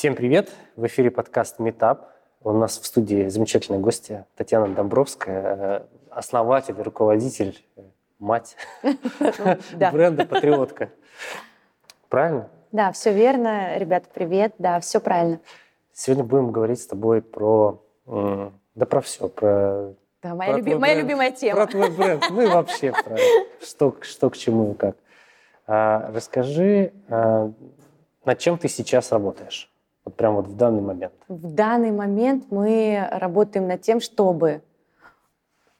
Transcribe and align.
Всем 0.00 0.14
привет! 0.14 0.48
В 0.76 0.86
эфире 0.86 1.10
подкаст 1.10 1.58
«Метап». 1.58 2.08
У 2.42 2.52
нас 2.52 2.78
в 2.78 2.86
студии 2.86 3.28
замечательная 3.28 3.80
гостья 3.80 4.26
Татьяна 4.34 4.74
Домбровская, 4.74 5.42
э, 5.42 5.82
основатель, 6.08 6.74
руководитель, 6.78 7.62
э, 7.76 7.82
мать 8.18 8.56
бренда 9.92 10.24
«Патриотка». 10.24 10.88
Правильно? 12.08 12.48
Да, 12.72 12.92
все 12.92 13.12
верно. 13.12 13.76
Ребята, 13.76 14.08
привет. 14.14 14.54
Да, 14.56 14.80
все 14.80 15.00
правильно. 15.00 15.38
Сегодня 15.92 16.24
будем 16.24 16.50
говорить 16.50 16.80
с 16.80 16.86
тобой 16.86 17.20
про... 17.20 17.84
Да 18.06 18.86
про 18.86 19.02
все, 19.02 19.28
про 19.28 19.92
да, 20.22 20.34
моя, 20.34 20.56
люби... 20.56 20.76
моя 20.76 20.94
любимая 20.94 21.30
тема. 21.30 21.66
Про 21.66 21.72
твой 21.72 21.90
бренд. 21.90 22.24
Ну 22.30 22.40
и 22.40 22.46
вообще 22.46 22.92
про 22.92 23.18
что, 23.60 23.94
что 24.00 24.30
к 24.30 24.38
чему 24.38 24.72
и 24.72 24.74
как. 24.76 24.96
А, 25.66 26.10
расскажи, 26.14 26.94
а, 27.10 27.52
над 28.24 28.38
чем 28.38 28.56
ты 28.56 28.68
сейчас 28.68 29.12
работаешь? 29.12 29.69
Вот 30.10 30.16
прям 30.16 30.34
вот 30.34 30.48
в 30.48 30.56
данный 30.56 30.82
момент. 30.82 31.12
В 31.28 31.54
данный 31.54 31.92
момент 31.92 32.46
мы 32.50 33.08
работаем 33.12 33.68
над 33.68 33.80
тем, 33.82 34.00
чтобы 34.00 34.62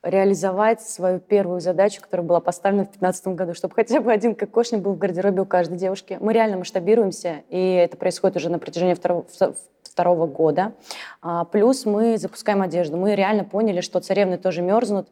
реализовать 0.03 0.81
свою 0.81 1.19
первую 1.19 1.59
задачу, 1.59 2.01
которая 2.01 2.25
была 2.25 2.39
поставлена 2.39 2.83
в 2.83 2.87
2015 2.87 3.27
году, 3.27 3.53
чтобы 3.53 3.75
хотя 3.75 3.99
бы 3.99 4.11
один 4.11 4.35
кокошник 4.35 4.81
был 4.81 4.93
в 4.93 4.97
гардеробе 4.97 5.41
у 5.41 5.45
каждой 5.45 5.77
девушки. 5.77 6.17
Мы 6.21 6.31
реально 6.31 6.57
масштабируемся, 6.57 7.43
и 7.49 7.73
это 7.73 7.97
происходит 7.97 8.37
уже 8.37 8.49
на 8.49 8.57
протяжении 8.57 8.93
второго, 8.93 9.25
второго 9.83 10.27
года. 10.27 10.71
А, 11.21 11.43
плюс 11.43 11.85
мы 11.85 12.17
запускаем 12.17 12.61
одежду. 12.61 12.95
Мы 12.95 13.15
реально 13.15 13.43
поняли, 13.43 13.81
что 13.81 13.99
царевны 13.99 14.37
тоже 14.37 14.61
мерзнут, 14.61 15.09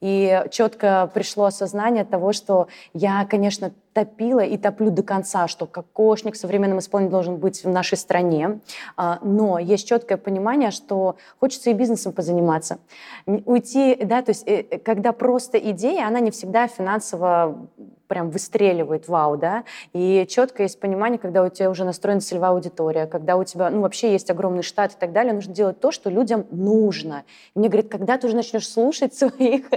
и 0.00 0.44
четко 0.50 1.10
пришло 1.12 1.46
осознание 1.46 2.04
того, 2.04 2.32
что 2.32 2.68
я, 2.94 3.26
конечно, 3.28 3.72
топила 3.92 4.40
и 4.40 4.56
топлю 4.56 4.90
до 4.90 5.02
конца, 5.02 5.48
что 5.48 5.66
кокошник 5.66 6.34
в 6.34 6.38
современном 6.38 6.78
исполнении 6.78 7.10
должен 7.10 7.36
быть 7.36 7.64
в 7.64 7.68
нашей 7.68 7.98
стране. 7.98 8.60
А, 8.96 9.18
но 9.22 9.58
есть 9.58 9.88
четкое 9.88 10.18
понимание, 10.18 10.70
что 10.70 11.16
хочется 11.38 11.70
и 11.70 11.72
бизнесом 11.72 12.12
позаниматься. 12.12 12.78
Уйти, 13.26 13.96
да, 14.02 14.22
то 14.22 14.30
есть 14.30 14.46
э, 14.46 14.62
когда 14.78 15.12
просто 15.12 15.58
идея, 15.58 16.06
она 16.06 16.20
не 16.20 16.30
всегда 16.30 16.66
финансово 16.68 17.68
прям 18.10 18.30
выстреливает, 18.30 19.06
вау, 19.06 19.36
да, 19.36 19.62
и 19.92 20.26
четко 20.28 20.64
есть 20.64 20.80
понимание, 20.80 21.16
когда 21.16 21.44
у 21.44 21.48
тебя 21.48 21.70
уже 21.70 21.84
настроена 21.84 22.20
целевая 22.20 22.50
аудитория, 22.50 23.06
когда 23.06 23.36
у 23.36 23.44
тебя, 23.44 23.70
ну, 23.70 23.82
вообще 23.82 24.10
есть 24.10 24.28
огромный 24.30 24.64
штат 24.64 24.94
и 24.94 24.96
так 24.98 25.12
далее, 25.12 25.32
нужно 25.32 25.54
делать 25.54 25.78
то, 25.78 25.92
что 25.92 26.10
людям 26.10 26.44
нужно. 26.50 27.22
И 27.54 27.60
мне 27.60 27.68
говорят, 27.68 27.88
когда 27.88 28.18
ты 28.18 28.26
уже 28.26 28.34
начнешь 28.34 28.68
слушать 28.68 29.14
своих 29.20 29.70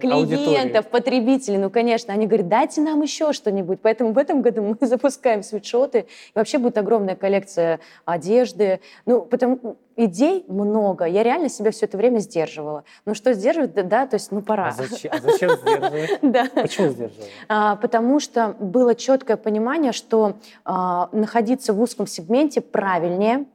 клиентов, 0.00 0.86
потребителей, 0.86 1.58
ну, 1.58 1.68
конечно, 1.68 2.14
они 2.14 2.26
говорят, 2.26 2.48
дайте 2.48 2.80
нам 2.80 3.02
еще 3.02 3.34
что-нибудь, 3.46 3.78
поэтому 3.80 4.12
в 4.12 4.18
этом 4.18 4.42
году 4.42 4.76
мы 4.80 4.86
запускаем 4.86 5.42
свитшоты, 5.42 6.00
и 6.00 6.06
вообще 6.34 6.58
будет 6.58 6.78
огромная 6.78 7.14
коллекция 7.14 7.78
одежды, 8.04 8.80
ну, 9.06 9.22
потому, 9.22 9.76
идей 9.94 10.44
много. 10.48 11.04
Я 11.04 11.22
реально 11.22 11.48
себя 11.48 11.70
все 11.70 11.86
это 11.86 11.96
время 11.96 12.18
сдерживала. 12.18 12.82
Ну 13.04 13.14
что 13.14 13.32
сдерживать, 13.34 13.74
да, 13.74 13.82
да 13.84 14.06
то 14.06 14.16
есть 14.16 14.32
ну 14.32 14.42
пора. 14.42 14.68
А 14.68 14.72
зачем, 14.72 15.12
а 15.14 15.20
зачем 15.20 15.50
сдерживать? 15.56 16.18
Да. 16.22 16.46
Почему 16.54 16.88
сдерживать? 16.88 17.30
А, 17.48 17.76
потому 17.76 18.18
что 18.18 18.56
было 18.58 18.94
четкое 18.94 19.36
понимание, 19.36 19.92
что 19.92 20.34
а, 20.64 21.08
находиться 21.12 21.72
в 21.72 21.80
узком 21.80 22.06
сегменте 22.06 22.60
правильнее. 22.60 23.46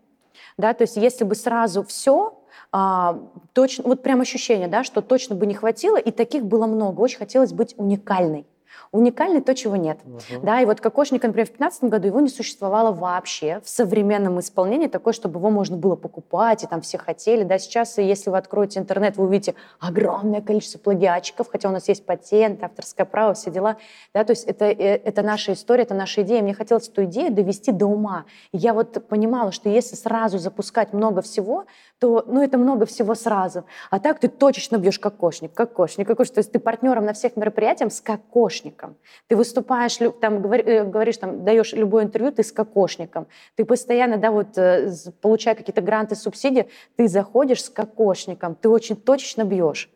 Да, 0.58 0.74
то 0.74 0.84
есть 0.84 0.96
если 0.96 1.26
бы 1.26 1.36
сразу 1.36 1.84
все, 1.84 2.40
а, 2.72 3.20
точно, 3.54 3.84
вот 3.86 4.04
прям 4.04 4.22
ощущение, 4.22 4.68
да, 4.68 4.84
что 4.84 5.02
точно 5.02 5.36
бы 5.36 5.46
не 5.46 5.54
хватило, 5.54 5.98
и 5.98 6.12
таких 6.12 6.46
было 6.46 6.66
много. 6.66 7.02
Очень 7.02 7.18
хотелось 7.18 7.52
быть 7.52 7.76
уникальной 7.78 8.46
уникальный 8.92 9.42
то, 9.42 9.56
чего 9.56 9.76
нет. 9.76 10.00
Угу. 10.04 10.42
Да, 10.44 10.62
и 10.62 10.66
вот 10.66 10.82
кокошник, 10.82 11.24
например, 11.24 11.46
в 11.46 11.58
2015 11.58 11.84
году 11.86 12.08
его 12.08 12.20
не 12.20 12.30
существовало 12.30 12.92
вообще 12.92 13.62
в 13.64 13.70
современном 13.70 14.40
исполнении, 14.40 14.88
такое, 14.88 15.14
чтобы 15.14 15.40
его 15.40 15.50
можно 15.50 15.78
было 15.78 15.96
покупать, 15.96 16.64
и 16.64 16.68
там 16.68 16.82
все 16.82 16.98
хотели. 16.98 17.44
Да, 17.44 17.58
сейчас, 17.58 17.98
если 17.98 18.30
вы 18.30 18.38
откроете 18.38 18.80
интернет, 18.80 19.18
вы 19.18 19.26
увидите 19.26 19.56
огромное 19.80 20.42
количество 20.42 20.80
плагиатчиков, 20.80 21.50
хотя 21.50 21.70
у 21.70 21.72
нас 21.72 21.88
есть 21.88 22.06
патент, 22.06 22.64
авторское 22.64 23.06
право, 23.06 23.34
все 23.34 23.50
дела. 23.50 23.78
Да, 24.14 24.24
то 24.24 24.32
есть 24.32 24.46
это, 24.46 24.66
э, 24.66 24.98
это 24.98 25.22
наша 25.22 25.54
история, 25.54 25.84
это 25.84 25.94
наша 25.94 26.24
идея. 26.24 26.42
Мне 26.42 26.54
хотелось 26.54 26.90
эту 26.90 27.06
идею 27.06 27.32
довести 27.32 27.72
до 27.72 27.86
ума. 27.86 28.26
И 28.52 28.58
я 28.58 28.74
вот 28.74 29.08
понимала, 29.08 29.52
что 29.52 29.70
если 29.70 29.96
сразу 29.96 30.38
запускать 30.38 30.92
много 30.94 31.22
всего, 31.22 31.66
то 32.02 32.24
ну, 32.26 32.42
это 32.42 32.58
много 32.58 32.88
всего 32.88 33.14
сразу. 33.14 33.64
А 33.92 34.00
так 34.00 34.20
ты 34.20 34.28
точечно 34.28 34.78
бьешь 34.78 34.98
кокошник, 34.98 35.54
кокошник, 35.54 36.08
кокошник. 36.08 36.34
То 36.34 36.40
есть 36.40 36.52
ты 36.52 36.58
партнером 36.58 37.06
на 37.06 37.14
всех 37.14 37.38
мероприятиях 37.38 37.94
с 37.94 38.02
кокошником. 38.02 38.96
Ты 39.28 39.36
выступаешь, 39.36 40.00
там, 40.20 40.44
э, 40.52 40.84
говоришь, 40.84 41.18
там, 41.18 41.46
даешь 41.46 41.74
любое 41.74 42.06
интервью, 42.06 42.32
ты 42.32 42.44
с 42.44 42.52
кокошником. 42.52 43.28
Ты 43.56 43.66
постоянно, 43.66 44.18
да, 44.18 44.32
вот, 44.32 44.58
э, 44.58 44.92
получая 45.22 45.54
какие-то 45.54 45.82
гранты, 45.82 46.16
субсидии, 46.16 46.68
ты 46.96 47.08
заходишь 47.08 47.64
с 47.66 47.70
кокошником, 47.70 48.56
ты 48.56 48.68
очень 48.68 48.96
точечно 48.96 49.44
бьешь. 49.44 49.92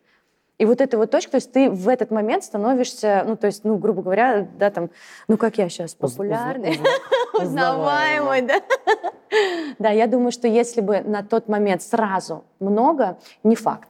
И 0.58 0.64
вот 0.64 0.80
эта 0.80 0.96
вот 0.96 1.10
точка, 1.10 1.32
то 1.32 1.36
есть 1.36 1.52
ты 1.52 1.70
в 1.70 1.88
этот 1.88 2.10
момент 2.10 2.42
становишься, 2.42 3.24
ну, 3.26 3.36
то 3.36 3.46
есть, 3.46 3.64
ну, 3.64 3.76
грубо 3.76 4.02
говоря, 4.02 4.48
да, 4.58 4.70
там, 4.70 4.90
ну, 5.28 5.36
как 5.36 5.58
я 5.58 5.68
сейчас, 5.68 5.94
популярный, 5.94 6.80
узнаваемый, 7.34 8.42
да. 8.42 8.62
Да, 9.78 9.90
я 9.90 10.06
думаю, 10.06 10.32
что 10.32 10.48
если 10.48 10.80
бы 10.80 11.00
на 11.00 11.22
тот 11.22 11.48
момент 11.48 11.82
сразу 11.82 12.44
много, 12.58 13.18
не 13.42 13.56
факт. 13.56 13.88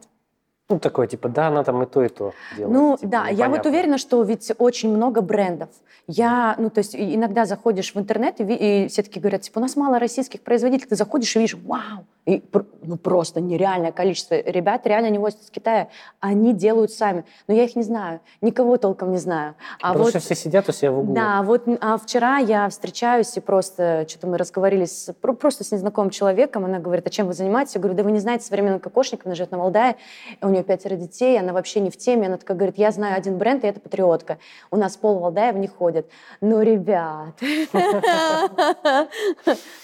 Ну, 0.68 0.80
такое, 0.80 1.06
типа, 1.06 1.28
да, 1.28 1.46
она 1.48 1.62
там 1.62 1.82
и 1.84 1.86
то, 1.86 2.02
и 2.02 2.08
то 2.08 2.32
делает. 2.56 2.74
Ну, 2.74 2.96
типа, 2.96 3.08
да, 3.08 3.18
непонятно. 3.30 3.42
я 3.42 3.48
вот 3.48 3.66
уверена, 3.66 3.98
что 3.98 4.20
ведь 4.24 4.52
очень 4.58 4.92
много 4.92 5.20
брендов. 5.20 5.68
Я, 6.08 6.56
ну, 6.58 6.70
то 6.70 6.78
есть 6.78 6.96
иногда 6.96 7.44
заходишь 7.44 7.94
в 7.94 7.98
интернет, 8.00 8.40
и, 8.40 8.84
и 8.84 8.88
все 8.88 9.04
таки 9.04 9.20
говорят, 9.20 9.42
типа, 9.42 9.58
у 9.58 9.62
нас 9.62 9.76
мало 9.76 10.00
российских 10.00 10.40
производителей, 10.40 10.88
ты 10.88 10.96
заходишь 10.96 11.36
и 11.36 11.38
видишь, 11.38 11.56
вау, 11.64 12.04
и, 12.26 12.42
ну, 12.82 12.96
просто 12.96 13.40
нереальное 13.40 13.92
количество 13.92 14.34
ребят 14.34 14.84
реально 14.84 15.10
не 15.10 15.18
возят 15.18 15.42
из 15.42 15.50
Китая. 15.50 15.88
Они 16.18 16.52
делают 16.52 16.90
сами. 16.90 17.24
Но 17.46 17.54
я 17.54 17.64
их 17.64 17.76
не 17.76 17.84
знаю. 17.84 18.20
Никого 18.40 18.78
толком 18.78 19.12
не 19.12 19.18
знаю. 19.18 19.54
А 19.80 19.88
Потому 19.88 20.04
вот, 20.04 20.10
что 20.10 20.18
все 20.18 20.34
сидят 20.34 20.68
у 20.68 20.72
себя 20.72 20.90
в 20.90 20.98
углу. 20.98 21.14
Да, 21.14 21.42
вот 21.42 21.62
а 21.80 21.96
вчера 21.98 22.38
я 22.38 22.68
встречаюсь 22.68 23.36
и 23.36 23.40
просто 23.40 24.06
что-то 24.08 24.26
мы 24.26 24.38
разговаривали 24.38 24.86
с, 24.86 25.12
просто 25.12 25.62
с 25.62 25.70
незнакомым 25.70 26.10
человеком. 26.10 26.64
Она 26.64 26.80
говорит, 26.80 27.06
а 27.06 27.10
чем 27.10 27.28
вы 27.28 27.32
занимаетесь? 27.32 27.76
Я 27.76 27.80
говорю, 27.80 27.96
да 27.96 28.02
вы 28.02 28.10
не 28.10 28.18
знаете 28.18 28.44
современного 28.44 28.80
кокошника, 28.80 29.22
она 29.26 29.36
живет 29.36 29.52
на 29.52 29.58
Валдае, 29.58 29.94
у 30.42 30.48
нее 30.48 30.64
пятеро 30.64 30.96
детей, 30.96 31.38
она 31.38 31.52
вообще 31.52 31.78
не 31.78 31.90
в 31.90 31.96
теме. 31.96 32.26
Она 32.26 32.38
такая 32.38 32.56
говорит, 32.56 32.76
я 32.76 32.90
знаю 32.90 33.16
один 33.16 33.38
бренд, 33.38 33.62
и 33.62 33.68
это 33.68 33.78
Патриотка. 33.78 34.38
У 34.72 34.76
нас 34.76 34.96
пол 34.96 35.20
Валдая 35.20 35.52
в 35.52 35.58
них 35.58 35.76
ходит. 35.76 36.10
Ну, 36.40 36.60
ребят. 36.60 37.34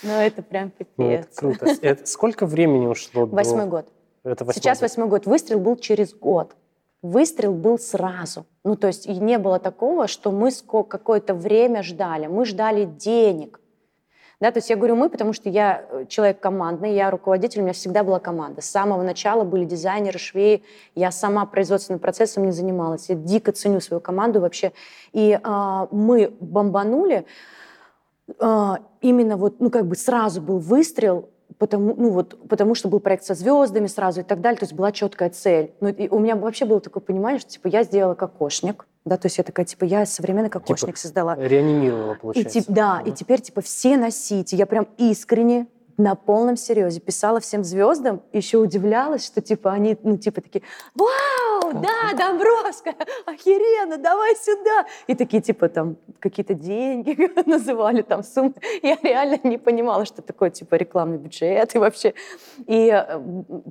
Ну, 0.02 0.12
это 0.12 0.42
прям 0.42 0.70
пипец. 0.70 1.36
Круто. 1.36 1.66
Сколько 2.04 2.31
Сколько 2.32 2.46
времени 2.46 2.86
ушло? 2.86 3.26
Восьмой 3.26 3.64
до... 3.64 3.70
год. 3.70 3.88
Это 4.24 4.44
восьмой 4.44 4.62
Сейчас 4.62 4.80
восьмой 4.80 5.08
год. 5.08 5.26
Выстрел 5.26 5.60
был 5.60 5.76
через 5.76 6.14
год. 6.14 6.56
Выстрел 7.02 7.52
был 7.52 7.78
сразу. 7.78 8.46
Ну, 8.64 8.76
то 8.76 8.86
есть 8.86 9.06
и 9.06 9.14
не 9.14 9.38
было 9.38 9.58
такого, 9.58 10.06
что 10.06 10.30
мы 10.30 10.50
какое-то 10.50 11.34
время 11.34 11.82
ждали. 11.82 12.28
Мы 12.28 12.46
ждали 12.46 12.84
денег. 12.84 13.60
Да, 14.40 14.50
то 14.50 14.58
есть 14.58 14.70
я 14.70 14.76
говорю 14.76 14.96
мы, 14.96 15.08
потому 15.08 15.32
что 15.32 15.48
я 15.48 15.84
э, 15.88 16.06
человек 16.08 16.40
командный, 16.40 16.94
я 16.94 17.10
руководитель, 17.12 17.60
у 17.60 17.62
меня 17.62 17.74
всегда 17.74 18.02
была 18.02 18.18
команда. 18.18 18.60
С 18.60 18.70
самого 18.70 19.02
начала 19.02 19.44
были 19.44 19.64
дизайнеры, 19.64 20.18
швеи, 20.18 20.64
я 20.96 21.12
сама 21.12 21.46
производственным 21.46 22.00
процессом 22.00 22.46
не 22.46 22.50
занималась. 22.50 23.08
Я 23.08 23.14
дико 23.14 23.52
ценю 23.52 23.80
свою 23.80 24.00
команду 24.00 24.40
вообще. 24.40 24.72
И 25.12 25.38
а, 25.44 25.86
мы 25.92 26.34
бомбанули, 26.40 27.24
а, 28.40 28.80
именно 29.00 29.36
вот, 29.36 29.60
ну 29.60 29.70
как 29.70 29.86
бы 29.86 29.94
сразу 29.94 30.40
был 30.40 30.58
выстрел, 30.58 31.28
потому, 31.58 31.94
ну 31.96 32.10
вот, 32.10 32.48
потому 32.48 32.74
что 32.74 32.88
был 32.88 33.00
проект 33.00 33.24
со 33.24 33.34
звездами 33.34 33.86
сразу 33.86 34.20
и 34.20 34.24
так 34.24 34.40
далее, 34.40 34.58
то 34.58 34.64
есть 34.64 34.74
была 34.74 34.92
четкая 34.92 35.30
цель. 35.30 35.72
Ну, 35.80 35.88
и 35.88 36.08
у 36.08 36.18
меня 36.18 36.36
вообще 36.36 36.64
было 36.64 36.80
такое 36.80 37.02
понимание, 37.02 37.40
что 37.40 37.50
типа 37.50 37.68
я 37.68 37.82
сделала 37.82 38.14
кокошник, 38.14 38.86
да, 39.04 39.16
то 39.16 39.26
есть 39.26 39.38
я 39.38 39.44
такая, 39.44 39.66
типа, 39.66 39.84
я 39.84 40.06
современный 40.06 40.48
кокошник 40.48 40.94
типа, 40.94 40.98
создала. 40.98 41.34
Реанимировала, 41.34 42.14
получается. 42.14 42.58
И, 42.60 42.62
да, 42.68 43.02
mm-hmm. 43.04 43.08
и 43.08 43.12
теперь, 43.12 43.40
типа, 43.40 43.60
все 43.60 43.96
носите. 43.96 44.56
Я 44.56 44.64
прям 44.66 44.86
искренне 44.96 45.66
на 46.02 46.16
полном 46.16 46.56
серьезе 46.56 47.00
писала 47.00 47.38
всем 47.38 47.62
звездам, 47.62 48.22
еще 48.32 48.58
удивлялась, 48.58 49.24
что 49.24 49.40
типа 49.40 49.70
они, 49.70 49.96
ну 50.02 50.18
типа 50.18 50.40
такие, 50.40 50.64
вау, 50.94 51.72
да, 51.74 52.16
Домбровская, 52.16 52.96
охеренно, 53.24 53.98
давай 53.98 54.34
сюда. 54.34 54.86
И 55.06 55.14
такие 55.14 55.40
типа 55.40 55.68
там 55.68 55.96
какие-то 56.18 56.54
деньги 56.54 57.16
называли, 57.48 58.02
там 58.02 58.24
суммы. 58.24 58.54
Я 58.82 58.98
реально 59.02 59.38
не 59.44 59.58
понимала, 59.58 60.04
что 60.04 60.22
такое 60.22 60.50
типа 60.50 60.74
рекламный 60.74 61.18
бюджет 61.18 61.74
и 61.74 61.78
вообще. 61.78 62.14
И 62.66 62.88
э, 62.88 63.20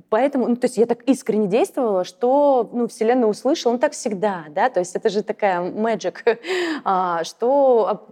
поэтому, 0.08 0.48
ну 0.48 0.56
то 0.56 0.64
есть 0.64 0.78
я 0.78 0.86
так 0.86 1.02
искренне 1.02 1.48
действовала, 1.48 2.04
что 2.04 2.70
ну, 2.72 2.88
Вселенная 2.88 3.28
услышала, 3.28 3.72
ну 3.72 3.78
так 3.78 3.92
всегда, 3.92 4.46
да, 4.48 4.70
то 4.70 4.80
есть 4.80 4.96
это 4.96 5.10
же 5.10 5.22
такая 5.22 5.60
magic, 5.60 6.38
а, 6.84 7.24
что 7.24 8.08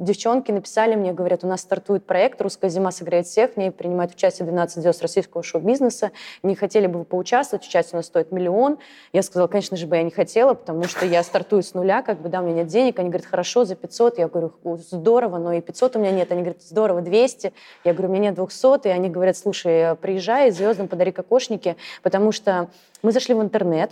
девчонки 0.00 0.50
написали 0.50 0.96
мне, 0.96 1.12
говорят, 1.12 1.44
у 1.44 1.46
нас 1.46 1.60
стартует 1.60 2.04
проект 2.04 2.40
«Русская 2.40 2.68
зима 2.68 2.90
согреет 2.90 3.26
всех», 3.26 3.52
в 3.52 3.56
ней 3.56 3.70
принимает 3.70 4.12
участие 4.12 4.46
12 4.46 4.82
звезд 4.82 5.02
российского 5.02 5.42
шоу-бизнеса. 5.42 6.10
Не 6.42 6.56
хотели 6.56 6.86
бы 6.86 7.00
вы 7.00 7.04
поучаствовать, 7.04 7.66
участие 7.66 7.94
у 7.94 7.96
нас 7.98 8.06
стоит 8.06 8.32
миллион. 8.32 8.78
Я 9.12 9.22
сказала, 9.22 9.46
конечно 9.46 9.76
же 9.76 9.86
бы 9.86 9.96
я 9.96 10.02
не 10.02 10.10
хотела, 10.10 10.54
потому 10.54 10.84
что 10.84 11.06
я 11.06 11.22
стартую 11.22 11.62
с 11.62 11.74
нуля, 11.74 12.02
как 12.02 12.20
бы, 12.20 12.28
да, 12.28 12.40
у 12.40 12.44
меня 12.44 12.56
нет 12.62 12.66
денег. 12.66 12.98
Они 12.98 13.10
говорят, 13.10 13.26
хорошо, 13.26 13.64
за 13.64 13.76
500. 13.76 14.18
Я 14.18 14.28
говорю, 14.28 14.52
здорово, 14.78 15.38
но 15.38 15.52
и 15.52 15.60
500 15.60 15.96
у 15.96 15.98
меня 16.00 16.12
нет. 16.12 16.32
Они 16.32 16.40
говорят, 16.40 16.62
здорово, 16.62 17.02
200. 17.02 17.52
Я 17.84 17.92
говорю, 17.92 18.08
у 18.08 18.12
меня 18.12 18.30
нет 18.30 18.34
200. 18.34 18.88
И 18.88 18.90
они 18.90 19.10
говорят, 19.10 19.36
слушай, 19.36 19.94
приезжай, 19.96 20.50
звездам 20.50 20.88
подари 20.88 21.12
кокошники, 21.12 21.76
потому 22.02 22.32
что 22.32 22.68
мы 23.02 23.12
зашли 23.12 23.34
в 23.34 23.42
интернет, 23.42 23.90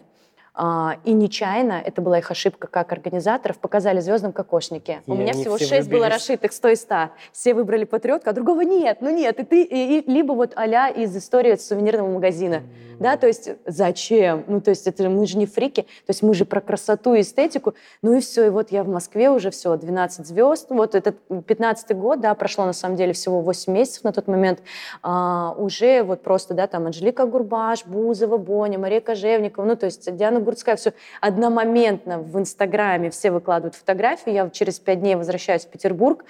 и 1.04 1.12
нечаянно, 1.12 1.80
это 1.84 2.02
была 2.02 2.18
их 2.18 2.30
ошибка 2.30 2.66
как 2.66 2.92
организаторов, 2.92 3.58
показали 3.58 4.00
звездам 4.00 4.32
кокошники. 4.32 5.02
И 5.06 5.10
У 5.10 5.14
меня 5.14 5.32
всего 5.32 5.58
шесть 5.58 5.88
было 5.88 6.08
расшитых, 6.08 6.52
100 6.52 6.68
и 6.68 6.76
100. 6.76 6.94
Все 7.32 7.54
выбрали 7.54 7.84
патриотку, 7.84 8.30
а 8.30 8.32
другого 8.32 8.62
нет. 8.62 8.98
Ну 9.00 9.10
нет, 9.10 9.38
и 9.38 9.44
ты, 9.44 9.62
и, 9.62 9.98
и, 9.98 10.10
либо 10.10 10.32
вот 10.32 10.52
а 10.56 10.88
из 10.88 11.16
истории 11.16 11.54
сувенирного 11.56 12.08
магазина. 12.08 12.56
Mm-hmm. 12.56 12.88
Да, 12.98 13.16
то 13.16 13.26
есть 13.26 13.50
зачем? 13.64 14.44
Ну, 14.48 14.60
то 14.60 14.70
есть 14.70 14.86
это, 14.86 15.08
мы 15.08 15.26
же 15.26 15.38
не 15.38 15.46
фрики, 15.46 15.82
то 15.82 16.10
есть 16.10 16.22
мы 16.22 16.34
же 16.34 16.44
про 16.44 16.60
красоту 16.60 17.14
и 17.14 17.20
эстетику. 17.20 17.74
Ну 18.02 18.16
и 18.16 18.20
все, 18.20 18.46
и 18.46 18.50
вот 18.50 18.72
я 18.72 18.82
в 18.82 18.88
Москве 18.88 19.30
уже 19.30 19.50
все, 19.50 19.76
12 19.76 20.26
звезд. 20.26 20.66
Вот 20.70 20.94
этот 20.94 21.16
15 21.46 21.96
год, 21.96 22.20
да, 22.20 22.34
прошло 22.34 22.64
на 22.66 22.72
самом 22.72 22.96
деле 22.96 23.12
всего 23.12 23.40
8 23.40 23.72
месяцев 23.72 24.04
на 24.04 24.12
тот 24.12 24.26
момент. 24.26 24.60
А, 25.02 25.54
уже 25.56 26.02
вот 26.02 26.22
просто, 26.22 26.54
да, 26.54 26.66
там 26.66 26.86
Анжелика 26.86 27.24
Гурбаш, 27.26 27.86
Бузова, 27.86 28.36
Боня, 28.36 28.78
Мария 28.78 29.00
Кожевникова, 29.00 29.64
ну, 29.64 29.76
то 29.76 29.86
есть 29.86 30.14
Диана 30.16 30.40
Гурцкая, 30.48 30.76
все 30.76 30.94
одномоментно 31.20 32.20
в 32.20 32.38
Инстаграме 32.38 33.10
все 33.10 33.30
выкладывают 33.30 33.74
фотографии. 33.74 34.32
Я 34.32 34.48
через 34.48 34.78
пять 34.78 35.00
дней 35.00 35.14
возвращаюсь 35.14 35.66
в 35.66 35.68
Петербург. 35.68 36.24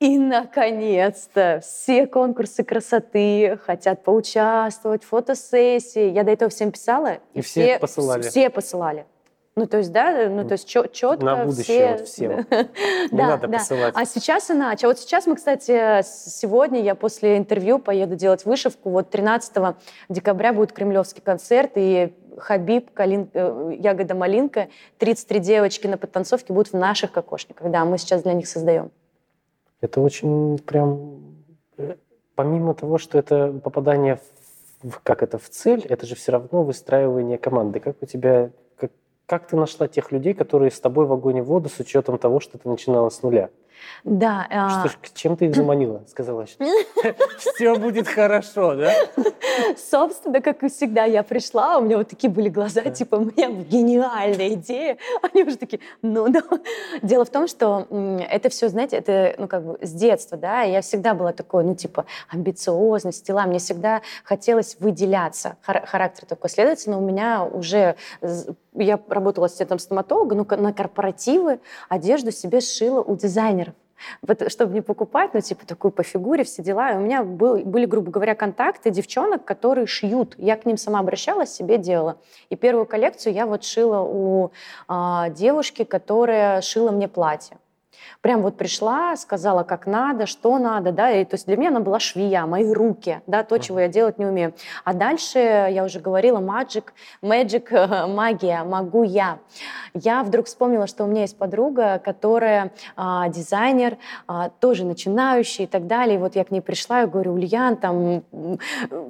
И, 0.00 0.18
наконец-то, 0.18 1.60
все 1.62 2.08
конкурсы 2.08 2.64
красоты 2.64 3.56
хотят 3.64 4.02
поучаствовать, 4.02 5.04
фотосессии. 5.04 6.10
Я 6.10 6.24
до 6.24 6.32
этого 6.32 6.50
всем 6.50 6.72
писала. 6.72 7.18
И, 7.34 7.38
и 7.38 7.42
все, 7.42 7.62
все 7.62 7.78
посылали. 7.78 8.22
Все 8.22 8.50
посылали. 8.50 9.06
Ну, 9.54 9.66
то 9.66 9.78
есть, 9.78 9.92
да, 9.92 10.28
ну, 10.28 10.46
то 10.46 10.52
есть 10.52 10.68
четко 10.68 11.16
На 11.24 11.44
будущее 11.44 12.04
все... 12.04 12.28
вот 12.28 12.46
всем. 12.46 12.46
Не 13.12 13.18
да, 13.18 13.26
надо 13.28 13.46
да. 13.46 13.58
посылать. 13.58 13.94
А 13.96 14.04
сейчас 14.04 14.50
иначе. 14.50 14.86
А 14.86 14.90
вот 14.90 14.98
сейчас 14.98 15.26
мы, 15.26 15.36
кстати, 15.36 16.02
сегодня 16.02 16.80
я 16.80 16.96
после 16.96 17.36
интервью 17.36 17.78
поеду 17.78 18.16
делать 18.16 18.44
вышивку. 18.44 18.90
Вот 18.90 19.10
13 19.10 19.76
декабря 20.08 20.52
будет 20.52 20.72
кремлевский 20.72 21.22
концерт, 21.22 21.72
и 21.74 22.12
Хабиб, 22.38 22.92
Калин, 22.92 23.30
э, 23.32 23.76
Ягода 23.78 24.14
Малинка, 24.14 24.68
33 24.98 25.40
девочки 25.40 25.86
на 25.86 25.96
подтанцовке 25.98 26.52
будут 26.52 26.72
в 26.72 26.76
наших 26.76 27.12
кокошниках. 27.12 27.70
Да, 27.70 27.84
мы 27.84 27.98
сейчас 27.98 28.22
для 28.22 28.34
них 28.34 28.48
создаем. 28.48 28.90
Это 29.80 30.00
очень 30.00 30.58
прям... 30.58 31.20
Э, 31.76 31.96
помимо 32.34 32.74
того, 32.74 32.98
что 32.98 33.18
это 33.18 33.52
попадание 33.62 34.20
в, 34.82 35.00
как 35.02 35.22
это, 35.22 35.38
в 35.38 35.48
цель, 35.48 35.84
это 35.88 36.06
же 36.06 36.14
все 36.14 36.32
равно 36.32 36.62
выстраивание 36.62 37.38
команды. 37.38 37.80
Как 37.80 37.96
у 38.00 38.06
тебя... 38.06 38.50
Как, 38.76 38.90
как 39.26 39.46
ты 39.46 39.56
нашла 39.56 39.88
тех 39.88 40.12
людей, 40.12 40.34
которые 40.34 40.70
с 40.70 40.80
тобой 40.80 41.06
в 41.06 41.12
огонь 41.12 41.38
и 41.38 41.42
воду 41.42 41.68
с 41.68 41.78
учетом 41.80 42.18
того, 42.18 42.40
что 42.40 42.58
ты 42.58 42.68
начинала 42.68 43.08
с 43.08 43.22
нуля? 43.22 43.50
Да. 44.04 44.46
А 44.50 44.80
что 44.80 44.88
ж, 44.88 44.98
чем 45.14 45.36
ты 45.36 45.46
их 45.46 45.54
заманила? 45.54 46.02
Сказала, 46.08 46.46
что 46.46 46.64
все 47.54 47.76
будет 47.76 48.08
хорошо, 48.08 48.74
да? 48.74 48.92
Собственно, 49.76 50.40
как 50.40 50.62
и 50.62 50.68
всегда, 50.68 51.04
я 51.04 51.22
пришла, 51.22 51.78
у 51.78 51.82
меня 51.82 51.98
вот 51.98 52.08
такие 52.08 52.30
были 52.30 52.48
глаза, 52.48 52.82
типа, 52.82 53.16
у 53.16 53.24
меня 53.24 53.50
гениальная 53.50 54.50
идея. 54.50 54.98
Они 55.22 55.44
уже 55.44 55.56
такие, 55.56 55.80
ну, 56.02 56.28
ну. 56.28 56.42
Дело 57.02 57.24
в 57.24 57.30
том, 57.30 57.48
что 57.48 57.86
это 58.30 58.48
все, 58.48 58.68
знаете, 58.68 58.96
это, 58.96 59.34
ну, 59.38 59.48
как 59.48 59.64
бы 59.64 59.78
с 59.82 59.92
детства, 59.92 60.38
да, 60.38 60.62
я 60.62 60.80
всегда 60.80 61.14
была 61.14 61.32
такой, 61.32 61.64
ну, 61.64 61.74
типа, 61.74 62.06
амбициозность, 62.28 63.26
дела, 63.26 63.46
мне 63.46 63.58
всегда 63.58 64.02
хотелось 64.24 64.76
выделяться, 64.78 65.56
характер 65.62 66.26
такой. 66.26 66.50
Следовательно, 66.50 66.98
у 66.98 67.02
меня 67.02 67.44
уже 67.44 67.96
я 68.74 69.00
работала 69.08 69.46
ассистентом 69.46 69.78
стоматолога, 69.78 70.34
но 70.34 70.46
на 70.56 70.72
корпоративы 70.72 71.60
одежду 71.88 72.30
себе 72.30 72.60
сшила 72.60 73.02
у 73.02 73.16
дизайнеров. 73.16 73.67
Вот, 74.22 74.50
чтобы 74.50 74.74
не 74.74 74.80
покупать, 74.80 75.34
ну, 75.34 75.40
типа, 75.40 75.66
такую 75.66 75.92
по 75.92 76.02
фигуре, 76.02 76.44
все 76.44 76.62
дела. 76.62 76.92
И 76.92 76.96
у 76.96 77.00
меня 77.00 77.22
был, 77.22 77.58
были, 77.58 77.86
грубо 77.86 78.10
говоря, 78.10 78.34
контакты 78.34 78.90
девчонок, 78.90 79.44
которые 79.44 79.86
шьют. 79.86 80.34
Я 80.38 80.56
к 80.56 80.66
ним 80.66 80.76
сама 80.76 81.00
обращалась, 81.00 81.52
себе 81.52 81.78
делала. 81.78 82.18
И 82.50 82.56
первую 82.56 82.86
коллекцию 82.86 83.34
я 83.34 83.46
вот 83.46 83.64
шила 83.64 84.00
у 84.00 84.52
а, 84.86 85.28
девушки, 85.30 85.84
которая 85.84 86.60
шила 86.60 86.90
мне 86.90 87.08
платье. 87.08 87.58
Прям 88.20 88.42
вот 88.42 88.56
пришла, 88.56 89.16
сказала, 89.16 89.62
как 89.62 89.86
надо, 89.86 90.26
что 90.26 90.58
надо, 90.58 90.92
да, 90.92 91.10
и 91.10 91.24
то 91.24 91.34
есть 91.34 91.46
для 91.46 91.56
меня 91.56 91.68
она 91.70 91.80
была 91.80 92.00
швея, 92.00 92.46
мои 92.46 92.72
руки, 92.72 93.20
да, 93.26 93.42
то, 93.42 93.58
чего 93.58 93.80
я 93.80 93.88
делать 93.88 94.18
не 94.18 94.26
умею. 94.26 94.54
А 94.84 94.94
дальше, 94.94 95.38
я 95.38 95.84
уже 95.84 96.00
говорила, 96.00 96.38
magic, 96.38 96.84
magic, 97.22 98.06
магия, 98.06 98.64
могу 98.64 99.02
я. 99.02 99.38
Я 99.94 100.22
вдруг 100.22 100.46
вспомнила, 100.46 100.86
что 100.86 101.04
у 101.04 101.06
меня 101.06 101.22
есть 101.22 101.36
подруга, 101.36 102.00
которая 102.04 102.72
а, 102.96 103.28
дизайнер, 103.28 103.98
а, 104.26 104.50
тоже 104.60 104.84
начинающий 104.84 105.64
и 105.64 105.66
так 105.66 105.86
далее. 105.86 106.16
И 106.16 106.18
вот 106.18 106.36
я 106.36 106.44
к 106.44 106.50
ней 106.50 106.60
пришла, 106.60 107.00
я 107.00 107.06
говорю, 107.06 107.34
Ульян, 107.34 107.76
там, 107.76 108.22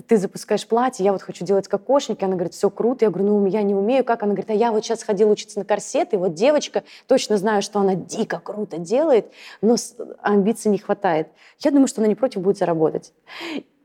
ты 0.06 0.16
запускаешь 0.16 0.66
платье, 0.66 1.04
я 1.04 1.12
вот 1.12 1.22
хочу 1.22 1.44
делать 1.44 1.68
кокошники. 1.68 2.24
Она 2.24 2.34
говорит, 2.34 2.54
все 2.54 2.70
круто. 2.70 3.04
Я 3.04 3.10
говорю, 3.10 3.28
ну, 3.28 3.46
я 3.46 3.62
не 3.62 3.74
умею. 3.74 4.04
Как? 4.04 4.22
Она 4.22 4.32
говорит, 4.32 4.50
а 4.50 4.54
я 4.54 4.72
вот 4.72 4.84
сейчас 4.84 5.02
ходила 5.02 5.30
учиться 5.30 5.58
на 5.58 5.64
корсет, 5.64 6.14
и 6.14 6.16
вот 6.16 6.34
девочка, 6.34 6.84
точно 7.06 7.36
знаю, 7.36 7.62
что 7.62 7.80
она 7.80 7.94
дико 7.94 8.40
круто 8.40 8.77
делает, 8.78 9.32
но 9.60 9.76
амбиций 10.22 10.70
не 10.70 10.78
хватает. 10.78 11.28
Я 11.58 11.70
думаю, 11.70 11.88
что 11.88 12.00
она 12.00 12.08
не 12.08 12.14
против 12.14 12.42
будет 12.42 12.58
заработать. 12.58 13.12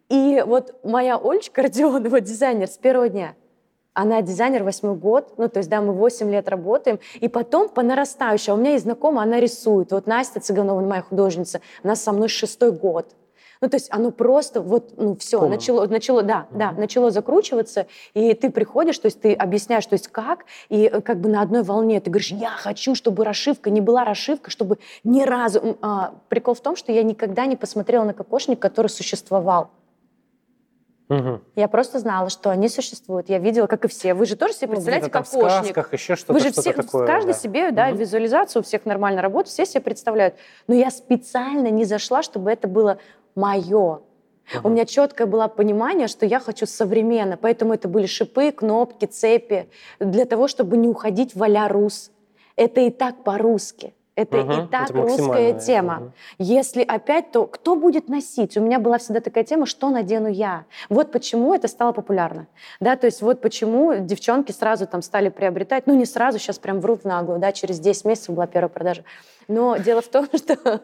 И 0.10 0.44
вот 0.45 0.75
моя 0.84 1.18
Ольчка 1.18 1.63
Родионова, 1.63 2.22
дизайнер 2.22 2.68
с 2.68 2.78
первого 2.78 3.10
дня, 3.10 3.36
она 3.94 4.22
дизайнер 4.22 4.63
восьмой 4.63 4.95
год, 4.95 5.34
ну, 5.38 5.48
то 5.48 5.60
есть, 5.60 5.69
да, 5.69 5.81
мы 5.81 5.94
8 5.94 6.30
лет 6.31 6.50
работаем, 6.50 7.00
и 7.19 7.28
потом 7.28 7.69
по 7.69 7.84
нарастающей. 7.84 8.51
А 8.51 8.56
у 8.56 8.57
меня 8.57 8.72
есть 8.72 8.86
знакомая, 8.86 9.25
она 9.25 9.40
рисует. 9.40 9.92
Вот 9.92 10.07
Настя 10.07 10.40
Цыганова, 10.40 10.81
моя 10.81 11.01
художница, 11.01 11.62
она 11.84 11.95
со 11.95 12.12
мной 12.12 12.28
шестой 12.28 12.72
год. 12.72 13.16
Ну, 13.63 13.69
то 13.69 13.77
есть 13.77 13.88
оно 13.94 14.12
просто 14.12 14.60
вот, 14.60 14.92
ну, 14.98 15.15
все, 15.15 15.39
Полно. 15.39 15.56
начало, 15.56 15.86
начало, 15.86 16.21
да, 16.21 16.48
mm-hmm. 16.51 16.57
да, 16.57 16.71
начало 16.74 17.12
закручиваться, 17.12 17.88
и 18.13 18.33
ты 18.33 18.50
приходишь, 18.50 19.00
то 19.00 19.06
есть 19.06 19.21
ты 19.21 19.33
объясняешь, 19.33 19.86
то 19.86 19.94
есть 19.94 20.10
как, 20.10 20.44
и 20.68 20.83
э, 20.83 21.00
как 21.00 21.21
бы 21.21 21.30
на 21.30 21.42
одной 21.42 21.63
волне 21.63 22.01
ты 22.01 22.10
говоришь, 22.10 22.31
я 22.31 22.50
хочу, 22.50 22.94
чтобы 22.94 23.24
расшивка 23.24 23.69
не 23.69 23.80
была 23.80 24.04
расшивка, 24.04 24.51
чтобы 24.51 24.80
ни 25.06 25.24
разу... 25.24 25.77
А, 25.81 26.13
прикол 26.27 26.56
в 26.56 26.60
том, 26.60 26.75
что 26.75 26.92
я 26.92 27.04
никогда 27.04 27.45
не 27.45 27.56
посмотрела 27.56 28.04
на 28.04 28.13
кокошник, 28.13 28.60
который 28.60 28.88
существовал. 28.88 29.69
Угу. 31.07 31.42
Я 31.56 31.68
просто 31.68 32.00
знала, 32.00 32.30
что 32.30 32.50
они 32.50 32.68
существуют. 32.69 33.30
Я 33.30 33.39
видела, 33.39 33.68
как 33.68 33.86
и 33.86 33.88
все. 33.88 34.13
Вы 34.13 34.25
же 34.25 34.36
тоже 34.36 34.54
себе 34.54 34.68
ну, 34.68 34.74
представляете 34.74 35.07
ну, 35.07 35.12
кокошник. 35.12 35.42
В 35.42 35.63
сказках, 35.63 35.94
еще 35.94 36.16
что-то, 36.16 36.33
Вы 36.33 36.39
же 36.39 36.51
что 36.51 36.62
все, 36.62 36.74
такое, 36.74 37.07
каждый 37.07 37.33
да. 37.33 37.39
себе, 37.39 37.71
да, 37.71 37.89
угу. 37.89 37.98
визуализацию, 37.98 38.62
у 38.62 38.63
всех 38.63 38.86
нормально 38.86 39.21
работает, 39.21 39.54
все 39.54 39.66
себе 39.66 39.81
представляют. 39.81 40.36
Но 40.68 40.75
я 40.75 40.92
специально 40.92 41.68
не 41.68 41.86
зашла, 41.86 42.24
чтобы 42.24 42.51
это 42.51 42.68
было 42.68 43.00
мое. 43.35 44.01
У 44.63 44.69
меня 44.69 44.85
четкое 44.85 45.25
было 45.25 45.47
понимание, 45.47 46.07
что 46.07 46.25
я 46.25 46.40
хочу 46.40 46.66
современно, 46.66 47.37
поэтому 47.37 47.73
это 47.73 47.87
были 47.87 48.06
шипы, 48.06 48.52
кнопки, 48.52 49.06
цепи, 49.06 49.68
для 49.99 50.25
того, 50.25 50.47
чтобы 50.47 50.78
не 50.78 50.87
уходить 50.87 51.33
в 51.35 51.44
а 51.44 51.68
рус. 51.68 52.11
Это 52.56 52.81
и 52.81 52.90
так 52.90 53.23
по-русски. 53.23 53.94
Это 54.16 54.42
угу, 54.42 54.52
и 54.52 54.68
так 54.68 54.92
это 54.92 55.02
русская 55.02 55.59
тема. 55.59 55.97
Угу. 55.97 56.11
Если 56.37 56.83
опять, 56.83 57.31
то 57.31 57.47
кто 57.47 57.75
будет 57.75 58.09
носить? 58.09 58.56
У 58.57 58.61
меня 58.61 58.80
была 58.80 58.99
всегда 58.99 59.21
такая 59.21 59.44
тема, 59.44 59.66
что 59.66 59.90
надену 59.90 60.28
я. 60.28 60.66
Вот 60.90 61.11
почему 61.11 61.56
это 61.56 61.68
стало 61.68 61.94
популярно. 61.94 62.45
Да, 62.80 62.95
то 62.95 63.07
есть 63.07 63.23
вот 63.23 63.42
почему 63.42 63.95
девчонки 63.95 64.52
сразу 64.52 64.85
там 64.85 65.02
стали 65.02 65.30
приобретать, 65.30 65.87
ну 65.87 65.95
не 65.95 66.06
сразу, 66.06 66.37
сейчас 66.37 66.59
прям 66.59 66.80
вру 66.80 66.95
в 66.95 67.06
наглую, 67.06 67.40
да, 67.40 67.52
через 67.52 67.80
10 67.80 68.06
месяцев 68.06 68.35
была 68.35 68.45
первая 68.45 68.69
продажа. 68.69 69.04
Но 69.47 69.78
дело 69.78 70.02
в 70.02 70.07
том, 70.07 70.28
что 70.33 70.81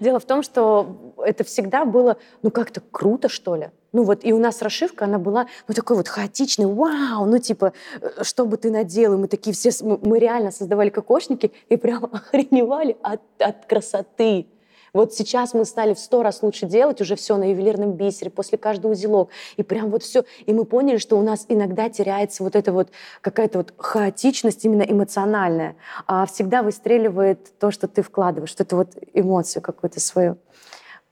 дело 0.00 0.20
в 0.20 0.24
том, 0.24 0.42
что 0.42 1.14
это 1.18 1.44
всегда 1.44 1.84
было, 1.84 2.16
ну 2.42 2.50
как-то 2.50 2.80
круто, 2.90 3.28
что 3.28 3.56
ли. 3.56 3.70
Ну 3.92 4.04
вот, 4.04 4.24
и 4.24 4.32
у 4.32 4.38
нас 4.38 4.62
расшивка, 4.62 5.06
она 5.06 5.18
была, 5.18 5.46
ну 5.66 5.74
такой 5.74 5.96
вот 5.96 6.06
хаотичный, 6.06 6.66
вау, 6.66 7.26
ну 7.26 7.38
типа, 7.38 7.72
э, 8.00 8.22
что 8.22 8.46
бы 8.46 8.56
ты 8.56 8.70
надел, 8.70 9.18
мы 9.18 9.26
такие 9.26 9.52
все, 9.52 9.70
мы 9.82 10.20
реально 10.20 10.52
создавали 10.52 10.90
кокошники 10.90 11.52
и 11.68 11.76
прям 11.76 12.04
охреневали 12.12 12.96
от, 13.02 13.20
от 13.38 13.66
красоты. 13.66 14.46
Вот 14.92 15.14
сейчас 15.14 15.54
мы 15.54 15.64
стали 15.64 15.94
в 15.94 15.98
сто 15.98 16.22
раз 16.22 16.42
лучше 16.42 16.66
делать 16.66 17.00
уже 17.00 17.16
все 17.16 17.36
на 17.36 17.50
ювелирном 17.50 17.92
бисере, 17.92 18.30
после 18.30 18.58
каждого 18.58 18.92
узелок. 18.92 19.30
И 19.56 19.62
прям 19.62 19.90
вот 19.90 20.02
все. 20.02 20.24
И 20.46 20.52
мы 20.52 20.64
поняли, 20.64 20.98
что 20.98 21.18
у 21.18 21.22
нас 21.22 21.46
иногда 21.48 21.88
теряется 21.88 22.42
вот 22.42 22.56
эта 22.56 22.72
вот 22.72 22.90
какая-то 23.20 23.58
вот 23.58 23.74
хаотичность 23.76 24.64
именно 24.64 24.82
эмоциональная. 24.82 25.76
А 26.06 26.26
всегда 26.26 26.62
выстреливает 26.62 27.58
то, 27.58 27.70
что 27.70 27.88
ты 27.88 28.02
вкладываешь, 28.02 28.50
что 28.50 28.62
это 28.62 28.76
вот 28.76 28.96
эмоцию 29.12 29.62
какую-то 29.62 30.00
свою. 30.00 30.38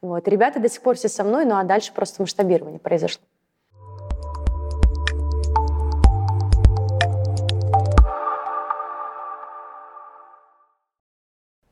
Вот. 0.01 0.29
Ребята 0.29 0.61
до 0.61 0.69
сих 0.69 0.83
пор 0.83 0.97
все 0.97 1.09
со 1.09 1.25
мной, 1.25 1.45
ну 1.45 1.57
а 1.57 1.65
дальше 1.65 1.93
просто 1.93 2.23
масштабирование 2.23 2.79
произошло. 2.79 3.23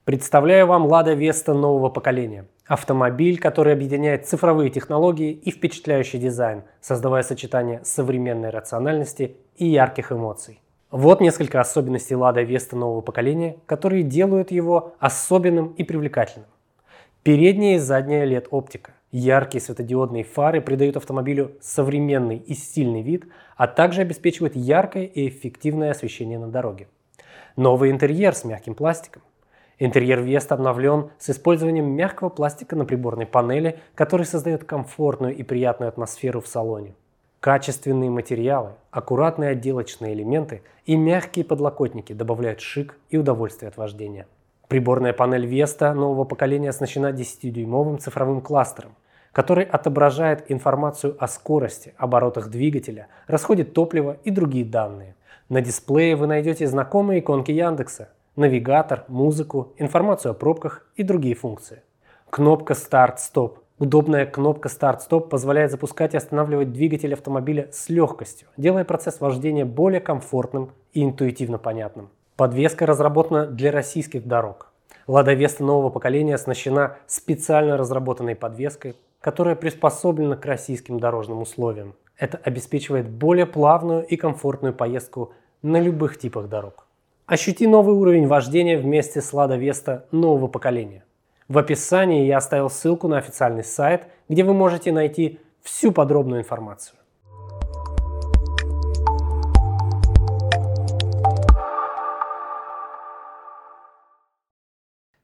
Представляю 0.06 0.68
вам 0.68 0.86
Lada 0.86 1.16
Vesta 1.16 1.52
нового 1.52 1.88
поколения. 1.88 2.46
Автомобиль, 2.64 3.40
который 3.40 3.72
объединяет 3.72 4.24
цифровые 4.24 4.70
технологии 4.70 5.32
и 5.32 5.50
впечатляющий 5.50 6.20
дизайн, 6.20 6.62
создавая 6.80 7.24
сочетание 7.24 7.80
современной 7.82 8.50
рациональности 8.50 9.36
и 9.56 9.66
ярких 9.66 10.12
эмоций. 10.12 10.60
Вот 10.92 11.20
несколько 11.20 11.60
особенностей 11.60 12.14
Lada 12.14 12.46
Vesta 12.46 12.76
нового 12.76 13.00
поколения, 13.00 13.56
которые 13.66 14.04
делают 14.04 14.52
его 14.52 14.94
особенным 15.00 15.72
и 15.72 15.82
привлекательным. 15.82 16.50
Передняя 17.24 17.74
и 17.74 17.78
задняя 17.80 18.24
LED-оптика. 18.28 18.92
Яркие 19.10 19.60
светодиодные 19.60 20.22
фары 20.22 20.60
придают 20.60 20.96
автомобилю 20.96 21.56
современный 21.60 22.36
и 22.36 22.54
стильный 22.54 23.02
вид, 23.02 23.24
а 23.56 23.66
также 23.66 24.02
обеспечивают 24.02 24.54
яркое 24.54 25.02
и 25.02 25.28
эффективное 25.28 25.90
освещение 25.90 26.38
на 26.38 26.46
дороге. 26.46 26.86
Новый 27.56 27.90
интерьер 27.90 28.36
с 28.36 28.44
мягким 28.44 28.76
пластиком. 28.76 29.22
Интерьер 29.78 30.20
Веста 30.20 30.54
обновлен 30.54 31.10
с 31.18 31.28
использованием 31.28 31.86
мягкого 31.86 32.30
пластика 32.30 32.76
на 32.76 32.86
приборной 32.86 33.26
панели, 33.26 33.78
который 33.94 34.24
создает 34.24 34.64
комфортную 34.64 35.36
и 35.36 35.42
приятную 35.42 35.90
атмосферу 35.90 36.40
в 36.40 36.46
салоне. 36.46 36.94
Качественные 37.40 38.08
материалы, 38.08 38.70
аккуратные 38.90 39.50
отделочные 39.50 40.14
элементы 40.14 40.62
и 40.86 40.96
мягкие 40.96 41.44
подлокотники 41.44 42.14
добавляют 42.14 42.60
шик 42.60 42.96
и 43.10 43.18
удовольствие 43.18 43.68
от 43.68 43.76
вождения. 43.76 44.26
Приборная 44.68 45.12
панель 45.12 45.46
Vesta 45.46 45.92
нового 45.92 46.24
поколения 46.24 46.70
оснащена 46.70 47.12
10-дюймовым 47.12 47.98
цифровым 47.98 48.40
кластером, 48.40 48.92
который 49.32 49.64
отображает 49.64 50.50
информацию 50.50 51.14
о 51.20 51.28
скорости, 51.28 51.92
оборотах 51.98 52.48
двигателя, 52.48 53.08
расходе 53.26 53.64
топлива 53.64 54.16
и 54.24 54.30
другие 54.30 54.64
данные. 54.64 55.14
На 55.50 55.60
дисплее 55.60 56.16
вы 56.16 56.26
найдете 56.26 56.66
знакомые 56.66 57.20
иконки 57.20 57.52
Яндекса, 57.52 58.08
навигатор, 58.36 59.04
музыку, 59.08 59.74
информацию 59.78 60.30
о 60.30 60.34
пробках 60.34 60.86
и 60.94 61.02
другие 61.02 61.34
функции. 61.34 61.82
Кнопка 62.30 62.74
«Старт-стоп» 62.74 63.60
Удобная 63.78 64.24
кнопка 64.24 64.70
«Старт-стоп» 64.70 65.28
позволяет 65.28 65.70
запускать 65.70 66.14
и 66.14 66.16
останавливать 66.16 66.72
двигатель 66.72 67.12
автомобиля 67.12 67.68
с 67.72 67.90
легкостью, 67.90 68.48
делая 68.56 68.84
процесс 68.84 69.20
вождения 69.20 69.66
более 69.66 70.00
комфортным 70.00 70.70
и 70.94 71.04
интуитивно 71.04 71.58
понятным. 71.58 72.08
Подвеска 72.36 72.86
разработана 72.86 73.44
для 73.44 73.70
российских 73.70 74.26
дорог. 74.26 74.72
Лада 75.06 75.34
Веста 75.34 75.62
нового 75.62 75.90
поколения 75.90 76.36
оснащена 76.36 76.96
специально 77.06 77.76
разработанной 77.76 78.34
подвеской, 78.34 78.96
которая 79.20 79.56
приспособлена 79.56 80.36
к 80.36 80.46
российским 80.46 80.98
дорожным 80.98 81.42
условиям. 81.42 81.94
Это 82.16 82.38
обеспечивает 82.38 83.10
более 83.10 83.44
плавную 83.44 84.06
и 84.06 84.16
комфортную 84.16 84.72
поездку 84.72 85.34
на 85.60 85.78
любых 85.78 86.18
типах 86.18 86.48
дорог. 86.48 86.85
Ощути 87.26 87.66
новый 87.66 87.96
уровень 87.96 88.28
вождения 88.28 88.78
вместе 88.78 89.20
с 89.20 89.32
Лада 89.32 89.56
Веста 89.56 90.06
нового 90.12 90.46
поколения. 90.46 91.04
В 91.48 91.58
описании 91.58 92.24
я 92.24 92.36
оставил 92.36 92.70
ссылку 92.70 93.08
на 93.08 93.18
официальный 93.18 93.64
сайт, 93.64 94.06
где 94.28 94.44
вы 94.44 94.54
можете 94.54 94.92
найти 94.92 95.40
всю 95.60 95.90
подробную 95.90 96.42
информацию. 96.42 96.96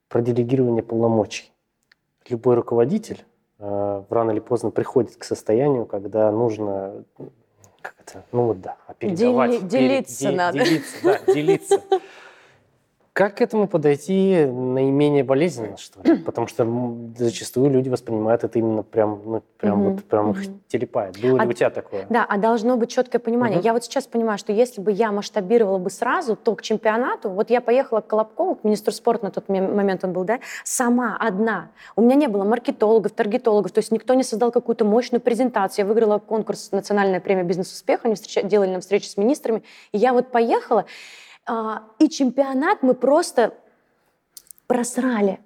Про 0.09 0.23
делегирование 0.23 0.83
полномочий. 0.83 1.53
Любой 2.29 2.57
руководитель 2.57 3.25
э, 3.61 4.03
рано 4.11 4.33
или 4.33 4.41
поздно 4.41 4.73
приходит 4.73 5.15
к 5.15 5.23
состоянию, 5.23 5.87
когда 5.87 6.33
нужно 6.33 7.05
как 7.83 7.95
это, 8.01 8.25
ну 8.33 8.47
вот 8.47 8.61
да, 8.61 8.77
передавать. 8.99 9.67
Дели, 9.67 9.89
делиться 9.89 10.25
перед, 10.25 10.37
надо. 10.37 10.65
Делиться, 10.65 10.97
да, 11.03 11.33
делиться. 11.33 11.83
Как 13.12 13.37
к 13.37 13.40
этому 13.42 13.69
подойти 13.69 14.47
наименее 14.47 15.23
болезненно, 15.23 15.76
что 15.76 16.00
ли? 16.02 16.16
Потому 16.25 16.47
что 16.47 16.66
зачастую 17.19 17.71
люди 17.71 17.90
воспринимают 17.90 18.42
это 18.42 18.59
именно 18.59 18.83
прям, 18.83 19.21
ну, 19.26 19.42
прям, 19.59 19.81
угу, 19.81 19.90
вот, 19.90 20.04
прям 20.04 20.31
угу. 20.31 20.38
их 20.38 20.49
телепает. 20.66 21.21
Было 21.21 21.38
а, 21.38 21.45
ли 21.45 21.50
у 21.50 21.52
тебя 21.52 21.69
такое? 21.69 22.07
Да, 22.09 22.25
а 22.25 22.38
должно 22.38 22.78
быть 22.78 22.90
четкое 22.90 23.21
понимание. 23.21 23.59
Угу. 23.59 23.66
Я 23.66 23.75
вот 23.75 23.85
сейчас 23.85 24.07
понимаю, 24.07 24.38
что 24.38 24.52
если 24.54 24.81
бы 24.81 24.90
я 24.90 25.12
масштабировала 25.12 25.76
бы 25.76 25.90
сразу, 25.90 26.37
то 26.37 26.54
к 26.54 26.62
чемпионату, 26.62 27.28
вот 27.28 27.50
я 27.50 27.61
поехала 27.61 28.00
к 28.00 28.07
Колобкову, 28.07 28.54
к 28.54 28.64
министру 28.64 28.92
спорта 28.95 29.26
на 29.26 29.31
тот 29.31 29.47
момент 29.50 30.04
он 30.04 30.14
был, 30.14 30.25
да, 30.25 30.40
сама, 30.64 31.19
одна. 31.21 31.71
У 31.97 32.00
меня 32.00 32.14
не 32.14 32.28
было 32.28 32.45
маркетологов, 32.45 33.12
таргетологов, 33.12 33.73
то 33.73 33.81
есть 33.81 33.92
никто 33.92 34.14
не 34.14 34.23
создал 34.23 34.50
какую-то 34.50 34.87
мощную 34.87 35.21
презентацию. 35.21 35.85
Я 35.85 35.87
выиграла 35.87 36.19
конкурс 36.19 36.73
«Национальная 36.73 37.21
премия 37.21 37.42
бизнес-успеха», 37.42 38.02
они 38.04 38.14
встреча, 38.14 38.42
делали 38.42 38.71
нам 38.71 38.81
встречи 38.81 39.07
с 39.07 39.19
министрами, 39.19 39.62
и 39.92 39.99
я 39.99 40.14
вот 40.14 40.31
поехала, 40.31 40.87
и 41.99 42.09
чемпионат 42.09 42.83
мы 42.83 42.95
просто 42.95 43.55
просрали. 44.67 45.41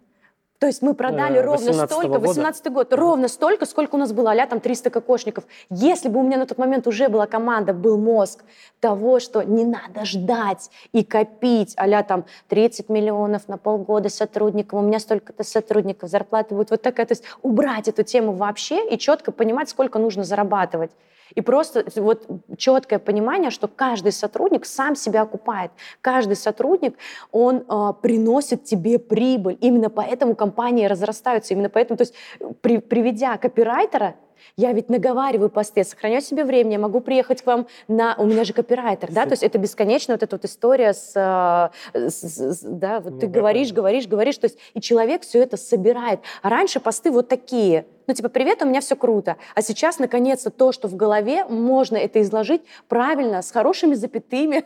То 0.58 0.66
есть 0.66 0.80
мы 0.80 0.94
продали 0.94 1.38
э, 1.38 1.42
ровно 1.42 1.86
столько, 1.86 2.18
18 2.18 2.72
год, 2.72 2.92
ровно 2.94 3.28
столько, 3.28 3.66
сколько 3.66 3.96
у 3.96 3.98
нас 3.98 4.12
было, 4.12 4.32
а 4.32 4.46
там 4.46 4.60
300 4.60 4.90
кокошников. 4.90 5.44
Если 5.68 6.08
бы 6.08 6.20
у 6.20 6.22
меня 6.22 6.38
на 6.38 6.46
тот 6.46 6.56
момент 6.56 6.86
уже 6.86 7.08
была 7.08 7.26
команда, 7.26 7.74
был 7.74 7.98
мозг 7.98 8.42
того, 8.80 9.20
что 9.20 9.42
не 9.42 9.64
надо 9.64 10.04
ждать 10.04 10.70
и 10.92 11.04
копить, 11.04 11.74
а 11.76 12.02
там 12.02 12.24
30 12.48 12.88
миллионов 12.88 13.48
на 13.48 13.58
полгода 13.58 14.08
сотрудникам, 14.08 14.78
у 14.78 14.82
меня 14.82 14.98
столько-то 14.98 15.44
сотрудников, 15.44 16.08
зарплата 16.08 16.54
будет 16.54 16.70
вот 16.70 16.80
такая. 16.80 17.04
То 17.04 17.12
есть 17.12 17.24
убрать 17.42 17.88
эту 17.88 18.02
тему 18.02 18.32
вообще 18.32 18.88
и 18.88 18.96
четко 18.96 19.32
понимать, 19.32 19.68
сколько 19.68 19.98
нужно 19.98 20.24
зарабатывать. 20.24 20.90
И 21.36 21.42
просто 21.42 21.84
вот 21.96 22.26
четкое 22.56 22.98
понимание, 22.98 23.50
что 23.50 23.68
каждый 23.68 24.10
сотрудник 24.10 24.66
сам 24.66 24.96
себя 24.96 25.22
окупает. 25.22 25.70
Каждый 26.00 26.34
сотрудник, 26.34 26.96
он 27.30 27.64
э, 27.68 27.92
приносит 28.02 28.64
тебе 28.64 28.98
прибыль. 28.98 29.56
Именно 29.60 29.90
поэтому 29.90 30.34
компании 30.34 30.86
разрастаются. 30.86 31.54
Именно 31.54 31.68
поэтому, 31.68 31.98
то 31.98 32.02
есть 32.02 32.14
при, 32.62 32.78
приведя 32.78 33.36
копирайтера, 33.36 34.16
я 34.56 34.72
ведь 34.72 34.88
наговариваю 34.88 35.50
посты, 35.50 35.84
сохраняю 35.84 36.22
себе 36.22 36.44
время, 36.44 36.72
я 36.72 36.78
могу 36.78 37.00
приехать 37.00 37.42
к 37.42 37.46
вам 37.46 37.66
на... 37.88 38.14
У 38.18 38.26
меня 38.26 38.44
же 38.44 38.52
копирайтер, 38.52 39.12
да, 39.12 39.24
то 39.24 39.32
есть 39.32 39.42
это 39.42 39.58
бесконечно 39.58 40.14
вот 40.14 40.22
эта 40.22 40.36
вот 40.36 40.44
история 40.44 40.92
с... 40.92 41.12
Э, 41.14 42.08
с, 42.08 42.22
с 42.22 42.60
да, 42.62 43.00
вот 43.00 43.14
ну, 43.14 43.18
ты 43.20 43.26
говоришь, 43.26 43.72
говоришь, 43.72 44.06
говоришь, 44.06 44.38
то 44.38 44.46
есть 44.46 44.58
и 44.74 44.80
человек 44.80 45.22
все 45.22 45.42
это 45.42 45.56
собирает. 45.56 46.20
А 46.42 46.48
раньше 46.48 46.80
посты 46.80 47.10
вот 47.10 47.28
такие, 47.28 47.86
ну, 48.06 48.14
типа, 48.14 48.28
привет, 48.28 48.62
у 48.62 48.66
меня 48.66 48.80
все 48.80 48.94
круто. 48.94 49.36
А 49.54 49.62
сейчас, 49.62 49.98
наконец-то, 49.98 50.50
то, 50.50 50.70
что 50.70 50.86
в 50.86 50.94
голове, 50.94 51.44
можно 51.44 51.96
это 51.96 52.22
изложить 52.22 52.62
правильно, 52.88 53.42
с 53.42 53.50
хорошими 53.50 53.94
запятыми. 53.94 54.64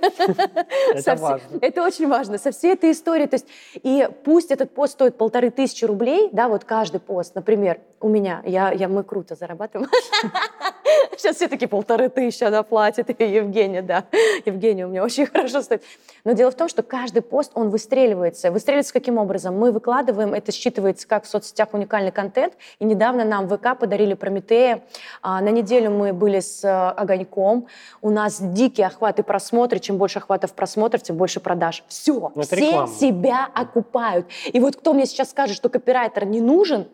Это 0.94 1.16
важно. 1.16 1.58
Это 1.60 1.82
очень 1.82 2.06
важно. 2.06 2.38
Со 2.38 2.50
всей 2.50 2.74
этой 2.74 2.92
историей. 2.92 3.28
То 3.28 3.36
есть, 3.36 3.46
и 3.74 4.08
пусть 4.24 4.50
этот 4.50 4.74
пост 4.74 4.92
стоит 4.92 5.16
полторы 5.16 5.50
тысячи 5.50 5.84
рублей, 5.84 6.28
да, 6.32 6.48
вот 6.48 6.64
каждый 6.64 7.00
пост, 7.00 7.34
например, 7.34 7.80
у 8.00 8.08
меня, 8.08 8.42
я, 8.44 8.72
я, 8.72 8.88
мы 8.88 9.04
круто 9.04 9.34
зарабатываем. 9.60 9.90
Сейчас 11.16 11.36
все 11.36 11.48
таки 11.48 11.66
полторы 11.66 12.08
тысячи 12.08 12.44
она 12.44 12.62
платит, 12.62 13.10
и 13.10 13.24
Евгения, 13.24 13.82
да. 13.82 14.04
Евгения 14.44 14.86
у 14.86 14.88
меня 14.88 15.04
очень 15.04 15.26
хорошо 15.32 15.62
стоит. 15.62 15.82
Но 16.24 16.32
дело 16.32 16.50
в 16.50 16.54
том, 16.54 16.68
что 16.68 16.82
каждый 16.82 17.22
пост, 17.22 17.52
он 17.54 17.70
выстреливается. 17.70 18.50
Выстреливается 18.50 18.92
каким 18.92 19.18
образом? 19.18 19.58
Мы 19.58 19.72
выкладываем, 19.72 20.34
это 20.34 20.50
считывается 20.52 21.06
как 21.06 21.24
в 21.24 21.28
соцсетях 21.28 21.68
уникальный 21.72 22.12
контент, 22.12 22.54
и 22.78 22.84
недавно 22.84 23.24
нам 23.24 23.46
в 23.46 23.56
ВК 23.56 23.78
подарили 23.78 24.14
Прометея. 24.14 24.82
А, 25.22 25.40
на 25.40 25.50
неделю 25.50 25.90
мы 25.90 26.12
были 26.12 26.40
с 26.40 26.64
а, 26.64 26.90
Огоньком. 26.92 27.66
У 28.02 28.10
нас 28.10 28.40
дикие 28.40 28.86
охваты 28.86 29.22
просмотры. 29.22 29.78
Чем 29.78 29.98
больше 29.98 30.18
охватов 30.18 30.52
просмотров, 30.54 31.02
тем 31.02 31.16
больше 31.16 31.40
продаж. 31.40 31.84
Все, 31.88 32.32
все 32.42 32.56
реклама. 32.56 32.88
себя 32.88 33.48
окупают. 33.54 34.26
И 34.46 34.60
вот 34.60 34.76
кто 34.76 34.92
мне 34.92 35.06
сейчас 35.06 35.30
скажет, 35.30 35.56
что 35.56 35.68
копирайтер 35.68 36.24
не 36.24 36.40
нужен, 36.40 36.88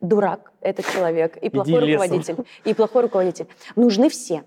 дурак 0.00 0.52
этот 0.60 0.86
человек 0.86 1.36
и 1.36 1.50
плохой 1.50 1.72
Иди 1.72 1.92
руководитель. 1.92 2.32
Лесом. 2.32 2.46
И 2.64 2.74
плохой 2.74 3.02
руководитель. 3.02 3.46
Нужны 3.76 4.08
все 4.08 4.44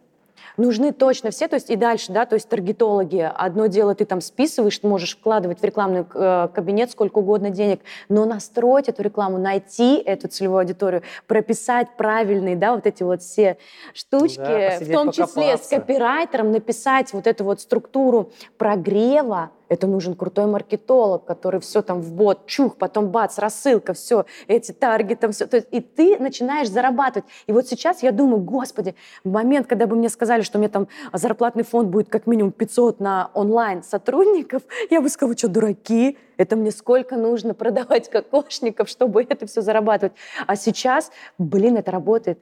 нужны 0.58 0.92
точно 0.92 1.32
все, 1.32 1.48
то 1.48 1.56
есть 1.56 1.70
и 1.70 1.76
дальше, 1.76 2.12
да, 2.12 2.26
то 2.26 2.36
есть 2.36 2.48
таргетологи, 2.50 3.32
одно 3.36 3.68
дело 3.68 3.96
ты 3.96 4.06
там 4.06 4.22
списываешь, 4.22 4.78
ты 4.78 4.88
можешь 4.88 5.18
вкладывать 5.18 5.60
в 5.60 5.64
рекламный 5.64 6.06
э, 6.14 6.48
кабинет 6.54 6.92
сколько 6.92 7.20
угодно 7.20 7.50
денег, 7.50 7.82
но 8.10 8.26
настроить 8.26 8.90
эту 8.90 9.02
рекламу, 9.04 9.38
найти 9.38 9.98
эту 9.98 10.28
целевую 10.28 10.60
аудиторию, 10.60 11.04
прописать 11.28 11.88
правильные, 11.98 12.56
да, 12.56 12.76
вот 12.76 12.86
эти 12.86 13.04
вот 13.04 13.22
все 13.22 13.58
штучки, 13.94 14.38
да, 14.38 14.80
в 14.80 14.92
том 14.92 15.12
числе 15.12 15.58
с 15.58 15.68
копирайтером 15.68 16.52
написать 16.52 17.14
вот 17.14 17.28
эту 17.28 17.44
вот 17.44 17.62
структуру 17.62 18.32
прогрева, 18.58 19.52
это 19.70 19.88
нужен 19.88 20.16
крутой 20.16 20.46
маркетолог, 20.46 21.26
который 21.26 21.60
все 21.60 21.82
там 21.82 22.02
в 22.02 22.14
бот, 22.14 22.46
чух, 22.46 22.78
потом 22.78 23.10
бац, 23.10 23.38
рассылка, 23.38 23.94
все, 23.94 24.26
эти 24.48 24.72
таргеты, 24.72 25.32
все. 25.32 25.48
То 25.48 25.58
есть, 25.58 25.68
и 25.72 25.82
ты 25.82 26.18
начинаешь 26.20 26.70
зарабатывать. 26.70 27.28
И 27.48 27.52
вот 27.52 27.68
сейчас 27.68 28.04
я 28.04 28.12
думаю, 28.12 28.42
господи, 28.42 28.96
в 29.24 29.32
момент, 29.32 29.68
когда 29.68 29.88
бы 29.88 29.96
мне 29.96 30.10
сказали, 30.10 30.42
что 30.42 30.58
меня 30.58 30.70
там 30.70 30.88
зарплатный 31.12 31.64
фонд 31.64 31.90
будет 31.90 32.10
как 32.10 32.28
минимум 32.28 32.52
500 32.52 33.00
на 33.00 33.32
онлайн 33.34 33.84
сотрудников, 33.84 34.64
я 34.90 35.02
бы 35.02 35.10
сказала, 35.10 35.38
что 35.38 35.48
дураки, 35.48 36.18
это 36.38 36.56
мне 36.56 36.72
сколько 36.72 37.16
нужно 37.16 37.54
продавать 37.54 38.10
кокошников, 38.12 38.90
чтобы 38.90 39.24
это 39.24 39.46
все 39.48 39.62
зарабатывать. 39.62 40.14
А 40.48 40.56
сейчас, 40.56 41.12
блин, 41.38 41.78
это 41.78 41.92
работает. 41.92 42.40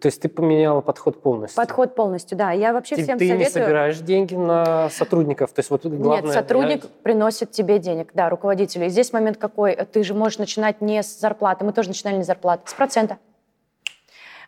То 0.00 0.06
есть 0.06 0.20
ты 0.20 0.28
поменяла 0.28 0.82
подход 0.82 1.22
полностью? 1.22 1.56
Подход 1.56 1.94
полностью, 1.94 2.36
да. 2.36 2.52
Я 2.52 2.72
вообще 2.74 2.96
ты, 2.96 3.04
всем 3.04 3.18
ты 3.18 3.26
советую... 3.26 3.50
Ты 3.50 3.58
не 3.58 3.64
собираешь 3.64 3.98
деньги 3.98 4.34
на 4.34 4.90
сотрудников? 4.90 5.52
То 5.52 5.60
есть 5.60 5.70
вот 5.70 5.86
главное... 5.86 6.22
Нет, 6.22 6.32
сотрудник 6.34 6.84
я... 6.84 6.90
приносит 7.02 7.52
тебе 7.52 7.78
денег, 7.78 8.10
да, 8.12 8.28
руководителю. 8.28 8.86
И 8.86 8.88
здесь 8.90 9.12
момент 9.12 9.38
какой? 9.38 9.74
Ты 9.76 10.02
же 10.04 10.12
можешь 10.12 10.38
начинать 10.38 10.82
не 10.82 11.02
с 11.02 11.18
зарплаты, 11.18 11.64
мы 11.64 11.72
тоже 11.72 11.88
начинали 11.88 12.16
не 12.16 12.24
с 12.24 12.26
зарплаты, 12.26 12.68
с 12.68 12.74
процента. 12.74 13.16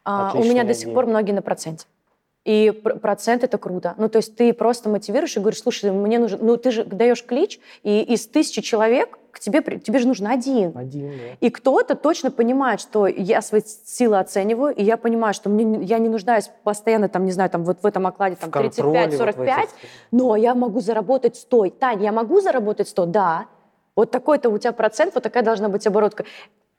А, 0.04 0.32
у 0.34 0.44
меня 0.44 0.64
до 0.64 0.74
сих 0.74 0.92
пор 0.92 1.06
многие 1.06 1.32
на 1.32 1.42
проценте. 1.42 1.86
И 2.44 2.70
процент 2.70 3.44
это 3.44 3.58
круто. 3.58 3.94
Ну, 3.98 4.08
то 4.08 4.16
есть 4.16 4.36
ты 4.36 4.52
просто 4.52 4.88
мотивируешь 4.88 5.36
и 5.36 5.40
говоришь, 5.40 5.60
слушай, 5.60 5.90
мне 5.90 6.18
нужен... 6.18 6.38
Ну, 6.42 6.56
ты 6.56 6.70
же 6.70 6.84
даешь 6.84 7.24
клич, 7.24 7.60
и 7.82 8.00
из 8.02 8.26
тысячи 8.26 8.62
человек 8.62 9.18
к 9.30 9.40
тебе, 9.40 9.60
тебе 9.60 9.98
же 9.98 10.08
нужен 10.08 10.26
один. 10.26 10.76
Один, 10.76 11.10
да. 11.10 11.36
И 11.40 11.50
кто-то 11.50 11.94
точно 11.94 12.30
понимает, 12.30 12.80
что 12.80 13.06
я 13.06 13.42
свои 13.42 13.62
силы 13.62 14.18
оцениваю, 14.18 14.74
и 14.74 14.82
я 14.82 14.96
понимаю, 14.96 15.34
что 15.34 15.48
мне, 15.48 15.84
я 15.84 15.98
не 15.98 16.08
нуждаюсь 16.08 16.50
постоянно, 16.64 17.08
там, 17.08 17.24
не 17.24 17.32
знаю, 17.32 17.50
там, 17.50 17.64
вот 17.64 17.82
в 17.82 17.86
этом 17.86 18.06
окладе 18.06 18.36
там, 18.36 18.50
35-45, 18.50 19.16
вот 19.18 19.36
этих... 19.36 19.68
но 20.10 20.36
я 20.36 20.54
могу 20.54 20.80
заработать 20.80 21.36
100. 21.36 21.70
Тань, 21.70 22.02
я 22.02 22.12
могу 22.12 22.40
заработать 22.40 22.88
100? 22.88 23.06
Да. 23.06 23.46
Вот 23.96 24.10
такой-то 24.10 24.50
у 24.50 24.58
тебя 24.58 24.72
процент, 24.72 25.14
вот 25.14 25.22
такая 25.22 25.42
должна 25.42 25.68
быть 25.68 25.86
оборотка. 25.86 26.24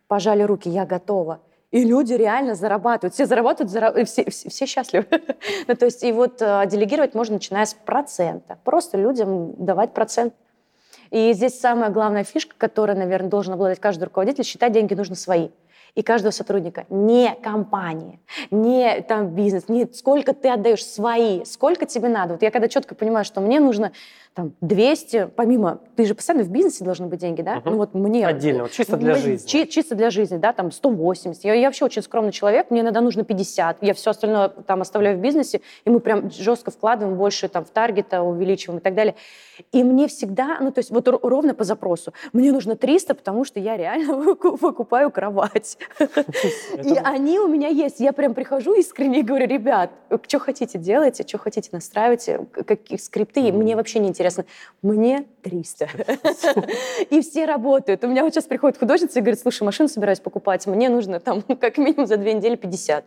Пожали 0.08 0.43
руки, 0.43 0.70
я 0.70 0.86
готова. 0.86 1.39
И 1.72 1.86
люди 1.86 2.13
реально 2.13 2.55
зарабатывают. 2.55 3.13
Все 3.13 3.25
зарабатывают, 3.25 3.72
зараб... 3.72 3.96
все, 4.05 4.29
все, 4.29 4.50
все 4.50 4.65
счастливы. 4.65 5.05
ну, 5.67 5.75
то 5.75 5.86
есть 5.86 6.03
и 6.03 6.12
вот 6.12 6.41
э, 6.41 6.65
делегировать 6.67 7.15
можно, 7.15 7.36
начиная 7.36 7.65
с 7.65 7.74
процента. 7.74 8.58
Просто 8.65 8.98
людям 8.98 9.53
давать 9.58 9.93
процент. 9.93 10.34
И 11.12 11.34
здесь 11.34 11.60
самая 11.60 11.89
главная 11.89 12.24
фишка, 12.24 12.56
которая, 12.58 12.98
наверное, 12.98 13.30
должен 13.30 13.53
обладать 13.53 13.80
каждый 13.80 14.06
руководитель, 14.06 14.44
считать 14.44 14.72
деньги 14.72 14.94
нужно 14.94 15.15
свои 15.15 15.50
и 15.94 16.03
каждого 16.03 16.32
сотрудника. 16.32 16.86
Не 16.89 17.36
компания, 17.44 18.20
не 18.50 19.01
там 19.01 19.36
бизнес, 19.36 19.68
не 19.68 19.86
сколько 19.94 20.34
ты 20.34 20.50
отдаешь 20.50 20.86
свои, 20.86 21.44
сколько 21.44 21.86
тебе 21.86 22.08
надо. 22.08 22.34
Вот 22.34 22.41
я 22.41 22.51
когда 22.51 22.70
четко 22.70 22.96
понимаю, 22.96 23.25
что 23.25 23.41
мне 23.41 23.60
нужно 23.60 23.91
там 24.34 24.54
200, 24.62 25.32
помимо, 25.36 25.82
ты 25.98 26.06
же 26.06 26.16
постоянно 26.16 26.46
в 26.46 26.50
бизнесе 26.50 26.86
должны 26.86 27.08
быть 27.08 27.20
деньги, 27.20 27.42
да? 27.42 27.58
Угу. 27.58 27.70
Ну 27.70 27.78
вот 27.78 27.94
мне... 27.94 28.26
Отдельно, 28.26 28.64
вот 28.64 28.72
чисто 28.72 28.96
для 28.96 29.16
жизни. 29.16 29.46
Чи, 29.46 29.68
чисто 29.68 29.94
для 29.96 30.10
жизни, 30.10 30.38
да, 30.38 30.54
там 30.54 30.72
180. 30.72 31.44
Я, 31.44 31.54
я 31.54 31.68
вообще 31.68 31.84
очень 31.84 32.02
скромный 32.02 32.32
человек, 32.32 32.72
мне 32.72 32.80
иногда 32.80 33.02
нужно 33.02 33.26
50. 33.26 33.84
Я 33.84 33.94
все 33.94 34.12
остальное 34.12 34.48
там 34.48 34.82
оставляю 34.82 35.18
в 35.18 35.22
бизнесе, 35.22 35.60
и 35.84 35.90
мы 35.90 36.00
прям 36.00 36.32
жестко 36.32 36.72
вкладываем 36.72 37.18
больше 37.18 37.50
там 37.50 37.66
в 37.66 37.72
таргета, 37.72 38.22
увеличиваем 38.22 38.80
и 38.80 38.82
так 38.82 38.96
далее. 38.96 39.16
И 39.74 39.84
мне 39.84 40.08
всегда, 40.08 40.60
ну 40.62 40.72
то 40.72 40.80
есть 40.80 40.92
вот 40.92 41.08
ровно 41.08 41.54
по 41.54 41.66
запросу, 41.66 42.14
мне 42.32 42.54
нужно 42.54 42.78
300, 42.78 43.16
потому 43.16 43.44
что 43.44 43.60
я 43.60 43.76
реально 43.76 44.16
выкупаю 44.62 45.12
кровать. 45.12 45.78
И 46.00 46.96
они 47.04 47.38
у 47.38 47.48
меня 47.48 47.68
есть. 47.68 48.00
Я 48.00 48.14
прям 48.14 48.34
прихожу 48.34 48.76
искренне 48.76 49.20
и 49.20 49.24
говорю, 49.24 49.46
ребят, 49.48 49.92
что 50.28 50.40
хотите 50.40 50.80
делайте, 50.80 51.28
что 51.28 51.38
хотите 51.38 51.70
настраивайте, 51.74 52.46
какие 52.66 52.98
скрипты, 52.98 53.52
мне 53.52 53.76
вообще 53.76 54.00
не 54.00 54.08
интересно 54.08 54.21
интересно. 54.22 54.46
Мне 54.82 55.25
300. 55.42 55.90
И 57.10 57.22
все 57.22 57.46
работают. 57.46 58.04
У 58.04 58.08
меня 58.08 58.24
вот 58.24 58.34
сейчас 58.34 58.46
приходит 58.46 58.78
художница 58.78 59.20
и 59.20 59.22
говорит, 59.22 59.40
слушай, 59.40 59.63
машину 59.63 59.90
собираюсь 59.90 60.20
покупать, 60.20 60.66
мне 60.68 60.90
нужно 60.90 61.20
там 61.20 61.42
как 61.60 61.78
минимум 61.78 62.08
за 62.08 62.18
две 62.18 62.34
недели 62.34 62.56
50. 62.56 63.06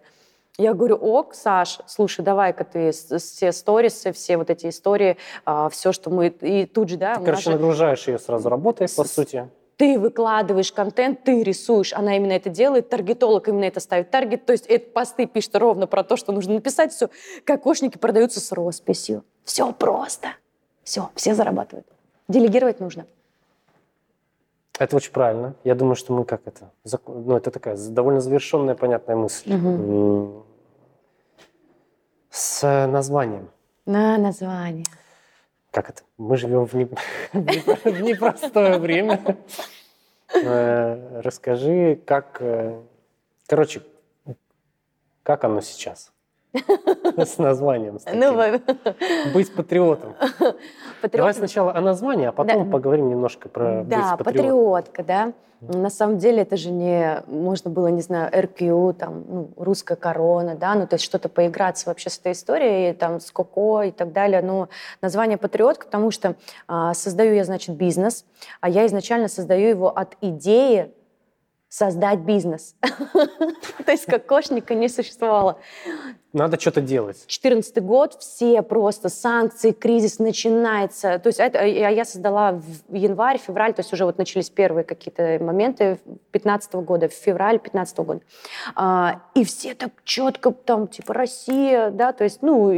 Я 0.56 0.72
говорю, 0.72 0.94
ок, 0.96 1.34
Саш, 1.34 1.80
слушай, 1.86 2.24
давай-ка 2.24 2.64
ты 2.64 2.92
все 2.92 3.50
сторисы, 3.50 4.12
все 4.12 4.36
вот 4.36 4.50
эти 4.50 4.68
истории, 4.68 5.16
а, 5.44 5.68
все, 5.68 5.90
что 5.92 6.10
мы... 6.10 6.28
И 6.28 6.66
тут 6.66 6.90
же, 6.90 6.96
да... 6.96 7.16
Ты, 7.16 7.24
короче, 7.24 7.50
нагружаешь 7.50 8.06
ее 8.06 8.20
сразу 8.20 8.48
работой, 8.48 8.86
по 8.96 9.02
сути 9.02 9.48
ты 9.76 9.98
выкладываешь 9.98 10.72
контент, 10.72 11.24
ты 11.24 11.42
рисуешь, 11.42 11.92
она 11.92 12.16
именно 12.16 12.32
это 12.32 12.48
делает, 12.48 12.88
таргетолог 12.88 13.48
именно 13.48 13.64
это 13.64 13.80
ставит 13.80 14.10
таргет, 14.10 14.46
то 14.46 14.52
есть 14.52 14.66
это 14.66 14.90
посты 14.90 15.26
пишет 15.26 15.56
ровно 15.56 15.86
про 15.86 16.04
то, 16.04 16.16
что 16.16 16.32
нужно 16.32 16.54
написать, 16.54 16.92
все. 16.92 17.08
Кокошники 17.44 17.98
продаются 17.98 18.40
с 18.40 18.52
росписью. 18.52 19.24
Все 19.44 19.72
просто. 19.72 20.28
Все, 20.84 21.10
все 21.14 21.34
зарабатывают. 21.34 21.86
Делегировать 22.28 22.80
нужно. 22.80 23.06
Это 24.78 24.96
очень 24.96 25.12
правильно. 25.12 25.54
Я 25.64 25.74
думаю, 25.74 25.94
что 25.94 26.12
мы 26.12 26.24
как 26.24 26.42
это... 26.46 26.70
Ну, 27.06 27.36
это 27.36 27.50
такая 27.50 27.76
довольно 27.76 28.20
завершенная, 28.20 28.74
понятная 28.74 29.16
мысль. 29.16 29.54
Угу. 29.54 30.44
С 32.30 32.86
названием. 32.86 33.48
На 33.86 34.18
название. 34.18 34.84
Как 35.70 35.90
это? 35.90 36.02
Мы 36.18 36.36
живем 36.36 36.66
в, 36.66 36.74
не... 36.74 36.84
в 37.32 38.00
непростое 38.02 38.78
время. 38.78 39.20
Э, 40.34 41.20
расскажи, 41.20 42.00
как... 42.04 42.38
Э, 42.40 42.80
короче, 43.46 43.82
как 45.22 45.44
оно 45.44 45.60
сейчас? 45.60 46.13
С 47.16 47.38
названием. 47.38 47.98
С 47.98 48.04
ну, 48.12 49.32
быть 49.32 49.52
патриотом. 49.54 50.14
Патриот... 51.02 51.12
Давай 51.12 51.34
сначала 51.34 51.74
о 51.74 51.80
названии, 51.80 52.26
а 52.26 52.32
потом 52.32 52.66
да. 52.66 52.70
поговорим 52.70 53.08
немножко 53.10 53.48
про 53.48 53.82
да, 53.84 54.16
быть 54.16 54.24
патриотка, 54.24 55.02
да. 55.02 55.32
На 55.60 55.88
самом 55.88 56.18
деле 56.18 56.42
это 56.42 56.56
же 56.56 56.70
не 56.70 57.22
можно 57.26 57.70
было, 57.70 57.86
не 57.86 58.02
знаю, 58.02 58.30
РКУ, 58.34 58.94
там, 58.98 59.24
ну, 59.26 59.50
русская 59.56 59.96
корона, 59.96 60.56
да, 60.56 60.74
ну, 60.74 60.86
то 60.86 60.94
есть 60.94 61.04
что-то 61.04 61.30
поиграться 61.30 61.88
вообще 61.88 62.10
с 62.10 62.18
этой 62.18 62.32
историей, 62.32 62.92
там, 62.92 63.18
с 63.18 63.30
Коко 63.30 63.82
и 63.82 63.90
так 63.90 64.12
далее. 64.12 64.42
Но 64.42 64.68
название 65.00 65.38
патриотка, 65.38 65.86
потому 65.86 66.10
что 66.10 66.36
а, 66.68 66.92
создаю 66.92 67.34
я, 67.34 67.44
значит, 67.44 67.76
бизнес, 67.76 68.26
а 68.60 68.68
я 68.68 68.84
изначально 68.86 69.28
создаю 69.28 69.68
его 69.68 69.88
от 69.88 70.16
идеи 70.20 70.92
создать 71.74 72.20
бизнес. 72.20 72.76
То 73.84 73.90
есть 73.90 74.06
кокошника 74.06 74.74
не 74.74 74.88
существовало. 74.88 75.58
Надо 76.32 76.58
что-то 76.60 76.80
делать. 76.80 77.24
14 77.26 77.82
год, 77.82 78.14
все 78.20 78.62
просто 78.62 79.08
санкции, 79.08 79.72
кризис 79.72 80.20
начинается. 80.20 81.18
То 81.18 81.26
есть 81.28 81.40
это, 81.40 81.64
я 81.64 82.04
создала 82.04 82.52
в 82.52 82.94
январь, 82.94 83.38
февраль, 83.38 83.74
то 83.74 83.80
есть 83.80 83.92
уже 83.92 84.04
вот 84.04 84.18
начались 84.18 84.50
первые 84.50 84.84
какие-то 84.84 85.38
моменты 85.40 85.98
15 86.30 86.74
года, 86.74 87.08
в 87.08 87.12
февраль 87.12 87.58
15 87.58 87.98
года. 87.98 88.20
А, 88.76 89.22
и 89.34 89.44
все 89.44 89.74
так 89.74 89.90
четко 90.04 90.52
там, 90.52 90.86
типа, 90.86 91.12
Россия, 91.12 91.90
да, 91.90 92.12
то 92.12 92.22
есть, 92.22 92.40
ну, 92.42 92.70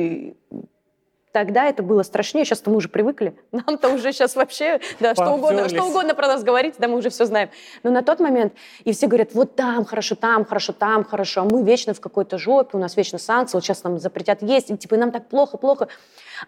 Тогда 1.37 1.66
это 1.66 1.83
было 1.83 2.03
страшнее, 2.03 2.46
сейчас-то 2.46 2.70
мы 2.70 2.77
уже 2.77 2.88
привыкли. 2.88 3.37
Нам-то 3.53 3.90
уже 3.90 4.11
сейчас 4.14 4.37
вообще, 4.37 4.81
да, 5.01 5.14
что 5.14 5.33
угодно, 5.33 5.68
что 5.68 5.85
угодно 5.85 6.14
про 6.14 6.29
нас 6.29 6.42
говорить, 6.42 6.77
да, 6.79 6.88
мы 6.88 6.96
уже 6.96 7.11
все 7.11 7.27
знаем. 7.27 7.51
Но 7.83 7.90
на 7.90 8.01
тот 8.01 8.20
момент, 8.20 8.55
и 8.85 8.94
все 8.94 9.07
говорят, 9.07 9.35
вот 9.35 9.55
там 9.55 9.85
хорошо, 9.85 10.14
там 10.14 10.46
хорошо, 10.46 10.72
там 10.72 11.05
хорошо, 11.05 11.42
а 11.42 11.44
мы 11.44 11.62
вечно 11.62 11.92
в 11.92 12.01
какой-то 12.01 12.38
жопе, 12.38 12.79
у 12.79 12.81
нас 12.81 12.96
вечно 12.96 13.18
санкции, 13.18 13.59
вот 13.59 13.64
сейчас 13.64 13.85
нам 13.85 13.99
запретят 13.99 14.40
есть, 14.40 14.70
и 14.70 14.79
типа 14.79 14.96
нам 14.96 15.12
так 15.12 15.29
плохо, 15.29 15.59
плохо. 15.59 15.88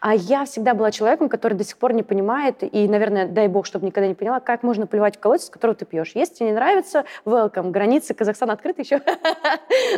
А 0.01 0.14
я 0.14 0.44
всегда 0.44 0.74
была 0.74 0.90
человеком, 0.90 1.29
который 1.29 1.55
до 1.55 1.64
сих 1.64 1.77
пор 1.77 1.92
не 1.92 2.03
понимает, 2.03 2.62
и, 2.62 2.88
наверное, 2.88 3.27
дай 3.27 3.48
бог, 3.48 3.66
чтобы 3.66 3.87
никогда 3.87 4.09
не 4.09 4.14
поняла, 4.14 4.40
как 4.40 4.62
можно 4.62 4.87
плевать 4.87 5.16
в 5.16 5.20
колодец, 5.20 5.46
с 5.46 5.51
которого 5.51 5.77
ты 5.77 5.85
пьешь. 5.85 6.12
Если 6.14 6.35
тебе 6.35 6.48
не 6.48 6.55
нравится, 6.55 7.05
welcome, 7.24 7.70
границы 7.70 8.14
Казахстана 8.14 8.53
открыты 8.53 8.83
еще. 8.83 9.01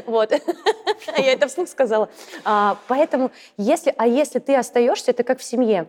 Вот. 0.07 0.33
Я 1.17 1.33
это 1.33 1.49
вслух 1.49 1.69
сказала. 1.69 2.09
А, 2.45 2.77
поэтому, 2.89 3.31
если, 3.57 3.95
а 3.97 4.07
если 4.07 4.39
ты 4.39 4.57
остаешься, 4.57 5.11
это 5.11 5.25
как 5.25 5.39
в 5.39 5.45
семье. 5.45 5.87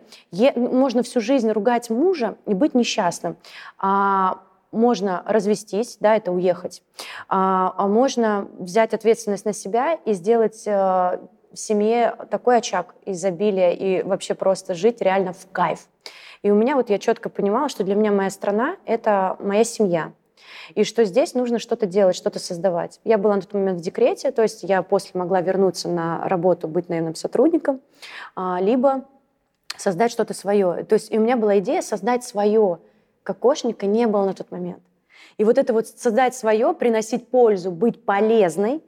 Можно 0.54 1.02
всю 1.02 1.20
жизнь 1.20 1.50
ругать 1.50 1.90
мужа 1.90 2.36
и 2.46 2.54
быть 2.54 2.74
несчастным. 2.74 3.36
А 3.78 4.42
можно 4.72 5.22
развестись, 5.26 5.98
да, 6.00 6.16
это 6.16 6.32
уехать, 6.32 6.82
а, 7.28 7.74
а 7.76 7.86
можно 7.86 8.48
взять 8.58 8.94
ответственность 8.94 9.44
на 9.44 9.52
себя 9.52 9.98
и 10.06 10.14
сделать 10.14 10.62
э, 10.66 11.18
в 11.52 11.58
семье 11.58 12.14
такой 12.30 12.58
очаг 12.58 12.94
изобилия 13.06 13.72
и 13.72 14.02
вообще 14.02 14.34
просто 14.34 14.74
жить 14.74 15.00
реально 15.00 15.32
в 15.32 15.50
кайф. 15.52 15.88
И 16.42 16.50
у 16.50 16.54
меня 16.54 16.74
вот 16.76 16.90
я 16.90 16.98
четко 16.98 17.28
понимала, 17.28 17.68
что 17.68 17.84
для 17.84 17.94
меня 17.94 18.10
моя 18.10 18.30
страна— 18.30 18.76
это 18.86 19.36
моя 19.38 19.64
семья. 19.64 20.12
И 20.74 20.84
что 20.84 21.04
здесь 21.04 21.34
нужно 21.34 21.58
что-то 21.58 21.86
делать, 21.86 22.16
что-то 22.16 22.38
создавать. 22.38 23.00
Я 23.04 23.18
была 23.18 23.36
на 23.36 23.42
тот 23.42 23.54
момент 23.54 23.80
в 23.80 23.82
декрете, 23.82 24.30
то 24.32 24.42
есть 24.42 24.62
я 24.62 24.82
после 24.82 25.18
могла 25.18 25.40
вернуться 25.40 25.88
на 25.88 26.26
работу, 26.28 26.68
быть 26.68 26.88
наемным 26.88 27.14
сотрудником, 27.14 27.80
а, 28.34 28.60
либо 28.60 29.04
создать 29.76 30.10
что-то 30.10 30.34
свое. 30.34 30.84
То 30.84 30.94
есть 30.94 31.12
и 31.12 31.18
у 31.18 31.22
меня 31.22 31.36
была 31.36 31.58
идея 31.58 31.82
создать 31.82 32.24
свое. 32.24 32.78
Кокошника 33.22 33.86
не 33.86 34.06
было 34.06 34.26
на 34.26 34.34
тот 34.34 34.50
момент. 34.50 34.82
И 35.38 35.44
вот 35.44 35.58
это 35.58 35.72
вот 35.72 35.86
создать 35.86 36.34
свое, 36.34 36.74
приносить 36.74 37.28
пользу, 37.28 37.70
быть 37.70 38.04
полезной, 38.04 38.82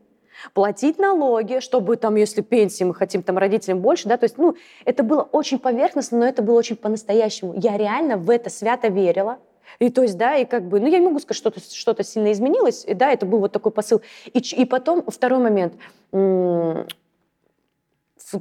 платить 0.53 0.99
налоги, 0.99 1.61
чтобы 1.61 1.97
там, 1.97 2.17
если 2.17 2.41
пенсии 2.41 2.85
мы 2.85 2.95
хотим 2.95 3.23
там 3.23 3.39
родителям 3.39 3.81
больше, 3.81 4.09
да, 4.09 4.17
то 4.17 4.25
есть, 4.25 4.39
ну, 4.39 4.57
это 4.85 5.03
было 5.03 5.23
очень 5.23 5.59
поверхностно, 5.59 6.19
но 6.19 6.27
это 6.27 6.43
было 6.43 6.59
очень 6.59 6.77
по-настоящему. 6.77 7.55
Я 7.57 7.77
реально 7.77 8.17
в 8.17 8.31
это 8.31 8.51
свято 8.51 8.89
верила, 8.89 9.39
и 9.79 9.91
то 9.91 10.03
есть, 10.03 10.17
да, 10.17 10.37
и 10.37 10.45
как 10.45 10.69
бы, 10.69 10.81
ну, 10.81 10.87
я 10.87 10.99
не 10.99 11.07
могу 11.07 11.19
сказать, 11.19 11.39
что-то 11.39 11.61
что 11.61 12.03
сильно 12.03 12.33
изменилось, 12.33 12.85
и, 12.85 12.95
да, 12.95 13.13
это 13.13 13.27
был 13.27 13.41
вот 13.41 13.53
такой 13.53 13.73
посыл. 13.73 14.03
И, 14.33 14.39
и 14.39 14.65
потом, 14.65 15.05
второй 15.07 15.39
момент, 15.41 15.75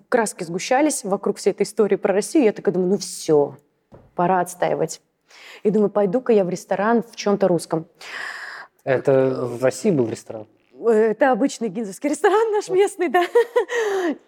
краски 0.10 0.44
сгущались 0.44 1.04
вокруг 1.04 1.38
всей 1.38 1.52
этой 1.52 1.64
истории 1.64 1.96
про 1.96 2.14
Россию, 2.14 2.46
я 2.46 2.54
такая 2.54 2.74
думаю, 2.74 2.92
ну 2.92 2.98
все, 2.98 3.58
пора 4.16 4.42
отстаивать. 4.42 5.02
И 5.64 5.72
думаю, 5.72 5.90
пойду-ка 5.90 6.34
я 6.34 6.44
в 6.44 6.50
ресторан 6.50 7.04
в 7.04 7.16
чем-то 7.16 7.48
русском. 7.48 7.88
Это 8.84 9.46
в 9.46 9.64
России 9.64 9.92
был 9.92 10.08
ресторан? 10.10 10.46
Это 10.88 11.32
обычный 11.32 11.70
гинзовский 11.70 12.10
ресторан 12.10 12.52
наш 12.52 12.70
местный, 12.70 13.10
да. 13.10 13.24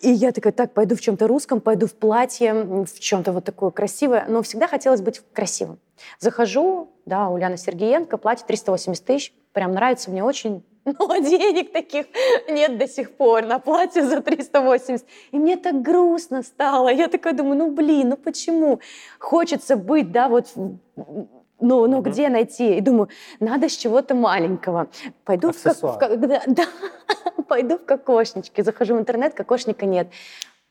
И 0.01 0.09
я 0.09 0.31
такая, 0.31 0.53
так, 0.53 0.73
пойду 0.73 0.95
в 0.95 1.01
чем-то 1.01 1.27
русском, 1.27 1.61
пойду 1.61 1.87
в 1.87 1.93
платье, 1.93 2.53
в 2.53 2.99
чем-то 2.99 3.31
вот 3.31 3.43
такое 3.45 3.71
красивое. 3.71 4.25
Но 4.27 4.41
всегда 4.41 4.67
хотелось 4.67 5.01
быть 5.01 5.21
красивым. 5.33 5.79
Захожу, 6.19 6.91
да, 7.05 7.29
Ульяна 7.29 7.57
Сергеенко, 7.57 8.17
платье 8.17 8.45
380 8.47 9.05
тысяч, 9.05 9.33
прям 9.53 9.71
нравится 9.73 10.11
мне 10.11 10.23
очень. 10.23 10.63
Но 10.85 11.17
денег 11.17 11.71
таких 11.71 12.05
нет 12.47 12.77
до 12.77 12.87
сих 12.87 13.15
пор 13.15 13.45
на 13.45 13.59
платье 13.59 14.03
за 14.03 14.21
380. 14.21 15.05
И 15.31 15.39
мне 15.39 15.57
так 15.57 15.81
грустно 15.81 16.43
стало. 16.43 16.89
Я 16.89 17.07
такая 17.07 17.33
думаю, 17.33 17.57
ну 17.57 17.71
блин, 17.71 18.09
ну 18.09 18.17
почему? 18.17 18.79
Хочется 19.19 19.77
быть, 19.77 20.11
да, 20.11 20.29
вот 20.29 20.47
ну, 21.59 21.87
ну 21.87 21.99
mm-hmm. 21.99 22.09
где 22.09 22.29
найти? 22.29 22.77
И 22.77 22.81
думаю, 22.81 23.09
надо 23.39 23.69
с 23.69 23.77
чего-то 23.77 24.15
маленького. 24.15 24.87
Пойду 25.23 25.51
в, 25.51 25.63
как, 25.97 26.11
в, 26.11 26.27
да, 26.27 26.41
да, 26.47 26.65
пойду 27.47 27.77
в 27.77 27.85
кокошнички. 27.85 28.61
Захожу 28.61 28.95
в 28.95 28.99
интернет, 28.99 29.33
кокошника 29.33 29.85
нет. 29.85 30.07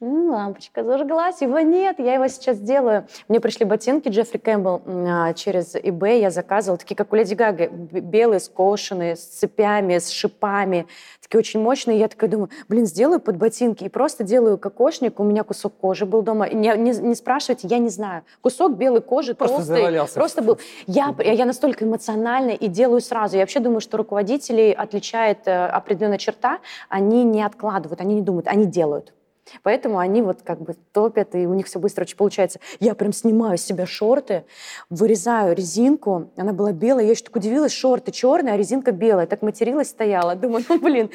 Лампочка 0.01 0.85
зажглась, 0.85 1.41
его 1.41 1.61
нет, 1.61 1.99
я 1.99 2.15
его 2.15 2.27
сейчас 2.29 2.57
сделаю. 2.57 3.07
Мне 3.29 3.41
пришли 3.41 3.65
ботинки 3.65 4.09
Джеффри 4.09 4.39
Кэмпбелл 4.39 4.83
а, 4.87 5.33
через 5.35 5.75
eBay, 5.77 6.21
я 6.21 6.31
заказывала, 6.31 6.77
такие, 6.77 6.97
как 6.97 7.13
у 7.13 7.17
Леди 7.17 7.35
Гага, 7.35 7.69
белые, 7.69 8.41
скошенные, 8.41 9.17
с 9.17 9.25
цепями, 9.25 9.99
с 9.99 10.11
шипами, 10.11 10.87
такие 11.23 11.39
очень 11.39 11.61
мощные. 11.61 11.99
Я 11.99 12.09
такая 12.09 12.29
думаю, 12.29 12.51
блин, 12.69 12.87
сделаю 12.87 13.21
под 13.21 13.37
ботинки 13.37 13.85
и 13.85 13.89
просто 13.89 14.25
делаю 14.25 14.59
кокошник. 14.59 15.21
У 15.21 15.25
меня 15.25 15.43
кусок 15.43 15.75
кожи 15.79 16.05
был 16.05 16.23
дома. 16.23 16.49
Не, 16.49 16.77
не, 16.77 16.91
не 16.91 17.15
спрашивайте, 17.15 17.69
я 17.69 17.79
не 17.79 17.89
знаю. 17.89 18.25
Кусок 18.43 18.77
белой 18.77 19.01
кожи, 19.01 19.35
просто 19.35 19.57
толстый. 19.57 19.77
Завалялся. 19.77 20.15
Просто 20.15 20.43
был. 20.43 20.59
Я, 20.87 21.15
я 21.19 21.47
настолько 21.47 21.85
эмоциональная 21.85 22.57
и 22.57 22.67
делаю 22.67 23.01
сразу. 23.01 23.37
Я 23.37 23.43
вообще 23.43 23.61
думаю, 23.61 23.81
что 23.81 23.97
руководителей 23.97 24.73
отличает 24.73 25.47
э, 25.47 25.67
определенная 25.67 26.19
черта. 26.19 26.59
Они 26.89 27.25
не 27.25 27.43
откладывают, 27.43 28.01
они 28.01 28.17
не 28.17 28.23
думают, 28.23 28.49
они 28.49 28.67
делают. 28.67 29.14
Поэтому 29.63 29.99
они 29.99 30.23
вот 30.23 30.43
как 30.43 30.61
бы 30.61 30.75
топят, 30.93 31.35
и 31.35 31.47
у 31.47 31.55
них 31.55 31.67
все 31.67 31.79
быстро 31.79 32.03
очень 32.03 32.17
получается. 32.17 32.61
Я 32.81 32.95
прям 32.95 33.13
снимаю 33.13 33.59
с 33.59 33.63
себя 33.63 33.87
шорты, 33.87 34.45
вырезаю 34.91 35.55
резинку. 35.55 36.31
Она 36.37 36.53
была 36.53 36.73
белая. 36.73 37.05
Я 37.05 37.11
еще 37.11 37.25
так 37.25 37.37
удивилась, 37.37 37.73
шорты 37.73 38.11
черные, 38.11 38.55
а 38.55 38.57
резинка 38.57 38.93
белая. 38.93 39.27
Так 39.27 39.43
материлась, 39.43 39.91
стояла. 39.91 40.35
Думаю, 40.45 40.65
ну 40.69 40.81
блин. 40.81 41.11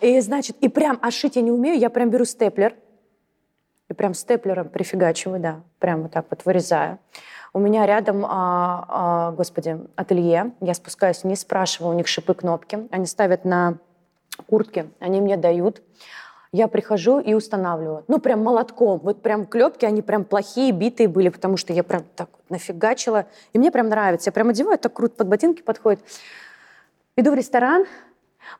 И 0.00 0.20
значит, 0.20 0.56
и 0.60 0.68
прям, 0.68 0.98
а 1.00 1.10
шить 1.10 1.36
я 1.36 1.42
не 1.42 1.52
умею. 1.52 1.78
Я 1.78 1.90
прям 1.90 2.10
беру 2.10 2.24
степлер. 2.24 2.74
И 3.88 3.92
прям 3.92 4.14
степлером 4.14 4.68
прифигачиваю, 4.68 5.40
да. 5.40 5.60
Прям 5.78 6.02
вот 6.02 6.12
так 6.12 6.26
вот 6.30 6.44
вырезаю. 6.44 6.98
У 7.52 7.58
меня 7.58 7.84
рядом, 7.86 8.24
а, 8.24 8.86
а, 8.88 9.32
господи, 9.32 9.80
ателье. 9.96 10.52
Я 10.60 10.74
спускаюсь 10.74 11.24
вниз, 11.24 11.40
спрашиваю 11.40 11.92
у 11.92 11.96
них 11.96 12.06
шипы, 12.06 12.34
кнопки. 12.34 12.86
Они 12.92 13.06
ставят 13.06 13.44
на 13.44 13.78
куртки, 14.46 14.90
они 15.00 15.20
мне 15.20 15.36
дают 15.36 15.82
я 16.52 16.66
прихожу 16.66 17.20
и 17.20 17.34
устанавливаю. 17.34 18.04
Ну, 18.08 18.18
прям 18.18 18.42
молотком. 18.42 18.98
Вот 19.02 19.22
прям 19.22 19.46
клепки, 19.46 19.84
они 19.84 20.02
прям 20.02 20.24
плохие, 20.24 20.72
битые 20.72 21.08
были, 21.08 21.28
потому 21.28 21.56
что 21.56 21.72
я 21.72 21.84
прям 21.84 22.04
так 22.16 22.28
вот 22.32 22.50
нафигачила. 22.50 23.26
И 23.52 23.58
мне 23.58 23.70
прям 23.70 23.88
нравится. 23.88 24.28
Я 24.28 24.32
прям 24.32 24.48
одеваю, 24.48 24.78
так 24.78 24.92
круто 24.92 25.14
под 25.16 25.28
ботинки 25.28 25.62
подходит. 25.62 26.00
Иду 27.16 27.30
в 27.30 27.34
ресторан, 27.34 27.86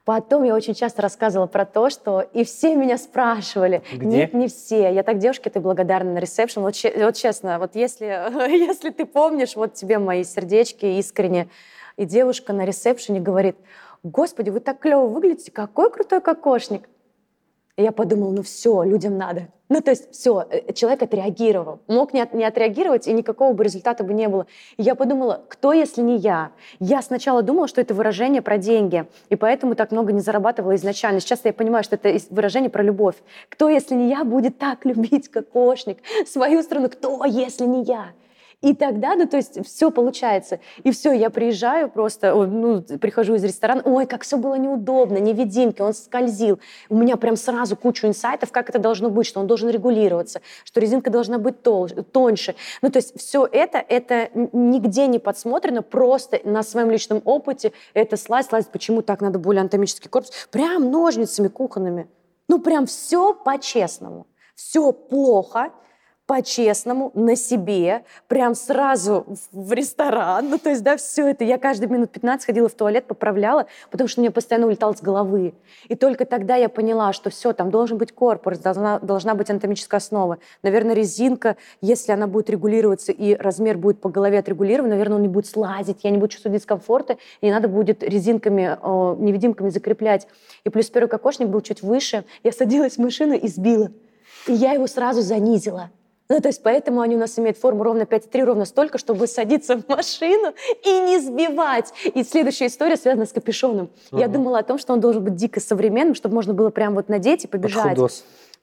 Потом 0.05 0.45
я 0.45 0.55
очень 0.55 0.75
часто 0.75 1.03
рассказывала 1.03 1.47
про 1.47 1.65
то, 1.65 1.91
что 1.91 2.21
и 2.21 2.45
все 2.45 2.77
меня 2.77 2.99
спрашивали. 2.99 3.83
Где? 3.93 4.07
Нет, 4.07 4.35
не 4.35 4.47
все. 4.47 4.93
Я 4.93 5.03
так 5.03 5.19
девушке 5.19 5.51
ты 5.51 5.59
благодарна 5.59 6.13
на 6.13 6.19
ресепшн. 6.19 6.61
Вот, 6.61 6.75
вот 6.97 7.17
честно, 7.17 7.59
вот 7.59 7.75
если, 7.75 8.07
если 8.51 8.91
ты 8.91 9.05
помнишь, 9.05 9.57
вот 9.57 9.75
тебе 9.75 9.99
мои 9.99 10.23
сердечки 10.23 10.87
искренне. 10.87 11.49
И 11.97 12.05
девушка 12.05 12.53
на 12.53 12.65
ресепшене 12.65 13.21
говорит, 13.21 13.57
господи, 14.03 14.51
вы 14.51 14.61
так 14.61 14.79
клево 14.79 15.07
выглядите, 15.07 15.51
какой 15.51 15.91
крутой 15.91 16.21
кокошник. 16.21 16.89
И 17.81 17.83
я 17.83 17.93
подумала, 17.93 18.31
ну 18.31 18.43
все, 18.43 18.83
людям 18.83 19.17
надо. 19.17 19.49
Ну, 19.71 19.81
то 19.81 19.91
есть 19.91 20.13
все, 20.13 20.47
э, 20.51 20.75
человек 20.75 21.03
отреагировал. 21.03 21.81
Мог 21.87 22.13
не, 22.13 22.21
от, 22.21 22.35
не 22.35 22.45
отреагировать, 22.45 23.09
и 23.09 23.13
никакого 23.15 23.55
бы 23.55 23.65
результата 23.65 24.05
бы 24.05 24.13
не 24.13 24.29
было. 24.29 24.47
И 24.77 24.83
я 24.83 24.95
подумала, 24.95 25.43
кто, 25.49 25.73
если 25.73 26.03
не 26.03 26.19
я? 26.19 26.51
Я 26.79 27.01
сначала 27.01 27.43
думала, 27.43 27.69
что 27.69 27.81
это 27.81 27.95
выражение 27.95 28.43
про 28.43 28.59
деньги, 28.59 29.07
и 29.31 29.37
поэтому 29.37 29.77
так 29.77 29.93
много 29.93 30.13
не 30.13 30.21
зарабатывала 30.21 30.75
изначально. 30.75 31.21
Сейчас 31.21 31.41
я 31.45 31.55
понимаю, 31.55 31.83
что 31.83 31.97
это 31.97 32.19
выражение 32.29 32.69
про 32.69 32.83
любовь. 32.83 33.15
Кто, 33.49 33.71
если 33.71 33.95
не 33.95 34.11
я, 34.11 34.25
будет 34.25 34.59
так 34.59 34.85
любить 34.85 35.31
кокошник, 35.31 36.01
свою 36.27 36.63
страну? 36.63 36.91
Кто, 36.91 37.25
если 37.25 37.65
не 37.65 37.85
я? 37.85 38.13
И 38.61 38.75
тогда, 38.75 39.15
ну, 39.15 39.27
то 39.27 39.39
есть 39.39 39.65
все 39.67 39.91
получается. 39.91 40.61
И 40.85 40.91
все, 40.91 41.13
я 41.13 41.31
приезжаю 41.31 41.89
просто, 41.89 42.35
ну, 42.35 42.83
прихожу 42.83 43.35
из 43.35 43.45
ресторана, 43.45 43.81
ой, 43.85 44.05
как 44.05 44.23
все 44.23 44.37
было 44.37 44.57
неудобно, 44.57 45.17
невидимки, 45.17 45.81
он 45.81 45.95
скользил. 45.95 46.61
У 46.91 46.97
меня 46.97 47.17
прям 47.17 47.37
сразу 47.37 47.75
кучу 47.75 48.07
инсайтов, 48.07 48.53
как 48.53 48.69
это 48.69 48.79
должно 48.79 49.09
быть, 49.09 49.27
что 49.27 49.41
он 49.41 49.47
должен 49.47 49.71
регулироваться, 49.71 50.43
что 50.65 50.79
резинка 50.79 51.11
должна 51.11 51.39
быть 51.39 51.63
толще, 51.63 52.03
тоньше. 52.03 52.55
Ну, 52.83 52.91
то 52.91 52.99
есть 52.99 53.19
все 53.19 53.49
это, 53.51 53.79
это 53.79 54.29
нигде 54.35 55.07
не 55.07 55.19
подсмотрено, 55.19 55.83
просто 55.83 56.41
на 56.45 56.63
своем 56.63 56.91
личном 56.91 57.23
опыте 57.25 57.73
это 57.95 58.19
слайд, 58.19 58.47
слайд, 58.47 58.69
почему 58.71 59.01
так 59.01 59.23
надо 59.23 59.39
более 59.39 59.61
анатомический 59.61 60.11
корпус, 60.11 60.33
прям 60.51 60.91
ножницами 60.91 61.49
кухонными. 61.49 62.09
Ну, 62.49 62.59
прям 62.59 62.85
все 62.87 63.33
по-честному. 63.33 64.27
Все 64.55 64.93
плохо, 64.93 65.71
по-честному, 66.31 67.11
на 67.15 67.35
себе, 67.35 68.05
прям 68.29 68.55
сразу 68.55 69.27
в 69.51 69.73
ресторан. 69.73 70.49
Ну, 70.49 70.59
то 70.59 70.71
есть, 70.71 70.85
да, 70.85 70.97
все 70.97 71.27
это. 71.27 71.43
Я 71.43 71.59
каждые 71.59 71.89
минут 71.89 72.13
15 72.13 72.47
ходила 72.47 72.69
в 72.69 72.73
туалет, 72.73 73.07
поправляла, 73.09 73.67
потому 73.91 74.07
что 74.07 74.21
мне 74.21 74.31
постоянно 74.31 74.69
улетал 74.69 74.95
с 74.95 75.01
головы. 75.01 75.55
И 75.89 75.97
только 75.97 76.27
тогда 76.27 76.55
я 76.55 76.69
поняла, 76.69 77.13
что 77.13 77.31
все, 77.31 77.53
там 77.53 77.73
должен 77.73 77.99
быть 77.99 78.13
корпус, 78.13 78.59
должна, 78.59 79.01
должна 79.01 79.35
быть 79.35 79.51
анатомическая 79.51 79.99
основа. 79.99 80.39
Наверное, 80.63 80.95
резинка, 80.95 81.57
если 81.81 82.13
она 82.13 82.29
будет 82.29 82.49
регулироваться 82.49 83.11
и 83.11 83.35
размер 83.35 83.77
будет 83.77 84.01
по 84.01 84.09
голове 84.09 84.39
отрегулирован, 84.39 84.91
наверное, 84.91 85.17
он 85.17 85.23
не 85.23 85.29
будет 85.29 85.47
слазить, 85.47 86.05
я 86.05 86.11
не 86.11 86.19
буду 86.19 86.29
чувствовать 86.29 86.61
дискомфорта, 86.61 87.17
и 87.41 87.47
не 87.47 87.51
надо 87.51 87.67
будет 87.67 88.05
резинками, 88.05 88.79
э, 88.81 89.17
невидимками 89.19 89.71
закреплять. 89.71 90.29
И 90.63 90.69
плюс 90.69 90.91
первый 90.91 91.09
кокошник 91.09 91.49
был 91.49 91.61
чуть 91.61 91.83
выше. 91.83 92.25
Я 92.45 92.53
садилась 92.53 92.99
в 92.99 92.99
машину 92.99 93.35
и 93.35 93.49
сбила. 93.49 93.91
И 94.47 94.53
я 94.53 94.75
его 94.75 94.87
сразу 94.87 95.23
занизила. 95.23 95.91
Ну, 96.31 96.41
то 96.41 96.49
есть 96.49 96.63
поэтому 96.63 97.01
они 97.01 97.17
у 97.17 97.19
нас 97.19 97.39
имеют 97.41 97.59
форму 97.59 97.83
ровно 97.83 98.03
5,3, 98.03 98.45
ровно 98.45 98.65
столько, 98.65 98.99
чтобы 98.99 99.27
садиться 99.27 99.77
в 99.77 99.89
машину 99.89 100.55
и 100.85 101.01
не 101.01 101.19
сбивать. 101.19 101.93
И 102.15 102.23
следующая 102.23 102.69
история 102.69 102.97
связана 102.97 103.27
с 103.27 103.33
капюшоном. 103.33 103.91
Угу. 104.13 104.21
Я 104.21 104.29
думала 104.29 104.61
о 104.61 104.63
том, 104.63 104.79
что 104.79 104.93
он 104.93 105.01
должен 105.01 105.25
быть 105.25 105.35
дико 105.35 105.59
современным, 105.61 106.15
чтобы 106.15 106.37
можно 106.37 106.55
было 106.55 106.71
прям 106.71 106.95
вот 106.95 107.09
надеть 107.09 107.45
и 107.45 107.49
побежать. 107.49 107.97
Под 107.97 108.13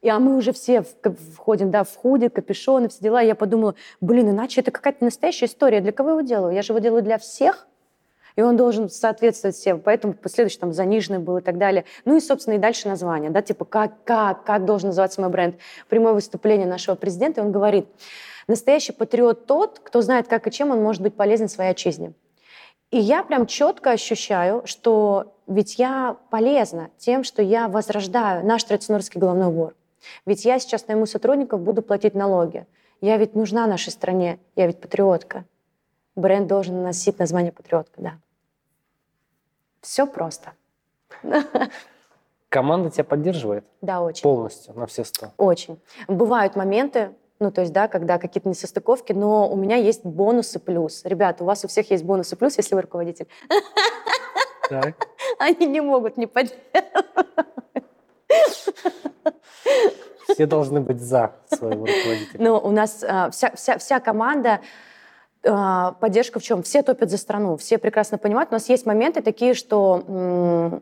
и, 0.02 0.10
а 0.10 0.20
мы 0.20 0.38
уже 0.38 0.54
все 0.54 0.84
входим, 1.34 1.72
да, 1.72 1.84
в 1.84 1.94
худи, 1.96 2.30
капюшоны, 2.30 2.88
все 2.88 3.00
дела. 3.02 3.22
И 3.22 3.28
я 3.28 3.36
подумала, 3.36 3.76
блин, 4.00 4.30
иначе 4.30 4.62
это 4.62 4.72
какая-то 4.72 5.04
настоящая 5.04 5.48
история. 5.48 5.82
Для 5.82 5.92
кого 5.92 6.10
я 6.10 6.16
его 6.16 6.22
делаю? 6.26 6.54
Я 6.54 6.62
же 6.62 6.72
его 6.72 6.80
делаю 6.80 7.04
для 7.04 7.18
всех 7.18 7.68
и 8.38 8.41
он 8.41 8.56
должен 8.56 8.89
соответствовать 8.89 9.56
всем. 9.56 9.82
Поэтому 9.82 10.13
последующий 10.13 10.60
там 10.60 10.71
заниженный 10.71 11.19
был 11.19 11.38
и 11.38 11.41
так 11.41 11.58
далее. 11.58 11.84
Ну 12.06 12.15
и, 12.15 12.21
собственно, 12.21 12.54
и 12.54 12.60
дальше 12.60 12.88
название, 12.88 13.32
да, 13.32 13.41
типа 13.41 13.65
как, 13.65 14.04
как, 14.06 14.45
как 14.45 14.63
должен 14.63 14.89
называться 14.89 15.19
мой 15.19 15.32
бренд. 15.32 15.56
Прямое 15.89 16.13
выступление 16.13 16.67
нашего 16.67 16.95
президента, 16.95 17.41
и 17.41 17.43
он 17.43 17.52
говорит, 17.52 17.88
настоящий 18.47 18.93
патриот 18.93 19.47
тот, 19.47 19.80
кто 19.84 20.02
знает, 20.02 20.28
как 20.28 20.47
и 20.47 20.52
чем 20.52 20.69
он 20.69 20.82
может 20.82 21.02
быть 21.02 21.15
полезен 21.15 21.50
своей 21.50 21.71
отчизне. 21.71 22.13
И 22.91 23.00
я 23.00 23.23
прям 23.23 23.47
четко 23.47 23.91
ощущаю, 23.91 24.62
что 24.65 25.34
ведь 25.47 25.80
я 25.80 26.15
полезна 26.30 26.91
тем, 27.00 27.23
что 27.23 27.41
я 27.41 27.67
возрождаю 27.67 28.45
наш 28.45 28.63
традиционный 28.63 29.02
головной 29.15 29.47
убор. 29.47 29.76
Ведь 30.28 30.45
я 30.45 30.60
сейчас 30.60 30.88
найму 30.88 31.08
сотрудников, 31.08 31.62
буду 31.62 31.82
платить 31.82 32.13
налоги. 32.13 32.67
Я 33.02 33.17
ведь 33.17 33.34
нужна 33.36 33.65
нашей 33.65 33.89
стране, 33.89 34.38
я 34.56 34.67
ведь 34.67 34.80
патриотка. 34.80 35.43
Бренд 36.15 36.47
должен 36.47 36.84
носить 36.84 37.17
название 37.17 37.52
патриотка, 37.52 38.02
да. 38.02 38.13
Все 39.82 40.08
просто. 40.08 40.54
Команда 42.50 42.90
тебя 42.90 43.04
поддерживает? 43.04 43.66
Да, 43.82 44.02
очень. 44.02 44.24
Полностью, 44.24 44.74
на 44.74 44.86
все 44.88 45.04
сто? 45.04 45.32
Очень. 45.38 45.80
Бывают 46.08 46.56
моменты, 46.56 47.13
ну, 47.40 47.52
то 47.52 47.62
есть, 47.62 47.74
да, 47.74 47.88
когда 47.88 48.18
какие-то 48.18 48.50
несостыковки, 48.50 49.13
но 49.13 49.48
у 49.50 49.56
меня 49.56 49.76
есть 49.76 50.04
бонусы 50.04 50.60
плюс. 50.60 51.04
Ребята, 51.04 51.44
у 51.44 51.48
вас 51.48 51.63
у 51.66 51.68
всех 51.68 51.92
есть 51.92 52.04
бонусы 52.04 52.36
плюс, 52.36 52.58
если 52.58 52.74
вы 52.74 52.82
руководитель. 52.82 53.28
Так. 54.70 55.08
Они 55.40 55.68
не 55.68 55.82
могут 55.82 56.18
не 56.18 56.26
поддерживать. 56.26 56.63
Все 60.30 60.46
должны 60.46 60.82
быть 60.82 61.00
за 61.00 61.34
своего 61.48 61.86
руководителя. 61.86 62.40
Ну, 62.40 62.58
у 62.58 62.72
нас 62.72 63.04
а, 63.08 63.30
вся, 63.30 63.52
вся, 63.56 63.78
вся 63.78 64.00
команда 64.00 64.62
поддержка 66.00 66.40
в 66.40 66.44
чем? 66.44 66.64
Все 66.64 66.82
топят 66.82 67.10
за 67.10 67.18
страну, 67.18 67.58
все 67.58 67.78
прекрасно 67.78 68.18
понимают. 68.18 68.50
У 68.52 68.54
нас 68.54 68.70
есть 68.70 68.86
моменты 68.86 69.22
такие, 69.22 69.54
что 69.54 70.82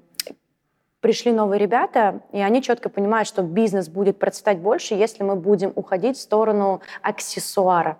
пришли 1.01 1.31
новые 1.31 1.59
ребята, 1.59 2.21
и 2.31 2.39
они 2.39 2.63
четко 2.63 2.89
понимают, 2.89 3.27
что 3.27 3.43
бизнес 3.43 3.89
будет 3.89 4.17
процветать 4.17 4.57
больше, 4.57 4.95
если 4.95 5.23
мы 5.23 5.35
будем 5.35 5.71
уходить 5.75 6.17
в 6.17 6.21
сторону 6.21 6.81
аксессуара. 7.03 7.99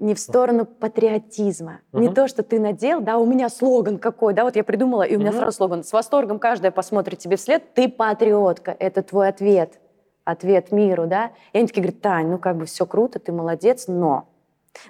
не 0.00 0.14
в 0.14 0.18
сторону 0.18 0.64
патриотизма. 0.64 1.80
Угу. 1.92 2.02
Не 2.02 2.08
то, 2.08 2.26
что 2.26 2.42
ты 2.42 2.58
надел, 2.58 3.00
да, 3.00 3.18
у 3.18 3.26
меня 3.26 3.48
слоган 3.48 3.98
какой, 3.98 4.34
да, 4.34 4.44
вот 4.44 4.56
я 4.56 4.64
придумала, 4.64 5.02
и 5.02 5.14
у 5.14 5.20
меня 5.20 5.30
угу. 5.30 5.38
сразу 5.38 5.56
слоган. 5.56 5.84
С 5.84 5.92
восторгом 5.92 6.38
каждая 6.38 6.72
посмотрит 6.72 7.18
тебе 7.18 7.36
вслед, 7.36 7.74
ты 7.74 7.88
патриотка, 7.88 8.74
это 8.78 9.02
твой 9.02 9.28
ответ, 9.28 9.78
ответ 10.24 10.72
миру, 10.72 11.06
да. 11.06 11.32
И 11.52 11.58
они 11.58 11.66
такие 11.66 11.82
говорят, 11.82 12.00
Тань, 12.00 12.28
ну 12.28 12.38
как 12.38 12.56
бы 12.56 12.64
все 12.64 12.86
круто, 12.86 13.18
ты 13.18 13.30
молодец, 13.30 13.86
но 13.88 14.29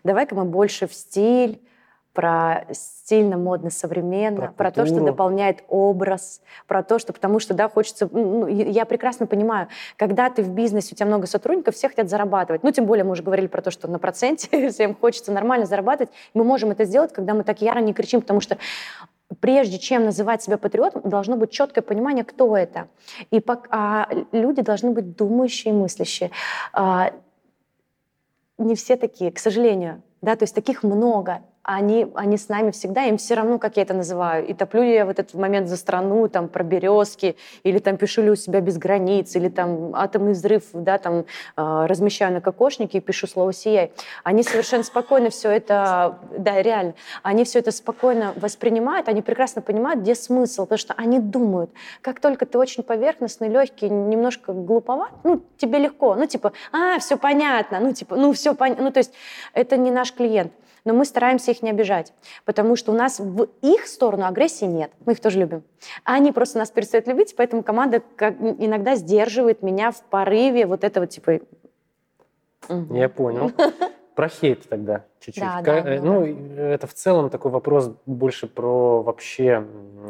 давай-ка 0.04 0.34
мы 0.34 0.44
больше 0.44 0.86
в 0.86 0.94
стиль, 0.94 1.60
про 2.12 2.66
стильно, 2.72 3.36
модно, 3.36 3.70
современно, 3.70 4.36
про, 4.36 4.52
про 4.52 4.70
то, 4.72 4.86
что 4.86 5.00
дополняет 5.00 5.62
образ, 5.68 6.42
про 6.66 6.82
то, 6.82 6.98
что 6.98 7.12
потому 7.12 7.38
что, 7.38 7.54
да, 7.54 7.68
хочется... 7.68 8.08
Ну, 8.10 8.46
я 8.46 8.84
прекрасно 8.84 9.26
понимаю, 9.26 9.68
когда 9.96 10.28
ты 10.28 10.42
в 10.42 10.50
бизнесе, 10.50 10.90
у 10.92 10.96
тебя 10.96 11.06
много 11.06 11.26
сотрудников, 11.26 11.76
все 11.76 11.88
хотят 11.88 12.10
зарабатывать. 12.10 12.62
Ну, 12.62 12.72
тем 12.72 12.86
более 12.86 13.04
мы 13.04 13.12
уже 13.12 13.22
говорили 13.22 13.46
про 13.46 13.62
то, 13.62 13.70
что 13.70 13.86
на 13.88 13.98
проценте 13.98 14.70
всем 14.70 14.96
хочется 14.96 15.30
нормально 15.30 15.66
зарабатывать. 15.66 16.12
Мы 16.34 16.42
можем 16.42 16.72
это 16.72 16.84
сделать, 16.84 17.12
когда 17.12 17.34
мы 17.34 17.44
так 17.44 17.62
яро 17.62 17.78
не 17.78 17.94
кричим, 17.94 18.22
потому 18.22 18.40
что 18.40 18.58
прежде 19.38 19.78
чем 19.78 20.04
называть 20.04 20.42
себя 20.42 20.58
патриотом, 20.58 21.02
должно 21.04 21.36
быть 21.36 21.50
четкое 21.50 21.82
понимание, 21.82 22.24
кто 22.24 22.56
это. 22.56 22.88
И 23.30 23.40
а 23.70 24.08
люди 24.32 24.62
должны 24.62 24.90
быть 24.90 25.16
думающие, 25.16 25.72
мыслящие. 25.72 26.32
А, 26.72 27.12
не 28.64 28.74
все 28.74 28.96
такие, 28.96 29.32
к 29.32 29.38
сожалению. 29.38 30.02
Да, 30.22 30.36
то 30.36 30.44
есть 30.44 30.54
таких 30.54 30.82
много 30.82 31.42
они, 31.62 32.06
они 32.14 32.36
с 32.36 32.48
нами 32.48 32.70
всегда, 32.70 33.04
им 33.04 33.18
все 33.18 33.34
равно, 33.34 33.58
как 33.58 33.76
я 33.76 33.82
это 33.82 33.92
называю. 33.92 34.46
И 34.46 34.54
топлю 34.54 34.82
я 34.82 35.04
в 35.04 35.10
этот 35.10 35.34
момент 35.34 35.68
за 35.68 35.76
страну, 35.76 36.26
там, 36.28 36.48
про 36.48 36.64
березки, 36.64 37.36
или 37.64 37.78
там 37.78 37.96
пишу 37.96 38.22
ли 38.22 38.30
у 38.30 38.36
себя 38.36 38.60
без 38.60 38.78
границ, 38.78 39.36
или 39.36 39.48
там 39.48 39.94
атомный 39.94 40.32
взрыв, 40.32 40.64
да, 40.72 40.98
там, 40.98 41.20
э, 41.20 41.24
размещаю 41.56 42.32
на 42.32 42.40
кокошнике 42.40 42.98
и 42.98 43.00
пишу 43.00 43.26
слово 43.26 43.52
«сияй». 43.52 43.92
Они 44.24 44.42
совершенно 44.42 44.84
спокойно 44.84 45.28
все 45.30 45.50
это, 45.50 46.18
да, 46.36 46.62
реально, 46.62 46.94
они 47.22 47.44
все 47.44 47.58
это 47.58 47.72
спокойно 47.72 48.32
воспринимают, 48.36 49.08
они 49.08 49.20
прекрасно 49.20 49.60
понимают, 49.60 50.00
где 50.00 50.14
смысл, 50.14 50.62
потому 50.62 50.78
что 50.78 50.94
они 50.96 51.18
думают. 51.18 51.70
Как 52.00 52.20
только 52.20 52.46
ты 52.46 52.58
очень 52.58 52.82
поверхностный, 52.82 53.48
легкий, 53.48 53.90
немножко 53.90 54.52
глуповат, 54.52 55.12
ну, 55.24 55.42
тебе 55.58 55.78
легко, 55.78 56.14
ну, 56.14 56.26
типа, 56.26 56.52
а, 56.72 56.98
все 57.00 57.18
понятно, 57.18 57.80
ну, 57.80 57.92
типа, 57.92 58.16
ну, 58.16 58.32
все 58.32 58.54
понятно, 58.54 58.84
ну, 58.84 58.90
то 58.90 58.98
есть 58.98 59.12
это 59.52 59.76
не 59.76 59.90
наш 59.90 60.12
клиент 60.14 60.52
но 60.84 60.94
мы 60.94 61.04
стараемся 61.04 61.50
их 61.50 61.62
не 61.62 61.70
обижать, 61.70 62.12
потому 62.44 62.76
что 62.76 62.92
у 62.92 62.94
нас 62.94 63.18
в 63.18 63.48
их 63.62 63.86
сторону 63.86 64.26
агрессии 64.26 64.64
нет. 64.64 64.90
Мы 65.04 65.12
их 65.12 65.20
тоже 65.20 65.38
любим. 65.38 65.62
А 66.04 66.14
они 66.14 66.32
просто 66.32 66.58
нас 66.58 66.70
перестают 66.70 67.06
любить, 67.06 67.34
поэтому 67.36 67.62
команда 67.62 68.02
как, 68.16 68.34
иногда 68.40 68.96
сдерживает 68.96 69.62
меня 69.62 69.90
в 69.90 70.02
порыве 70.02 70.66
вот 70.66 70.84
этого 70.84 71.06
типа... 71.06 71.40
Я 72.68 73.08
понял. 73.08 73.52
Про 74.14 74.28
хейт 74.28 74.68
тогда 74.68 75.04
чуть-чуть. 75.20 75.42
Да, 75.42 75.62
как, 75.62 75.84
да, 75.84 76.02
ну, 76.02 76.26
да. 76.26 76.62
это 76.62 76.86
в 76.86 76.94
целом 76.94 77.30
такой 77.30 77.50
вопрос 77.50 77.90
больше 78.04 78.46
про 78.48 79.02
вообще 79.02 79.64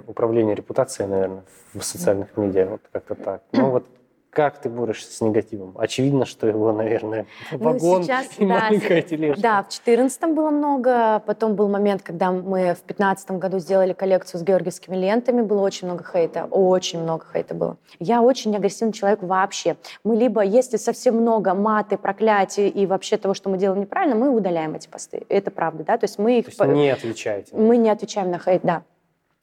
управление 0.06 0.54
репутацией, 0.54 1.08
наверное, 1.08 1.44
в 1.74 1.82
социальных 1.82 2.36
медиа, 2.36 2.66
вот 2.66 2.80
как-то 2.90 3.14
так. 3.14 3.42
Ну 3.52 3.70
вот 3.70 3.86
как 4.30 4.60
ты 4.60 4.68
борешься 4.68 5.12
с 5.12 5.20
негативом? 5.20 5.74
Очевидно, 5.76 6.24
что 6.24 6.46
его, 6.46 6.72
наверное, 6.72 7.26
ну, 7.50 7.58
вагон 7.58 7.98
ну, 7.98 8.02
сейчас, 8.04 8.26
и 8.38 8.46
да, 8.46 8.60
маленькая 8.60 9.02
тележка. 9.02 9.42
Да, 9.42 9.62
в 9.62 9.68
2014 9.68 10.22
было 10.34 10.50
много. 10.50 11.22
Потом 11.26 11.56
был 11.56 11.68
момент, 11.68 12.02
когда 12.02 12.30
мы 12.30 12.74
в 12.74 12.86
2015 12.86 13.32
году 13.32 13.58
сделали 13.58 13.92
коллекцию 13.92 14.40
с 14.40 14.44
георгиевскими 14.44 14.96
лентами. 14.96 15.42
Было 15.42 15.60
очень 15.62 15.88
много 15.88 16.04
хейта. 16.04 16.44
Очень 16.44 17.02
много 17.02 17.26
хейта 17.32 17.54
было. 17.54 17.76
Я 17.98 18.22
очень 18.22 18.54
агрессивный 18.54 18.92
человек 18.92 19.22
вообще. 19.22 19.76
Мы 20.04 20.16
либо, 20.16 20.42
если 20.42 20.76
совсем 20.76 21.16
много 21.16 21.54
маты, 21.54 21.96
проклятий 21.96 22.68
и 22.68 22.86
вообще 22.86 23.16
того, 23.16 23.34
что 23.34 23.50
мы 23.50 23.58
делаем 23.58 23.80
неправильно, 23.80 24.14
мы 24.14 24.30
удаляем 24.30 24.74
эти 24.74 24.88
посты. 24.88 25.24
Это 25.28 25.50
правда, 25.50 25.84
да? 25.84 25.98
То 25.98 26.04
есть 26.04 26.18
мы 26.18 26.38
их... 26.38 26.56
То 26.56 26.64
есть 26.64 26.76
не 26.76 26.90
отвечаете? 26.90 27.56
Мы 27.56 27.76
не 27.76 27.90
отвечаем 27.90 28.30
на 28.30 28.38
хейт, 28.38 28.62
да 28.62 28.84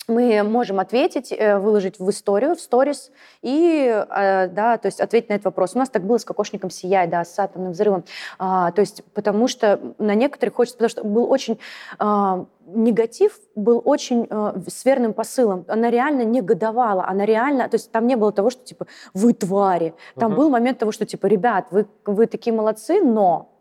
мы 0.08 0.42
можем 0.44 0.80
ответить, 0.80 1.32
э, 1.32 1.58
выложить 1.60 2.00
в 2.00 2.10
историю, 2.10 2.56
в 2.56 2.62
сторис, 2.62 3.12
и, 3.42 3.88
э, 3.88 4.48
да, 4.48 4.78
то 4.78 4.88
есть 4.88 5.02
ответить 5.02 5.30
на 5.30 5.34
этот 5.34 5.46
вопрос. 5.46 5.76
У 5.76 5.80
нас 5.80 5.90
так 5.90 6.04
было 6.04 6.18
с 6.18 6.26
кокошником 6.26 6.70
«Сияй», 6.70 7.08
да, 7.08 7.26
с 7.26 7.38
атомным 7.38 7.74
взрывом. 7.74 8.04
А, 8.40 8.72
то 8.72 8.82
есть 8.82 9.04
потому 9.14 9.48
что 9.48 9.80
на 9.98 10.16
некоторых 10.16 10.56
хочется, 10.56 10.78
потому 10.78 10.90
что 10.90 11.04
был 11.04 11.30
очень 11.30 11.60
а, 12.00 12.46
негатив 12.68 13.40
был 13.56 13.82
очень 13.84 14.28
э, 14.30 14.54
с 14.68 14.86
верным 14.86 15.14
посылом. 15.14 15.66
Она 15.68 15.90
реально 15.90 16.24
негодовала, 16.24 17.06
она 17.08 17.26
реально, 17.26 17.70
то 17.70 17.76
есть 17.76 17.92
там 17.92 18.08
не 18.08 18.16
было 18.16 18.32
того, 18.32 18.50
что 18.50 18.64
типа 18.64 18.88
вы 19.14 19.34
твари. 19.34 19.94
Там 20.16 20.34
угу. 20.34 20.42
был 20.42 20.50
момент 20.50 20.78
того, 20.78 20.92
что 20.92 21.06
типа 21.06 21.28
ребят, 21.28 21.68
вы 21.72 21.88
вы 22.06 22.28
такие 22.28 22.54
молодцы, 22.54 23.02
но 23.02 23.57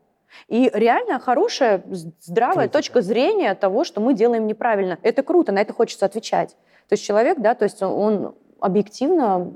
и 0.48 0.70
реально 0.72 1.18
хорошая, 1.18 1.82
здравая 2.20 2.68
Критика. 2.68 2.78
точка 2.78 3.02
зрения 3.02 3.54
того, 3.54 3.84
что 3.84 4.00
мы 4.00 4.14
делаем 4.14 4.46
неправильно. 4.46 4.98
Это 5.02 5.22
круто, 5.22 5.52
на 5.52 5.60
это 5.60 5.72
хочется 5.72 6.06
отвечать. 6.06 6.56
То 6.88 6.92
есть 6.92 7.04
человек, 7.04 7.38
да, 7.40 7.54
то 7.54 7.64
есть 7.64 7.82
он 7.82 8.34
объективно 8.60 9.52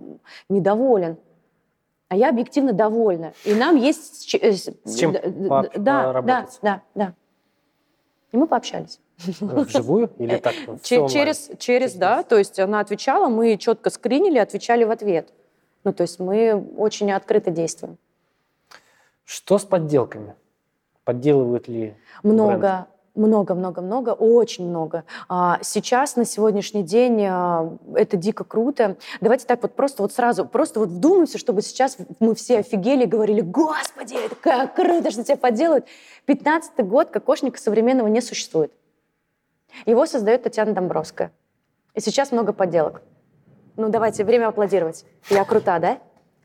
недоволен. 0.48 1.16
А 2.09 2.16
я 2.16 2.28
объективно 2.30 2.72
довольна. 2.72 3.35
И 3.44 3.54
нам 3.54 3.76
есть... 3.76 4.35
Э, 4.35 4.52
с 4.52 4.96
чем 4.96 5.12
да, 5.12 5.62
да, 5.76 6.22
да, 6.22 6.48
да, 6.61 6.83
да. 6.96 7.14
И 8.33 8.37
мы 8.37 8.48
пообщались. 8.48 8.98
Вживую 9.40 10.11
или 10.18 10.37
так? 10.38 10.54
Через, 10.83 11.50
через, 11.59 11.94
да. 11.94 12.24
То 12.24 12.37
есть 12.37 12.59
она 12.59 12.80
отвечала, 12.80 13.28
мы 13.28 13.56
четко 13.56 13.90
скринили, 13.90 14.38
отвечали 14.38 14.83
в 14.83 14.90
ответ. 14.90 15.33
Ну, 15.85 15.92
то 15.92 16.02
есть 16.02 16.18
мы 16.18 16.54
очень 16.76 17.12
открыто 17.12 17.50
действуем. 17.50 17.96
Что 19.24 19.59
с 19.59 19.64
подделками? 19.64 20.35
Подделывают 21.04 21.68
ли 21.68 21.94
Много. 22.22 22.86
Много, 23.16 23.54
много, 23.54 23.82
много, 23.82 24.10
очень 24.10 24.68
много. 24.68 25.02
А, 25.28 25.58
сейчас, 25.62 26.14
на 26.14 26.24
сегодняшний 26.24 26.84
день, 26.84 27.26
а, 27.28 27.76
это 27.96 28.16
дико 28.16 28.44
круто. 28.44 28.96
Давайте 29.20 29.46
так 29.46 29.62
вот 29.62 29.74
просто 29.74 30.02
вот 30.02 30.12
сразу, 30.12 30.46
просто 30.46 30.78
вот 30.78 30.90
вдумаемся, 30.90 31.36
чтобы 31.36 31.60
сейчас 31.62 31.98
мы 32.20 32.36
все 32.36 32.60
офигели 32.60 33.02
и 33.02 33.06
говорили, 33.06 33.40
господи, 33.40 34.14
это 34.14 34.36
как 34.36 34.76
круто, 34.76 35.10
что 35.10 35.24
тебя 35.24 35.36
подделывают. 35.36 35.86
Пятнадцатый 36.24 36.84
год 36.84 37.10
кокошника 37.10 37.58
современного 37.58 38.06
не 38.06 38.20
существует. 38.20 38.72
Его 39.86 40.06
создает 40.06 40.44
Татьяна 40.44 40.72
Домбровская. 40.72 41.32
И 41.94 42.00
сейчас 42.00 42.30
много 42.30 42.52
подделок. 42.52 43.02
Ну, 43.76 43.88
давайте, 43.88 44.24
время 44.24 44.48
аплодировать. 44.48 45.04
Я 45.28 45.44
крута, 45.44 45.80
да? 45.80 45.98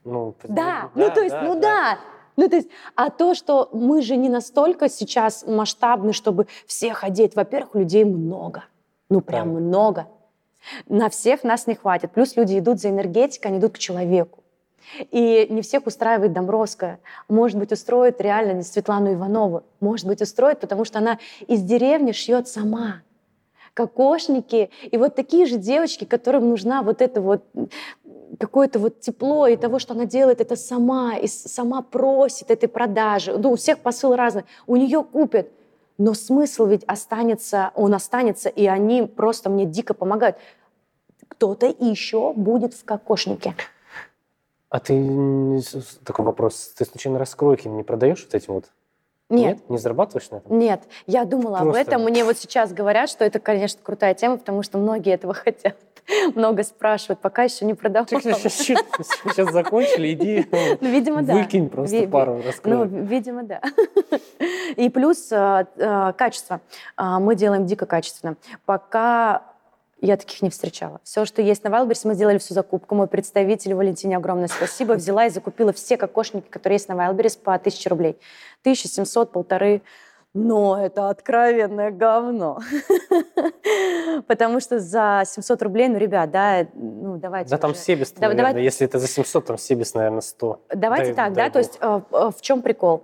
Ну, 0.04 0.36
да, 0.44 0.50
да, 0.54 0.92
ну 0.96 1.12
то 1.12 1.22
есть, 1.22 1.36
да, 1.36 1.42
ну 1.42 1.54
да. 1.56 1.62
да. 1.62 2.00
Ну, 2.38 2.50
то 2.50 2.58
есть, 2.58 2.70
а 2.96 3.10
то, 3.10 3.34
что 3.34 3.70
мы 3.72 4.02
же 4.02 4.18
не 4.18 4.30
настолько 4.30 4.90
сейчас 4.90 5.46
масштабны, 5.48 6.14
чтобы 6.14 6.48
всех 6.68 7.04
одеть. 7.04 7.36
Во-первых, 7.36 7.76
людей 7.76 8.04
много. 8.04 8.66
Ну, 9.10 9.22
прям 9.22 9.54
да. 9.54 9.60
много. 9.60 10.08
На 10.88 11.10
всех 11.10 11.44
нас 11.44 11.68
не 11.68 11.76
хватит. 11.76 12.12
Плюс 12.12 12.36
люди 12.36 12.58
идут 12.60 12.80
за 12.80 12.90
энергетикой, 12.90 13.52
они 13.52 13.60
идут 13.60 13.74
к 13.74 13.78
человеку. 13.78 14.44
И 15.12 15.48
не 15.50 15.62
всех 15.62 15.88
устраивает 15.88 16.34
Домбровская. 16.34 17.00
Может 17.28 17.58
быть, 17.58 17.72
устроит 17.72 18.22
реально 18.22 18.62
Светлану 18.64 19.14
Иванову. 19.14 19.64
Может 19.80 20.06
быть, 20.06 20.22
устроит, 20.22 20.60
потому 20.60 20.86
что 20.86 21.00
она 21.00 21.20
из 21.48 21.62
деревни 21.62 22.12
шьет 22.12 22.48
сама 22.48 23.02
кокошники. 23.74 24.72
И 24.90 24.98
вот 24.98 25.16
такие 25.16 25.46
же 25.46 25.58
девочки, 25.58 26.06
которым 26.06 26.50
нужна 26.50 26.82
вот 26.82 27.02
эта 27.02 27.22
вот 27.22 27.44
какое-то 28.40 28.80
вот 28.80 29.00
тепло 29.00 29.48
и 29.48 29.56
того, 29.56 29.80
что 29.80 29.94
она 29.94 30.06
делает 30.06 30.42
это 30.42 30.56
сама, 30.56 31.16
и 31.18 31.28
сама 31.28 31.82
просит 31.82 32.52
этой 32.52 32.68
продажи. 32.68 33.38
Ну, 33.38 33.52
у 33.52 33.56
всех 33.56 33.80
посыл 33.80 34.16
разный. 34.16 34.46
У 34.68 34.76
нее 34.76 35.04
купят. 35.04 35.50
Но 35.98 36.14
смысл 36.14 36.66
ведь 36.66 36.84
останется, 36.86 37.72
он 37.74 37.94
останется, 37.94 38.50
и 38.50 38.66
они 38.66 39.04
просто 39.04 39.50
мне 39.50 39.66
дико 39.66 39.94
помогают. 39.94 40.38
Кто-то 41.30 41.68
еще 41.68 42.34
будет 42.34 42.74
в 42.74 42.84
кокошнике. 42.84 43.56
А 44.70 44.80
ты, 44.80 45.62
такой 46.04 46.26
вопрос, 46.26 46.74
ты 46.78 46.84
случайно 46.86 47.18
раскройки 47.18 47.68
не 47.68 47.84
продаешь 47.84 48.24
вот 48.26 48.36
этим 48.36 48.54
вот 48.56 48.66
нет. 49.30 49.58
Нет? 49.58 49.70
Не 49.70 49.78
зарабатываешь 49.78 50.30
на 50.30 50.38
этом? 50.38 50.60
Нет. 50.60 50.84
Я 51.08 51.26
думала 51.26 51.58
Просто... 51.58 51.82
об 51.82 51.88
этом. 51.88 52.04
Мне 52.04 52.24
вот 52.24 52.38
сейчас 52.38 52.72
говорят, 52.72 53.10
что 53.10 53.26
это, 53.26 53.40
конечно, 53.40 53.80
крутая 53.82 54.14
тема, 54.14 54.38
потому 54.38 54.62
что 54.62 54.78
многие 54.78 55.14
этого 55.14 55.34
хотят. 55.34 55.76
Много 56.36 56.64
спрашивают, 56.64 57.20
пока 57.20 57.44
еще 57.44 57.66
не 57.66 57.74
продавала. 57.74 58.08
Сейчас, 58.08 58.42
сейчас 58.42 59.52
закончили, 59.52 60.14
иди 60.14 60.48
ну, 60.52 61.34
выкинь 61.34 61.70
просто 61.70 62.08
пару 62.08 62.42
раскроек. 62.42 62.92
Ну, 62.92 63.04
видимо, 63.04 63.44
да. 63.44 63.62
И 64.76 64.90
плюс 64.90 65.32
э, 65.32 65.66
э, 65.78 66.14
качество. 66.18 66.62
Э, 66.98 67.18
мы 67.20 67.36
делаем 67.36 67.66
дико 67.66 67.86
качественно. 67.86 68.36
Пока 68.66 69.44
я 70.02 70.18
таких 70.18 70.42
не 70.42 70.50
встречала. 70.50 71.00
Все, 71.04 71.26
что 71.26 71.42
есть 71.42 71.64
на 71.64 71.70
Вайлберсе, 71.70 72.08
мы 72.08 72.14
сделали 72.14 72.38
всю 72.38 72.54
закупку. 72.54 72.96
Мой 72.96 73.08
представитель 73.08 73.74
Валентине 73.74 74.18
огромное 74.18 74.48
спасибо. 74.48 74.94
Взяла 74.94 75.26
и 75.26 75.30
закупила 75.30 75.74
все 75.74 75.98
кокошники, 75.98 76.48
которые 76.50 76.76
есть 76.76 76.90
на 76.90 76.96
Вайлберс 76.96 77.38
по 77.38 77.54
1000 77.56 77.90
рублей. 77.90 78.18
1700, 78.62 79.32
полторы. 79.32 79.82
Но 80.36 80.78
это 80.78 81.10
откровенное 81.10 81.92
говно. 81.92 82.60
Потому 84.28 84.60
что 84.60 84.80
за 84.80 85.24
700 85.26 85.62
рублей, 85.64 85.88
ну, 85.88 85.98
ребят, 85.98 86.30
да, 86.30 86.68
ну, 86.74 87.16
давайте 87.16 87.50
Да, 87.52 87.58
там. 87.58 87.74
Себес, 87.74 88.12
да, 88.12 88.28
наверное, 88.28 88.52
давайте... 88.52 88.66
если 88.66 88.86
это 88.86 89.00
за 89.00 89.08
700, 89.08 89.46
там 89.46 89.58
Себес, 89.58 89.94
наверное, 89.94 90.20
100. 90.20 90.60
Давайте 90.76 91.06
дай, 91.06 91.16
так, 91.16 91.34
дай 91.34 91.36
да, 91.36 91.44
бог. 91.46 91.54
то 91.54 91.60
есть 91.60 91.78
э, 91.80 92.02
в 92.38 92.42
чем 92.42 92.62
прикол? 92.62 93.04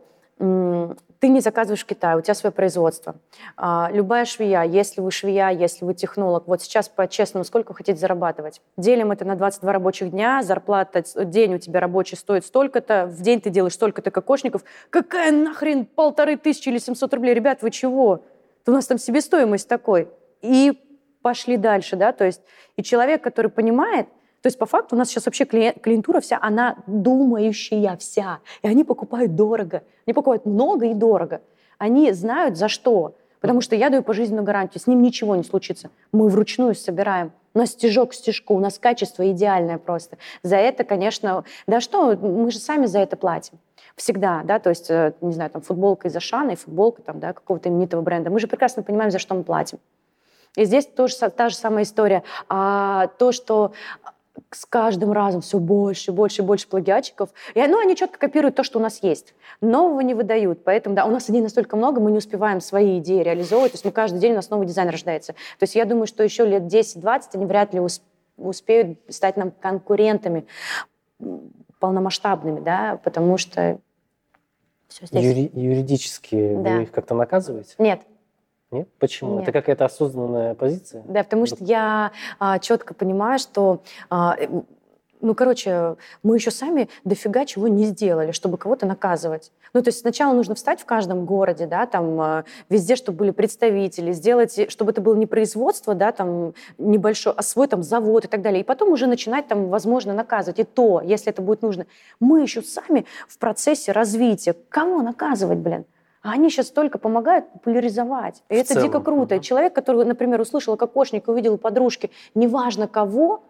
Ты 1.22 1.30
не 1.30 1.40
заказываешь 1.40 1.84
в 1.84 1.86
Китае, 1.86 2.18
у 2.18 2.22
тебя 2.22 2.34
свое 2.34 2.52
производство. 2.52 3.16
А, 3.56 3.92
любая 3.94 4.26
швея, 4.26 4.64
если 4.64 5.02
вы 5.02 5.12
швея, 5.12 5.50
если 5.50 5.86
вы 5.86 5.94
технолог, 5.94 6.48
вот 6.48 6.64
сейчас 6.64 6.90
по-честному, 6.90 7.46
сколько 7.46 7.70
вы 7.70 7.76
хотите 7.76 8.00
зарабатывать? 8.00 8.60
Делим 8.76 9.12
это 9.12 9.24
на 9.24 9.36
22 9.36 9.72
рабочих 9.72 10.10
дня, 10.10 10.42
зарплата, 10.42 11.04
день 11.26 11.54
у 11.54 11.60
тебя 11.60 11.80
рабочий 11.80 12.16
стоит 12.16 12.44
столько-то, 12.44 13.06
в 13.06 13.22
день 13.22 13.40
ты 13.40 13.52
делаешь 13.52 13.76
столько-то 13.76 14.10
кокошников. 14.10 14.64
Какая 14.90 15.32
нахрен 15.32 15.86
полторы 15.86 16.38
тысячи 16.38 16.70
или 16.70 16.80
700 16.80 17.14
рублей? 17.14 17.36
Ребят, 17.36 17.62
вы 17.62 17.70
чего? 17.70 18.24
У 18.66 18.72
нас 18.72 18.88
там 18.88 18.98
себестоимость 18.98 19.68
такой. 19.68 20.10
И 20.42 20.74
пошли 21.22 21.56
дальше, 21.56 21.98
да, 21.98 22.14
то 22.14 22.26
есть 22.26 22.42
и 22.78 22.82
человек, 22.82 23.24
который 23.24 23.52
понимает, 23.52 24.08
то 24.42 24.48
есть 24.48 24.58
по 24.58 24.66
факту 24.66 24.96
у 24.96 24.98
нас 24.98 25.10
сейчас 25.10 25.28
вообще 25.28 25.46
клиентура 25.46 26.20
вся, 26.20 26.40
она 26.42 26.78
думающая 26.88 27.96
вся. 27.98 28.40
И 28.64 28.68
они 28.68 28.84
покупают 28.84 29.36
дорого. 29.36 29.84
Они 30.06 30.14
покупают 30.14 30.46
много 30.46 30.88
и 30.88 30.94
дорого. 30.96 31.42
Они 31.78 32.12
знают 32.12 32.58
за 32.58 32.68
что. 32.68 33.16
Потому 33.40 33.62
что 33.62 33.76
я 33.76 33.90
даю 33.90 34.04
пожизненную 34.04 34.46
гарантию, 34.46 34.82
с 34.82 34.88
ним 34.88 35.02
ничего 35.02 35.36
не 35.36 35.44
случится. 35.44 35.90
Мы 36.12 36.30
вручную 36.30 36.76
собираем. 36.76 37.32
У 37.54 37.60
нас 37.60 37.72
стежок 37.72 38.12
к 38.12 38.14
стежку, 38.14 38.56
у 38.56 38.60
нас 38.60 38.80
качество 38.80 39.30
идеальное 39.32 39.78
просто. 39.78 40.18
За 40.42 40.56
это, 40.56 40.84
конечно, 40.84 41.44
да 41.68 41.82
что, 41.82 42.16
мы 42.16 42.50
же 42.52 42.60
сами 42.60 42.86
за 42.86 43.00
это 43.00 43.18
платим. 43.18 43.60
Всегда, 43.96 44.42
да, 44.46 44.60
то 44.60 44.70
есть, 44.70 44.90
э, 44.90 45.14
не 45.22 45.34
знаю, 45.34 45.50
там 45.50 45.62
футболка 45.62 46.08
из 46.08 46.16
Ашана 46.16 46.52
и 46.52 46.56
футболка 46.56 47.02
там, 47.02 47.20
да, 47.20 47.34
какого-то 47.34 47.68
именитого 47.68 48.02
бренда. 48.02 48.30
Мы 48.30 48.40
же 48.40 48.48
прекрасно 48.48 48.84
понимаем, 48.84 49.12
за 49.12 49.20
что 49.20 49.36
мы 49.36 49.44
платим. 49.44 49.80
И 50.56 50.66
здесь 50.66 50.86
тоже 50.86 51.16
та 51.18 51.50
же 51.50 51.56
самая 51.56 51.84
история. 51.84 52.24
А 52.48 53.08
то, 53.18 53.32
что 53.32 53.74
с 54.52 54.66
каждым 54.66 55.12
разом 55.12 55.42
все 55.42 55.60
больше, 55.60 56.12
больше 56.12 56.44
больше 56.44 56.68
плагиатчиков. 56.68 57.30
И, 57.54 57.62
ну, 57.62 57.80
они 57.80 57.96
четко 57.96 58.20
копируют 58.20 58.56
то, 58.56 58.64
что 58.64 58.80
у 58.80 58.82
нас 58.82 59.02
есть. 59.02 59.34
Нового 59.62 60.02
не 60.02 60.14
выдают. 60.14 60.64
Поэтому, 60.64 60.96
да, 60.96 61.06
у 61.06 61.12
нас 61.12 61.30
идей 61.30 61.42
настолько 61.42 61.76
много, 61.76 62.02
мы 62.02 62.12
не 62.12 62.18
успеваем 62.18 62.62
свои 62.62 63.00
идеи 63.00 63.22
реализовывать. 63.22 63.72
То 63.72 63.76
есть 63.76 63.86
мы 63.86 63.92
каждый 63.92 64.20
день, 64.20 64.34
у 64.34 64.36
нас 64.36 64.50
новый 64.50 64.68
дизайн 64.68 64.90
рождается. 64.90 65.34
То 65.34 65.64
есть 65.64 65.76
я 65.76 65.86
думаю, 65.86 66.08
что 66.08 66.24
еще 66.24 66.46
лет 66.46 66.64
10-20 66.64 67.22
они 67.34 67.46
вряд 67.46 67.74
ли 67.74 67.82
успеют 68.38 69.00
стать 69.10 69.38
нам 69.38 69.52
конкурентами 69.52 70.46
полномасштабными, 71.80 72.60
да, 72.60 73.00
потому 73.04 73.38
что 73.38 73.80
все 74.88 75.06
здесь. 75.06 75.24
Юри- 75.24 75.52
юридически 75.54 76.56
да. 76.56 76.78
вы 76.78 76.84
их 76.84 76.92
как-то 76.92 77.16
наказываете? 77.16 77.76
Нет. 77.78 78.02
Нет? 78.72 78.88
Почему? 79.00 79.36
Нет. 79.36 79.44
Это 79.44 79.52
какая-то 79.52 79.86
осознанная 79.86 80.56
позиция? 80.56 81.04
Да, 81.08 81.24
потому 81.24 81.46
что 81.46 81.58
я 81.60 82.12
а, 82.40 82.60
четко 82.60 82.94
понимаю, 82.94 83.38
что 83.38 83.84
а, 84.10 84.38
ну, 85.22 85.36
короче, 85.36 85.98
мы 86.24 86.36
еще 86.36 86.52
сами 86.52 86.90
дофига 87.04 87.46
чего 87.46 87.68
не 87.68 87.86
сделали, 87.86 88.32
чтобы 88.32 88.58
кого-то 88.58 88.86
наказывать. 88.86 89.52
Ну, 89.74 89.82
то 89.82 89.90
есть 89.90 90.00
сначала 90.00 90.34
нужно 90.34 90.56
встать 90.56 90.82
в 90.82 90.86
каждом 90.86 91.26
городе, 91.26 91.68
да, 91.68 91.86
там 91.86 92.20
а, 92.20 92.44
везде, 92.70 92.96
чтобы 92.96 93.20
были 93.20 93.32
представители, 93.32 94.12
сделать, 94.12 94.72
чтобы 94.72 94.92
это 94.92 95.02
было 95.02 95.16
не 95.16 95.28
производство, 95.28 95.94
да, 95.94 96.12
там 96.12 96.54
небольшое, 96.78 97.36
а 97.38 97.44
свой 97.44 97.68
там 97.68 97.84
завод 97.84 98.26
и 98.26 98.28
так 98.28 98.42
далее. 98.42 98.62
И 98.62 98.64
потом 98.64 98.92
уже 98.92 99.08
начинать 99.08 99.48
там, 99.48 99.70
возможно, 99.70 100.14
наказывать. 100.14 100.60
И 100.60 100.64
то, 100.64 101.02
если 101.02 101.32
это 101.32 101.42
будет 101.42 101.62
нужно. 101.62 101.86
Мы 102.20 102.42
еще 102.42 102.62
сами 102.62 103.06
в 103.28 103.38
процессе 103.38 103.92
развития. 103.92 104.56
Кого 104.70 105.02
наказывать, 105.02 105.60
блин? 105.60 105.86
А 106.22 106.32
они 106.32 106.50
сейчас 106.50 106.70
только 106.70 107.00
помогают 107.00 107.52
популяризовать. 107.52 108.44
И 108.50 108.56
в 108.56 108.58
это 108.58 108.74
целом. 108.74 108.84
дико 108.84 109.00
круто. 109.02 109.36
И 109.36 109.42
человек, 109.42 109.74
который, 109.74 110.06
например, 110.06 110.40
услышал 110.40 110.78
кокошник, 110.78 111.28
увидел 111.28 111.56
у 111.56 111.58
подружки, 111.58 112.12
неважно 112.36 112.88
кого, 112.88 113.44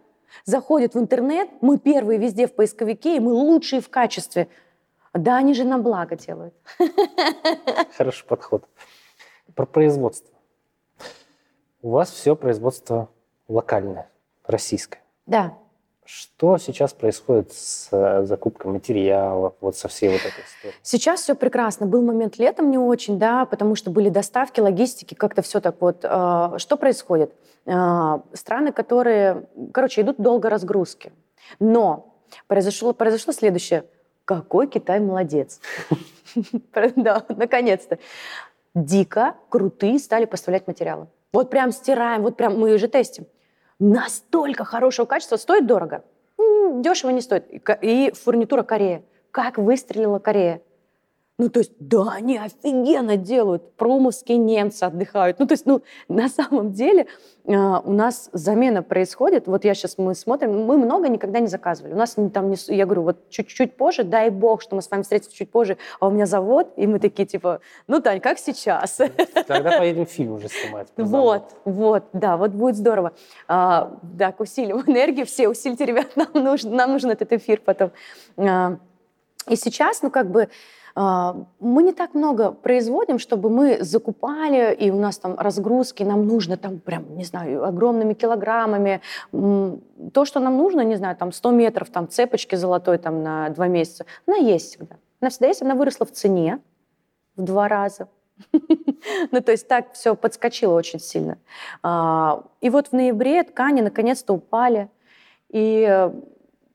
заходит 0.45 0.95
в 0.95 0.99
интернет, 0.99 1.49
мы 1.59 1.77
первые 1.77 2.17
везде 2.17 2.47
в 2.47 2.55
поисковике, 2.55 3.17
и 3.17 3.19
мы 3.19 3.33
лучшие 3.33 3.81
в 3.81 3.89
качестве. 3.89 4.47
Да, 5.13 5.35
они 5.37 5.53
же 5.53 5.65
на 5.65 5.77
благо 5.77 6.15
делают. 6.15 6.53
Хороший 7.97 8.25
подход. 8.25 8.65
Про 9.53 9.65
производство. 9.65 10.33
У 11.81 11.89
вас 11.89 12.09
все 12.11 12.35
производство 12.35 13.09
локальное, 13.49 14.09
российское. 14.45 15.01
Да. 15.25 15.57
Что 16.03 16.57
сейчас 16.57 16.93
происходит 16.93 17.53
с 17.53 17.89
э, 17.91 18.25
закупкой 18.25 18.71
материалов, 18.71 19.53
вот 19.61 19.77
со 19.77 19.87
всей 19.87 20.09
вот 20.09 20.21
этой 20.21 20.43
историей? 20.43 20.75
Сейчас 20.81 21.21
все 21.21 21.35
прекрасно. 21.35 21.85
Был 21.85 22.01
момент 22.01 22.39
летом 22.39 22.71
не 22.71 22.77
очень, 22.77 23.19
да, 23.19 23.45
потому 23.45 23.75
что 23.75 23.91
были 23.91 24.09
доставки, 24.09 24.59
логистики, 24.59 25.13
как-то 25.13 25.41
все 25.43 25.61
так 25.61 25.75
вот. 25.79 25.99
Э, 26.03 26.53
что 26.57 26.75
происходит? 26.77 27.33
Э, 27.65 28.19
страны, 28.33 28.71
которые, 28.71 29.47
короче, 29.71 30.01
идут 30.01 30.17
долго 30.17 30.49
разгрузки. 30.49 31.13
Но 31.59 32.15
произошло, 32.47 32.93
произошло 32.93 33.31
следующее. 33.31 33.85
Какой 34.25 34.67
Китай 34.67 34.99
молодец. 34.99 35.59
Да, 36.95 37.25
наконец-то. 37.27 37.99
Дико 38.73 39.35
крутые 39.49 39.99
стали 39.99 40.23
поставлять 40.23 40.65
материалы. 40.65 41.07
Вот 41.33 41.49
прям 41.49 41.73
стираем, 41.73 42.21
вот 42.21 42.37
прям 42.37 42.57
мы 42.57 42.77
же 42.77 42.87
тестим 42.87 43.27
настолько 43.81 44.63
хорошего 44.63 45.05
качества, 45.05 45.35
стоит 45.35 45.65
дорого. 45.65 46.03
Дешево 46.37 47.09
не 47.09 47.21
стоит. 47.21 47.45
И 47.81 48.13
фурнитура 48.13 48.63
Корея. 48.63 49.03
Как 49.31 49.57
выстрелила 49.57 50.19
Корея. 50.19 50.61
Ну, 51.41 51.49
то 51.49 51.61
есть, 51.61 51.71
да, 51.79 52.11
они 52.11 52.37
офигенно 52.37 53.17
делают. 53.17 53.73
Промовские 53.75 54.37
немцы 54.37 54.83
отдыхают. 54.83 55.39
Ну, 55.39 55.47
то 55.47 55.53
есть, 55.53 55.65
ну, 55.65 55.81
на 56.07 56.29
самом 56.29 56.71
деле 56.71 57.07
э, 57.45 57.55
у 57.55 57.91
нас 57.91 58.29
замена 58.31 58.83
происходит. 58.83 59.47
Вот 59.47 59.65
я 59.65 59.73
сейчас, 59.73 59.97
мы 59.97 60.13
смотрим, 60.13 60.67
мы 60.67 60.77
много 60.77 61.09
никогда 61.09 61.39
не 61.39 61.47
заказывали. 61.47 61.93
У 61.93 61.97
нас 61.97 62.15
там, 62.31 62.51
не, 62.51 62.57
я 62.67 62.85
говорю, 62.85 63.01
вот 63.01 63.27
чуть-чуть 63.31 63.75
позже, 63.75 64.03
дай 64.03 64.29
бог, 64.29 64.61
что 64.61 64.75
мы 64.75 64.83
с 64.83 64.91
вами 64.91 65.01
встретимся 65.01 65.35
чуть 65.35 65.49
позже, 65.49 65.79
а 65.99 66.09
у 66.09 66.11
меня 66.11 66.27
завод, 66.27 66.73
и 66.75 66.85
мы 66.85 66.99
такие, 66.99 67.25
типа, 67.25 67.61
ну, 67.87 68.01
Тань, 68.01 68.19
как 68.19 68.37
сейчас? 68.37 68.99
Тогда 69.47 69.79
поедем 69.79 70.05
фильм 70.05 70.33
уже 70.33 70.47
снимать. 70.47 70.89
Вот, 70.95 71.55
вот, 71.65 72.03
да, 72.13 72.37
вот 72.37 72.51
будет 72.51 72.75
здорово. 72.75 73.13
А, 73.47 73.97
так, 74.19 74.39
усилим 74.39 74.83
энергию, 74.85 75.25
все 75.25 75.49
усильте, 75.49 75.85
ребят, 75.85 76.11
нам 76.15 76.29
нужен, 76.35 76.75
нам 76.75 76.91
нужен 76.91 77.09
этот 77.09 77.33
эфир 77.33 77.59
потом. 77.65 77.89
А, 78.37 78.77
и 79.49 79.55
сейчас, 79.55 80.01
ну, 80.01 80.11
как 80.11 80.29
бы, 80.29 80.49
а, 80.95 81.35
мы 81.59 81.83
не 81.83 81.93
так 81.93 82.13
много 82.13 82.51
производим, 82.51 83.19
чтобы 83.19 83.49
мы 83.49 83.83
закупали, 83.83 84.73
и 84.73 84.91
у 84.91 84.99
нас 84.99 85.17
там 85.17 85.35
разгрузки, 85.37 86.03
нам 86.03 86.27
нужно 86.27 86.57
там 86.57 86.79
прям, 86.79 87.15
не 87.15 87.23
знаю, 87.23 87.65
огромными 87.65 88.13
килограммами. 88.13 89.01
То, 89.31 90.25
что 90.25 90.39
нам 90.39 90.57
нужно, 90.57 90.81
не 90.81 90.95
знаю, 90.95 91.15
там 91.15 91.31
100 91.31 91.51
метров 91.51 91.89
там 91.89 92.09
цепочки 92.09 92.55
золотой 92.55 92.97
там 92.97 93.23
на 93.23 93.49
два 93.49 93.67
месяца, 93.67 94.05
она 94.27 94.37
есть 94.37 94.69
всегда. 94.69 94.97
Она 95.21 95.29
всегда 95.29 95.47
есть, 95.47 95.61
она 95.61 95.75
выросла 95.75 96.05
в 96.05 96.11
цене 96.11 96.59
в 97.35 97.43
два 97.43 97.67
раза. 97.67 98.07
Ну, 99.31 99.41
то 99.41 99.51
есть 99.51 99.67
так 99.67 99.93
все 99.93 100.15
подскочило 100.15 100.75
очень 100.75 100.99
сильно. 100.99 101.39
А, 101.81 102.43
и 102.61 102.69
вот 102.69 102.89
в 102.89 102.93
ноябре 102.93 103.41
ткани 103.43 103.81
наконец-то 103.81 104.33
упали. 104.33 104.89
И 105.49 106.11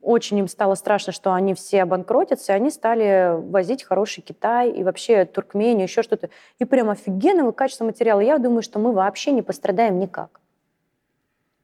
очень 0.07 0.39
им 0.39 0.47
стало 0.47 0.77
страшно, 0.77 1.13
что 1.13 1.35
они 1.35 1.53
все 1.55 1.83
обанкротятся, 1.83 2.53
и 2.53 2.55
они 2.55 2.71
стали 2.71 3.41
возить 3.51 3.83
хороший 3.83 4.23
Китай 4.23 4.71
и 4.71 4.85
вообще 4.85 5.25
Туркмению, 5.25 5.83
еще 5.83 6.03
что-то. 6.03 6.31
И 6.61 6.65
прям 6.65 6.91
офигенного 6.91 7.51
качества 7.51 7.85
материала. 7.85 8.21
Я 8.21 8.39
думаю, 8.39 8.63
что 8.63 8.79
мы 8.79 8.93
вообще 8.93 9.33
не 9.33 9.43
пострадаем 9.43 9.99
никак. 9.99 10.41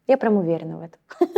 Я 0.09 0.19
прям 0.19 0.37
уверена 0.37 0.79
в 0.79 0.83
этом. 0.83 1.01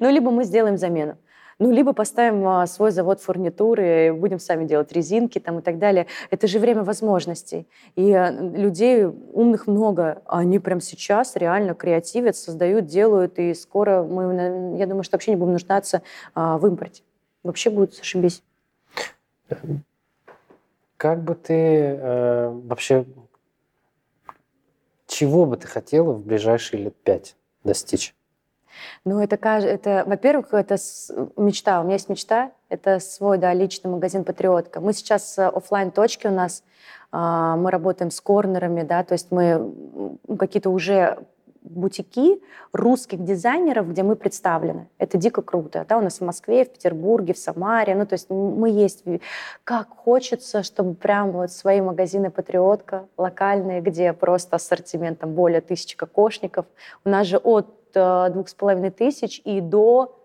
Ну, 0.00 0.10
либо 0.10 0.30
мы 0.30 0.44
сделаем 0.44 0.76
замену. 0.76 1.16
Ну, 1.58 1.70
либо 1.70 1.92
поставим 1.92 2.46
а, 2.46 2.66
свой 2.66 2.90
завод 2.90 3.20
фурнитуры, 3.20 4.12
будем 4.12 4.38
сами 4.38 4.64
делать 4.64 4.92
резинки 4.92 5.38
там 5.38 5.58
и 5.58 5.62
так 5.62 5.78
далее. 5.78 6.06
Это 6.30 6.46
же 6.46 6.58
время 6.58 6.82
возможностей. 6.82 7.68
И 7.94 8.12
а, 8.12 8.30
людей 8.30 9.04
умных 9.04 9.66
много. 9.66 10.22
Они 10.26 10.58
прям 10.58 10.80
сейчас 10.80 11.36
реально 11.36 11.74
креативят, 11.74 12.36
создают, 12.36 12.86
делают. 12.86 13.38
И 13.38 13.54
скоро 13.54 14.02
мы, 14.02 14.76
я 14.78 14.86
думаю, 14.86 15.02
что 15.02 15.16
вообще 15.16 15.32
не 15.32 15.36
будем 15.36 15.52
нуждаться 15.52 16.02
а, 16.34 16.58
в 16.58 16.66
импорте. 16.66 17.02
Вообще 17.42 17.70
будет 17.70 17.94
зашибись. 17.94 18.42
Как 20.96 21.22
бы 21.22 21.34
ты 21.34 21.54
э, 21.54 22.48
вообще... 22.64 23.04
Чего 25.08 25.46
бы 25.46 25.56
ты 25.56 25.66
хотела 25.66 26.12
в 26.12 26.24
ближайшие 26.24 26.84
лет 26.84 26.96
пять 27.02 27.36
достичь? 27.64 28.14
Ну, 29.04 29.20
это, 29.20 29.36
это 29.36 30.04
во-первых, 30.06 30.52
это 30.54 30.76
мечта. 31.36 31.80
У 31.80 31.84
меня 31.84 31.94
есть 31.94 32.08
мечта. 32.08 32.52
Это 32.68 33.00
свой, 33.00 33.38
да, 33.38 33.52
личный 33.52 33.90
магазин 33.90 34.24
«Патриотка». 34.24 34.80
Мы 34.80 34.92
сейчас 34.92 35.38
э, 35.38 35.46
офлайн 35.46 35.90
точки 35.90 36.26
у 36.26 36.30
нас. 36.30 36.64
А, 37.10 37.56
мы 37.56 37.70
работаем 37.70 38.10
с 38.10 38.20
корнерами, 38.20 38.82
да, 38.82 39.04
то 39.04 39.12
есть 39.12 39.30
мы 39.30 39.74
какие-то 40.38 40.70
уже 40.70 41.18
бутики 41.62 42.42
русских 42.72 43.22
дизайнеров, 43.22 43.88
где 43.88 44.02
мы 44.02 44.16
представлены. 44.16 44.88
Это 44.98 45.16
дико 45.18 45.42
круто. 45.42 45.84
Да, 45.88 45.98
у 45.98 46.00
нас 46.00 46.18
в 46.18 46.24
Москве, 46.24 46.64
в 46.64 46.72
Петербурге, 46.72 47.34
в 47.34 47.38
Самаре. 47.38 47.94
Ну, 47.94 48.06
то 48.06 48.14
есть 48.14 48.28
мы 48.30 48.70
есть. 48.70 49.04
Как 49.64 49.88
хочется, 49.90 50.62
чтобы 50.62 50.94
прям 50.94 51.32
вот 51.32 51.52
свои 51.52 51.80
магазины 51.80 52.30
«Патриотка» 52.30 53.06
локальные, 53.16 53.80
где 53.80 54.12
просто 54.12 54.56
ассортимент 54.56 55.20
там 55.20 55.34
более 55.34 55.60
тысячи 55.60 55.96
кокошников. 55.96 56.66
У 57.04 57.08
нас 57.08 57.26
же 57.26 57.38
от 57.38 57.66
двух 57.94 58.48
с 58.48 58.54
половиной 58.54 58.90
тысяч 58.90 59.40
и 59.44 59.60
до 59.60 60.18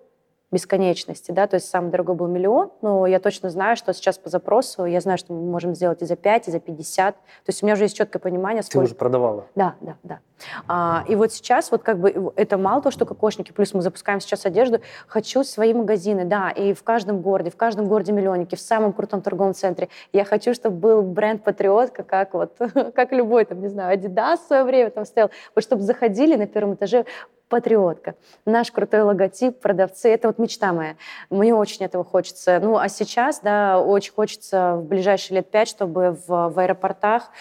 бесконечности, 0.50 1.32
да, 1.32 1.46
то 1.46 1.56
есть 1.56 1.70
самый 1.70 1.92
дорогой 1.92 2.16
был 2.16 2.28
миллион, 2.28 2.72
но 2.82 3.06
я 3.06 3.20
точно 3.20 3.50
знаю, 3.50 3.76
что 3.76 3.94
сейчас 3.94 4.18
по 4.18 4.30
запросу, 4.30 4.86
я 4.86 5.02
знаю, 5.02 5.18
что 5.18 5.34
мы 5.34 5.42
можем 5.42 5.76
сделать 5.76 6.02
и 6.02 6.06
за 6.06 6.16
5, 6.16 6.48
и 6.48 6.52
за 6.52 6.60
50, 6.62 7.16
то 7.16 7.22
есть 7.48 7.62
у 7.62 7.66
меня 7.66 7.74
уже 7.74 7.84
есть 7.84 7.98
четкое 7.98 8.22
понимание, 8.22 8.64
сколько... 8.64 8.80
Ты 8.80 8.92
уже 8.92 8.96
продавала? 8.96 9.46
Да, 9.56 9.76
да, 9.82 9.98
да. 10.04 10.20
А, 10.68 11.04
и 11.10 11.16
вот 11.18 11.34
сейчас 11.34 11.70
вот 11.70 11.84
как 11.84 12.00
бы 12.00 12.32
это 12.38 12.58
мало 12.58 12.82
то, 12.82 12.92
что 12.92 13.06
кокошники, 13.06 13.52
плюс 13.52 13.74
мы 13.74 13.82
запускаем 13.82 14.22
сейчас 14.22 14.46
одежду, 14.46 14.80
хочу 15.08 15.44
свои 15.44 15.74
магазины, 15.74 16.24
да, 16.24 16.50
и 16.52 16.74
в 16.74 16.82
каждом 16.82 17.22
городе, 17.22 17.50
в 17.50 17.58
каждом 17.58 17.88
городе 17.88 18.14
миллионники, 18.14 18.56
в 18.56 18.62
самом 18.62 18.94
крутом 18.94 19.22
торговом 19.22 19.54
центре. 19.54 19.90
Я 20.14 20.24
хочу, 20.24 20.54
чтобы 20.54 20.78
был 20.78 21.02
бренд 21.02 21.44
Патриотка, 21.44 22.04
как 22.04 22.34
вот, 22.34 22.56
как 22.96 23.12
любой, 23.12 23.44
там, 23.44 23.60
не 23.60 23.68
знаю, 23.68 24.00
Adidas 24.00 24.38
в 24.38 24.48
свое 24.48 24.64
время 24.64 24.92
там 24.92 25.04
стоял, 25.04 25.30
вот 25.56 25.64
чтобы 25.64 25.82
заходили 25.82 26.36
на 26.36 26.48
первом 26.48 26.76
этаже, 26.76 27.06
патриотка. 27.50 28.16
Наш 28.46 28.72
крутой 28.72 29.02
логотип, 29.02 29.60
продавцы, 29.60 30.10
это 30.10 30.28
вот 30.28 30.40
мечта 30.40 30.74
моя. 30.74 30.96
Мне 31.30 31.54
очень 31.54 31.86
этого 31.86 32.04
хочется. 32.04 32.60
Ну, 32.62 32.78
а 32.78 32.90
сейчас, 32.90 33.40
да, 33.40 33.82
очень 33.82 34.14
хочется 34.14 34.76
в 34.76 34.84
ближайшие 34.86 35.38
лет 35.38 35.50
пять, 35.50 35.68
чтобы 35.68 36.18
в, 36.28 36.50
в 36.50 36.60
аэропортах 36.60 37.32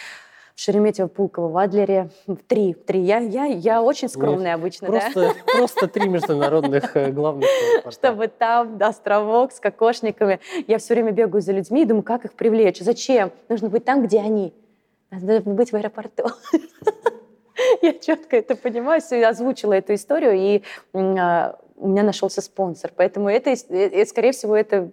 в 0.56 0.60
Шереметьево, 0.60 1.06
Пулково, 1.08 1.48
в 1.48 1.58
Адлере. 1.58 2.08
Три. 2.48 2.72
Три. 2.72 3.00
Я, 3.00 3.18
я, 3.18 3.44
я 3.44 3.82
очень 3.82 4.08
скромная 4.08 4.52
Нет, 4.52 4.58
обычно, 4.58 4.86
просто, 4.86 5.20
да? 5.20 5.34
Просто 5.54 5.86
три 5.86 6.08
международных 6.08 6.96
э, 6.96 7.10
главных 7.10 7.46
Чтобы 7.90 8.28
там, 8.28 8.78
да, 8.78 8.88
островок 8.88 9.52
с 9.52 9.60
кокошниками. 9.60 10.40
Я 10.66 10.78
все 10.78 10.94
время 10.94 11.12
бегаю 11.12 11.42
за 11.42 11.52
людьми 11.52 11.82
и 11.82 11.84
думаю, 11.84 12.02
как 12.02 12.24
их 12.24 12.32
привлечь? 12.32 12.80
Зачем? 12.80 13.32
Нужно 13.50 13.68
быть 13.68 13.84
там, 13.84 14.02
где 14.02 14.18
они. 14.20 14.54
Надо 15.10 15.42
быть 15.42 15.72
в 15.72 15.76
аэропорту. 15.76 16.24
Я 17.82 17.92
четко 17.94 18.36
это 18.36 18.56
понимаю, 18.56 19.00
я 19.10 19.30
озвучила 19.30 19.72
эту 19.72 19.94
историю, 19.94 20.34
и 20.34 20.62
а, 20.94 21.58
у 21.76 21.88
меня 21.88 22.02
нашелся 22.02 22.40
спонсор. 22.40 22.92
Поэтому 22.96 23.28
это, 23.28 23.50
э, 23.50 24.06
скорее 24.06 24.32
всего, 24.32 24.56
это 24.56 24.90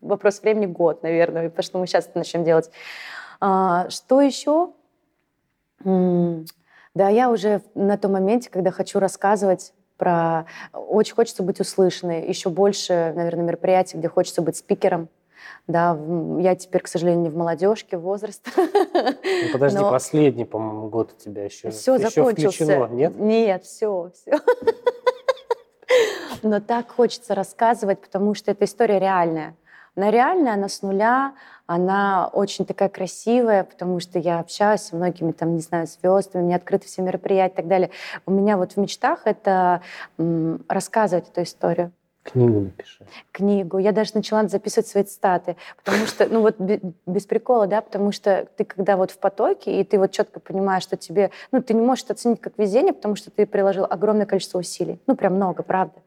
вопрос 0.00 0.42
времени 0.42 0.66
год, 0.66 1.02
наверное, 1.02 1.48
потому 1.48 1.64
что 1.64 1.78
мы 1.78 1.86
сейчас 1.86 2.06
это 2.06 2.18
начнем 2.18 2.44
делать. 2.44 2.70
А, 3.40 3.88
что 3.90 4.20
еще? 4.20 4.72
Да, 5.84 7.08
я 7.08 7.30
уже 7.30 7.62
на 7.74 7.96
том 7.96 8.12
моменте, 8.12 8.50
когда 8.50 8.70
хочу 8.70 8.98
рассказывать 8.98 9.72
про... 9.96 10.46
Очень 10.72 11.14
хочется 11.14 11.42
быть 11.42 11.58
услышанной. 11.58 12.26
Еще 12.28 12.50
больше, 12.50 13.12
наверное, 13.16 13.44
мероприятий, 13.44 13.96
где 13.96 14.08
хочется 14.08 14.42
быть 14.42 14.56
спикером. 14.56 15.08
Да, 15.66 15.98
я 16.38 16.54
теперь, 16.56 16.82
к 16.82 16.88
сожалению, 16.88 17.22
не 17.22 17.30
в 17.30 17.36
молодежке, 17.36 17.96
возраст. 17.96 18.46
Ну, 18.56 19.48
подожди, 19.52 19.78
Но... 19.78 19.90
последний, 19.90 20.44
по-моему, 20.44 20.88
год 20.88 21.14
у 21.16 21.22
тебя 21.22 21.44
еще, 21.44 21.70
все 21.70 21.94
еще 21.96 22.08
закончился. 22.08 22.64
включено, 22.64 22.86
нет? 22.88 23.16
Нет, 23.16 23.64
все, 23.64 24.10
все. 24.14 24.38
Но 26.42 26.60
так 26.60 26.90
хочется 26.90 27.34
рассказывать, 27.34 28.00
потому 28.00 28.34
что 28.34 28.50
эта 28.50 28.64
история 28.64 28.98
реальная. 28.98 29.56
Она 29.94 30.10
реальная, 30.10 30.54
она 30.54 30.68
с 30.68 30.80
нуля, 30.80 31.34
она 31.66 32.30
очень 32.32 32.64
такая 32.64 32.88
красивая, 32.88 33.64
потому 33.64 34.00
что 34.00 34.18
я 34.18 34.38
общаюсь 34.40 34.80
с 34.80 34.92
многими, 34.92 35.32
там, 35.32 35.54
не 35.54 35.60
знаю, 35.60 35.86
звездами, 35.86 36.44
мне 36.44 36.56
открыты 36.56 36.86
все 36.86 37.02
мероприятия 37.02 37.52
и 37.52 37.56
так 37.56 37.68
далее. 37.68 37.90
У 38.24 38.30
меня 38.30 38.56
вот 38.56 38.72
в 38.72 38.76
мечтах 38.78 39.26
это 39.26 39.82
м, 40.18 40.64
рассказывать 40.68 41.28
эту 41.28 41.42
историю. 41.42 41.92
Книгу 42.22 42.60
напиши. 42.60 43.04
Книгу. 43.32 43.78
Я 43.78 43.92
даже 43.92 44.12
начала 44.14 44.46
записывать 44.46 44.86
свои 44.86 45.02
цитаты, 45.02 45.56
потому 45.76 46.06
что, 46.06 46.26
ну 46.26 46.40
вот 46.40 46.56
без 46.58 47.26
прикола, 47.26 47.66
да, 47.66 47.80
потому 47.80 48.12
что 48.12 48.46
ты 48.56 48.64
когда 48.64 48.96
вот 48.96 49.10
в 49.10 49.18
потоке, 49.18 49.80
и 49.80 49.84
ты 49.84 49.98
вот 49.98 50.12
четко 50.12 50.38
понимаешь, 50.38 50.84
что 50.84 50.96
тебе, 50.96 51.30
ну 51.50 51.60
ты 51.60 51.74
не 51.74 51.82
можешь 51.82 52.04
оценить 52.08 52.40
как 52.40 52.56
везение, 52.58 52.92
потому 52.92 53.16
что 53.16 53.30
ты 53.30 53.44
приложил 53.44 53.86
огромное 53.88 54.26
количество 54.26 54.58
усилий. 54.58 55.00
Ну 55.06 55.16
прям 55.16 55.34
много, 55.34 55.62
правда. 55.62 56.00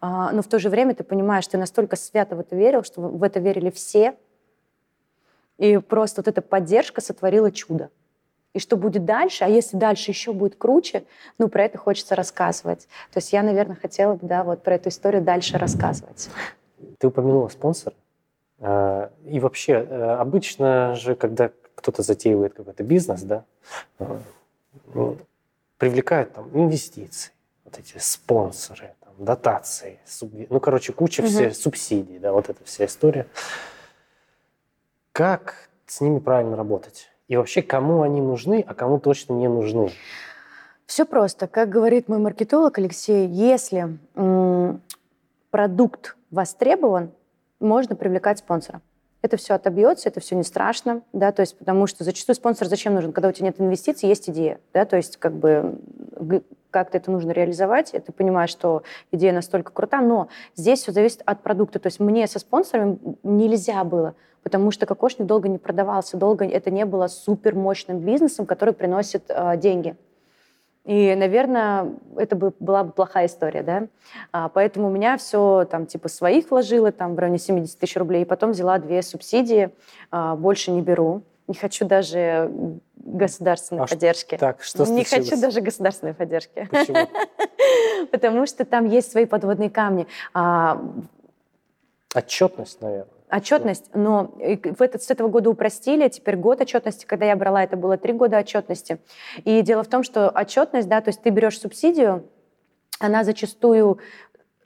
А, 0.00 0.32
но 0.32 0.42
в 0.42 0.48
то 0.48 0.58
же 0.58 0.70
время 0.70 0.94
ты 0.94 1.04
понимаешь, 1.04 1.46
ты 1.46 1.56
настолько 1.56 1.94
свято 1.96 2.34
в 2.34 2.40
это 2.40 2.56
верил, 2.56 2.82
что 2.82 3.00
в 3.00 3.22
это 3.22 3.38
верили 3.38 3.70
все, 3.70 4.16
и 5.56 5.76
просто 5.78 6.20
вот 6.20 6.28
эта 6.28 6.42
поддержка 6.42 7.00
сотворила 7.00 7.52
чудо 7.52 7.90
и 8.52 8.58
что 8.58 8.76
будет 8.76 9.04
дальше, 9.04 9.44
а 9.44 9.48
если 9.48 9.76
дальше 9.76 10.10
еще 10.10 10.32
будет 10.32 10.56
круче, 10.56 11.04
ну, 11.38 11.48
про 11.48 11.64
это 11.64 11.78
хочется 11.78 12.16
рассказывать. 12.16 12.88
То 13.12 13.18
есть 13.18 13.32
я, 13.32 13.42
наверное, 13.42 13.76
хотела 13.76 14.14
бы, 14.14 14.26
да, 14.26 14.42
вот 14.42 14.62
про 14.62 14.74
эту 14.74 14.88
историю 14.88 15.22
дальше 15.22 15.56
рассказывать. 15.56 16.28
Ты 16.98 17.06
упомянула 17.06 17.48
спонсора. 17.48 17.94
И 18.60 19.40
вообще, 19.40 19.72
э, 19.72 20.16
обычно 20.16 20.94
же, 20.94 21.14
когда 21.14 21.50
кто-то 21.74 22.02
затеивает 22.02 22.52
какой-то 22.52 22.82
бизнес, 22.82 23.22
да, 23.22 23.44
э, 23.98 24.18
ну, 24.92 25.16
привлекают 25.78 26.34
там 26.34 26.50
инвестиции, 26.52 27.32
вот 27.64 27.78
эти 27.78 27.96
спонсоры, 27.96 28.94
там, 29.00 29.14
дотации, 29.24 29.98
суб... 30.04 30.30
ну, 30.50 30.60
короче, 30.60 30.92
куча 30.92 31.22
угу. 31.22 31.28
все 31.28 31.52
субсидий, 31.52 32.18
да, 32.18 32.32
вот 32.32 32.50
эта 32.50 32.62
вся 32.64 32.84
история. 32.84 33.26
Как 35.12 35.70
с 35.86 36.02
ними 36.02 36.18
правильно 36.18 36.54
работать? 36.54 37.09
И 37.30 37.36
вообще, 37.36 37.62
кому 37.62 38.02
они 38.02 38.20
нужны, 38.20 38.64
а 38.66 38.74
кому 38.74 38.98
точно 38.98 39.34
не 39.34 39.46
нужны? 39.46 39.92
Все 40.86 41.04
просто. 41.04 41.46
Как 41.46 41.68
говорит 41.68 42.08
мой 42.08 42.18
маркетолог 42.18 42.76
Алексей, 42.78 43.28
если 43.28 43.96
м- 44.16 44.82
продукт 45.50 46.16
востребован, 46.32 47.12
можно 47.60 47.94
привлекать 47.94 48.40
спонсора. 48.40 48.80
Это 49.22 49.36
все 49.36 49.54
отобьется, 49.54 50.08
это 50.08 50.20
все 50.20 50.34
не 50.34 50.42
страшно, 50.42 51.02
да, 51.12 51.30
то 51.30 51.40
есть 51.40 51.58
потому 51.58 51.86
что 51.86 52.04
зачастую 52.04 52.36
спонсор 52.36 52.68
зачем 52.68 52.94
нужен, 52.94 53.12
когда 53.12 53.28
у 53.28 53.32
тебя 53.32 53.48
нет 53.48 53.60
инвестиций, 53.60 54.08
есть 54.08 54.30
идея, 54.30 54.60
да, 54.72 54.86
то 54.86 54.96
есть 54.96 55.18
как 55.18 55.34
бы 55.34 55.78
как-то 56.70 56.96
это 56.98 57.10
нужно 57.10 57.32
реализовать, 57.32 57.90
ты 57.92 58.12
понимаешь, 58.12 58.50
что 58.50 58.82
идея 59.12 59.32
настолько 59.32 59.72
крута, 59.72 60.00
но 60.00 60.28
здесь 60.56 60.80
все 60.82 60.92
зависит 60.92 61.22
от 61.26 61.42
продукта, 61.42 61.78
то 61.78 61.88
есть 61.88 62.00
мне 62.00 62.26
со 62.26 62.38
спонсорами 62.38 62.98
нельзя 63.22 63.84
было, 63.84 64.14
потому 64.42 64.70
что 64.70 64.86
кокошник 64.86 65.26
долго 65.26 65.48
не 65.48 65.58
продавался, 65.58 66.16
долго 66.16 66.46
это 66.46 66.70
не 66.70 66.86
было 66.86 67.08
супер 67.08 67.54
мощным 67.54 67.98
бизнесом, 67.98 68.46
который 68.46 68.72
приносит 68.72 69.24
э, 69.28 69.56
деньги. 69.58 69.96
И, 70.84 71.14
наверное, 71.14 71.92
это 72.16 72.36
бы 72.36 72.54
была 72.58 72.84
бы 72.84 72.92
плохая 72.92 73.26
история, 73.26 73.62
да. 73.62 73.86
А, 74.32 74.48
поэтому 74.48 74.88
у 74.88 74.90
меня 74.90 75.18
все 75.18 75.66
там 75.70 75.86
типа 75.86 76.08
своих 76.08 76.50
вложила, 76.50 76.90
там 76.90 77.14
в 77.14 77.18
районе 77.18 77.38
70 77.38 77.78
тысяч 77.78 77.96
рублей, 77.96 78.22
и 78.22 78.24
потом 78.24 78.52
взяла 78.52 78.78
две 78.78 79.02
субсидии, 79.02 79.70
а, 80.10 80.36
больше 80.36 80.70
не 80.70 80.80
беру. 80.80 81.22
Не 81.48 81.54
хочу 81.54 81.84
даже 81.84 82.50
государственной 82.96 83.82
а 83.82 83.86
поддержки. 83.86 84.36
Так, 84.36 84.62
что 84.62 84.84
Не 84.86 85.04
хочу 85.04 85.38
даже 85.38 85.60
государственной 85.60 86.14
поддержки. 86.14 86.66
Почему? 86.70 87.08
Потому 88.10 88.46
что 88.46 88.64
там 88.64 88.86
есть 88.86 89.10
свои 89.10 89.26
подводные 89.26 89.70
камни. 89.70 90.06
А, 90.32 90.80
Отчетность, 92.14 92.80
наверное 92.80 93.19
отчетность, 93.30 93.90
но 93.94 94.34
в 94.38 94.82
этот, 94.82 95.02
с 95.02 95.10
этого 95.10 95.28
года 95.28 95.50
упростили, 95.50 96.08
теперь 96.08 96.36
год 96.36 96.60
отчетности, 96.60 97.06
когда 97.06 97.26
я 97.26 97.36
брала, 97.36 97.62
это 97.62 97.76
было 97.76 97.96
три 97.96 98.12
года 98.12 98.38
отчетности. 98.38 98.98
И 99.44 99.62
дело 99.62 99.82
в 99.82 99.88
том, 99.88 100.02
что 100.02 100.28
отчетность, 100.30 100.88
да, 100.88 101.00
то 101.00 101.10
есть 101.10 101.22
ты 101.22 101.30
берешь 101.30 101.58
субсидию, 101.58 102.28
она 102.98 103.24
зачастую 103.24 103.98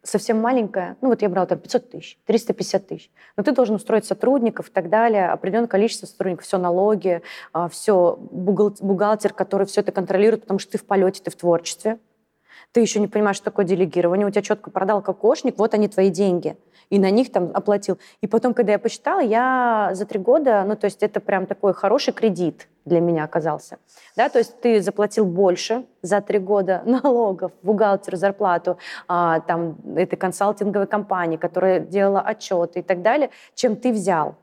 совсем 0.02 0.38
маленькая, 0.38 0.96
ну 1.00 1.08
вот 1.08 1.22
я 1.22 1.28
брала 1.28 1.46
там 1.46 1.58
500 1.58 1.90
тысяч, 1.90 2.18
350 2.26 2.86
тысяч, 2.86 3.10
но 3.36 3.42
ты 3.42 3.52
должен 3.52 3.76
устроить 3.76 4.04
сотрудников 4.04 4.68
и 4.68 4.72
так 4.72 4.90
далее, 4.90 5.30
определенное 5.30 5.68
количество 5.68 6.06
сотрудников, 6.06 6.44
все 6.44 6.58
налоги, 6.58 7.22
а, 7.52 7.68
все 7.68 8.18
бухгалтер, 8.18 9.32
который 9.32 9.66
все 9.66 9.80
это 9.80 9.92
контролирует, 9.92 10.42
потому 10.42 10.58
что 10.58 10.72
ты 10.72 10.78
в 10.78 10.84
полете, 10.84 11.22
ты 11.22 11.30
в 11.30 11.36
творчестве, 11.36 11.98
ты 12.72 12.80
еще 12.80 13.00
не 13.00 13.08
понимаешь, 13.08 13.36
что 13.36 13.46
такое 13.46 13.64
делегирование, 13.64 14.26
у 14.26 14.30
тебя 14.30 14.42
четко 14.42 14.70
продал 14.70 15.02
кокошник, 15.02 15.58
вот 15.58 15.74
они 15.74 15.88
твои 15.88 16.10
деньги– 16.10 16.56
и 16.90 16.98
на 16.98 17.10
них 17.10 17.32
там 17.32 17.50
оплатил. 17.54 17.98
И 18.20 18.26
потом, 18.26 18.54
когда 18.54 18.72
я 18.72 18.78
посчитала, 18.78 19.20
я 19.20 19.90
за 19.92 20.06
три 20.06 20.18
года, 20.18 20.64
ну, 20.66 20.76
то 20.76 20.86
есть 20.86 21.02
это 21.02 21.20
прям 21.20 21.46
такой 21.46 21.74
хороший 21.74 22.12
кредит 22.12 22.68
для 22.84 23.00
меня 23.00 23.24
оказался. 23.24 23.78
Да, 24.16 24.28
то 24.28 24.38
есть 24.38 24.60
ты 24.60 24.82
заплатил 24.82 25.24
больше 25.24 25.84
за 26.02 26.20
три 26.20 26.38
года 26.38 26.82
налогов, 26.86 27.52
бухгалтеру, 27.62 28.16
зарплату, 28.16 28.78
а, 29.08 29.40
там, 29.40 29.76
этой 29.96 30.16
консалтинговой 30.16 30.86
компании, 30.86 31.36
которая 31.36 31.80
делала 31.80 32.20
отчеты 32.20 32.80
и 32.80 32.82
так 32.82 33.02
далее, 33.02 33.30
чем 33.54 33.76
ты 33.76 33.92
взял. 33.92 34.36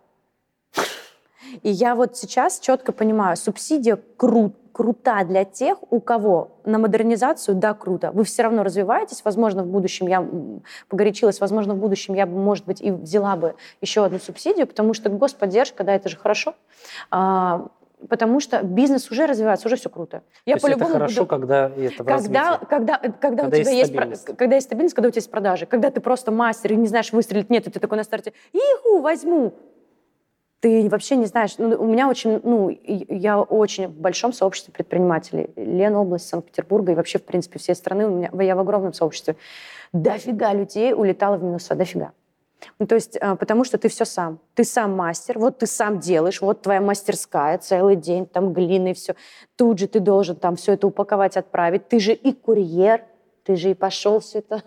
И 1.64 1.70
я 1.70 1.96
вот 1.96 2.18
сейчас 2.18 2.60
четко 2.60 2.94
понимаю, 2.94 3.36
субсидия 3.36 4.00
крут, 4.18 4.56
крута 4.72 5.24
для 5.24 5.44
тех, 5.46 5.78
у 5.92 6.00
кого 6.00 6.52
на 6.66 6.78
модернизацию, 6.78 7.56
да, 7.56 7.74
круто. 7.74 8.12
Вы 8.12 8.24
все 8.24 8.44
равно 8.44 8.64
развиваетесь, 8.64 9.22
возможно, 9.24 9.64
в 9.64 9.68
будущем 9.68 10.08
я 10.08 10.28
погорячилась, 10.90 11.40
возможно, 11.40 11.74
в 11.74 11.78
будущем 11.78 12.14
я 12.14 12.26
бы, 12.26 12.38
может 12.38 12.66
быть, 12.66 12.82
и 12.82 12.92
взяла 12.92 13.36
бы 13.36 13.56
еще 13.82 14.06
одну 14.06 14.20
субсидию, 14.20 14.68
потому 14.68 14.94
что 14.94 15.10
господдержка, 15.10 15.84
да, 15.84 15.96
это 15.96 16.10
же 16.10 16.18
хорошо. 16.18 16.56
А, 17.10 17.68
потому 18.10 18.40
что 18.40 18.64
бизнес 18.64 19.10
уже 19.12 19.26
развивается, 19.26 19.68
уже 19.68 19.76
все 19.76 19.90
круто. 19.90 20.24
Я 20.46 20.58
по-любому 20.58 20.90
это 20.90 20.94
хорошо, 20.94 21.22
буду... 21.22 21.30
когда 21.30 21.70
это 21.70 22.04
в 22.04 22.06
когда, 22.06 22.58
когда, 22.58 22.98
когда, 22.98 22.98
когда, 22.98 23.48
у 23.48 23.52
тебя 23.52 23.72
есть, 23.72 23.94
есть 23.94 24.26
когда 24.26 24.56
есть 24.56 24.68
стабильность, 24.68 24.96
когда 24.96 25.10
у 25.10 25.12
тебя 25.12 25.20
есть 25.20 25.32
продажи, 25.32 25.66
когда 25.66 25.90
ты 25.92 26.02
просто 26.02 26.32
мастер 26.32 26.74
и 26.74 26.76
не 26.76 26.88
знаешь 26.88 27.12
выстрелить, 27.12 27.50
нет, 27.50 27.68
и 27.68 27.72
ты 27.72 27.80
такой 27.80 27.98
на 27.98 28.04
старте, 28.04 28.34
иху, 28.54 29.02
возьму, 29.02 29.54
ты 30.62 30.88
вообще 30.90 31.16
не 31.16 31.26
знаешь. 31.26 31.56
Ну, 31.58 31.76
у 31.76 31.88
меня 31.88 32.08
очень, 32.08 32.40
ну, 32.44 32.70
я 32.70 33.42
очень 33.42 33.88
в 33.88 33.96
большом 34.00 34.32
сообществе 34.32 34.72
предпринимателей. 34.72 35.50
Ленобласть, 35.56 36.30
Санкт-Петербурга 36.30 36.92
и 36.92 36.96
вообще, 36.96 37.18
в 37.18 37.24
принципе, 37.24 37.58
всей 37.58 37.74
страны. 37.74 38.08
У 38.08 38.16
меня, 38.16 38.32
я 38.40 38.56
в 38.56 38.60
огромном 38.60 38.94
сообществе. 38.94 39.36
Дофига 39.92 40.54
людей 40.54 40.94
улетало 40.94 41.38
в 41.38 41.44
минуса, 41.44 41.74
дофига. 41.74 42.12
Ну, 42.78 42.86
то 42.86 42.94
есть, 42.94 43.18
а, 43.20 43.36
потому 43.36 43.64
что 43.64 43.80
ты 43.80 43.90
все 43.90 44.06
сам. 44.06 44.40
Ты 44.54 44.64
сам 44.64 44.96
мастер, 44.96 45.40
вот 45.40 45.58
ты 45.58 45.66
сам 45.66 46.00
делаешь, 46.00 46.42
вот 46.42 46.62
твоя 46.62 46.80
мастерская 46.80 47.58
целый 47.58 47.96
день, 47.96 48.28
там 48.28 48.54
глины, 48.54 48.94
все. 48.94 49.16
Тут 49.56 49.80
же 49.80 49.88
ты 49.88 50.00
должен 50.00 50.36
там 50.36 50.56
все 50.58 50.74
это 50.74 50.86
упаковать, 50.86 51.38
отправить. 51.38 51.88
Ты 51.88 52.00
же 52.00 52.14
и 52.14 52.34
курьер, 52.34 53.04
ты 53.46 53.56
же 53.56 53.72
и 53.72 53.74
пошел 53.74 54.20
все 54.20 54.40
это. 54.48 54.62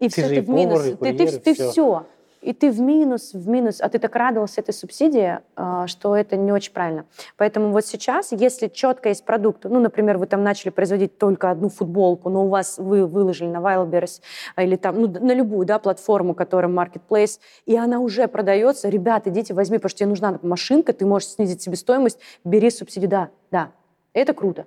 И 0.00 0.10
все 0.10 0.28
ты 0.28 0.42
в 0.42 0.50
минус. 0.50 0.82
Ты 1.00 1.54
все 1.54 2.04
и 2.42 2.52
ты 2.52 2.70
в 2.70 2.80
минус, 2.80 3.32
в 3.32 3.48
минус, 3.48 3.80
а 3.80 3.88
ты 3.88 3.98
так 3.98 4.14
радовался 4.16 4.60
этой 4.60 4.74
субсидии, 4.74 5.38
а, 5.56 5.86
что 5.86 6.16
это 6.16 6.36
не 6.36 6.52
очень 6.52 6.72
правильно. 6.72 7.06
Поэтому 7.36 7.70
вот 7.70 7.86
сейчас, 7.86 8.32
если 8.32 8.66
четко 8.66 9.08
есть 9.08 9.24
продукт, 9.24 9.64
ну, 9.64 9.78
например, 9.78 10.18
вы 10.18 10.26
там 10.26 10.42
начали 10.42 10.70
производить 10.70 11.18
только 11.18 11.50
одну 11.50 11.68
футболку, 11.68 12.28
но 12.28 12.44
у 12.44 12.48
вас 12.48 12.78
вы 12.78 13.06
выложили 13.06 13.48
на 13.48 13.58
Wildberries 13.58 14.20
или 14.58 14.76
там, 14.76 15.00
ну, 15.00 15.08
на 15.08 15.32
любую, 15.32 15.64
да, 15.66 15.78
платформу, 15.78 16.34
которая 16.34 16.70
Marketplace, 16.70 17.38
и 17.64 17.76
она 17.76 18.00
уже 18.00 18.26
продается, 18.26 18.88
ребят, 18.88 19.26
идите, 19.28 19.54
возьми, 19.54 19.78
потому 19.78 19.90
что 19.90 19.98
тебе 20.00 20.08
нужна 20.08 20.38
машинка, 20.42 20.92
ты 20.92 21.06
можешь 21.06 21.28
снизить 21.28 21.62
себестоимость, 21.62 22.18
бери 22.44 22.70
субсидию, 22.70 23.08
да, 23.08 23.30
да, 23.50 23.70
это 24.12 24.34
круто. 24.34 24.66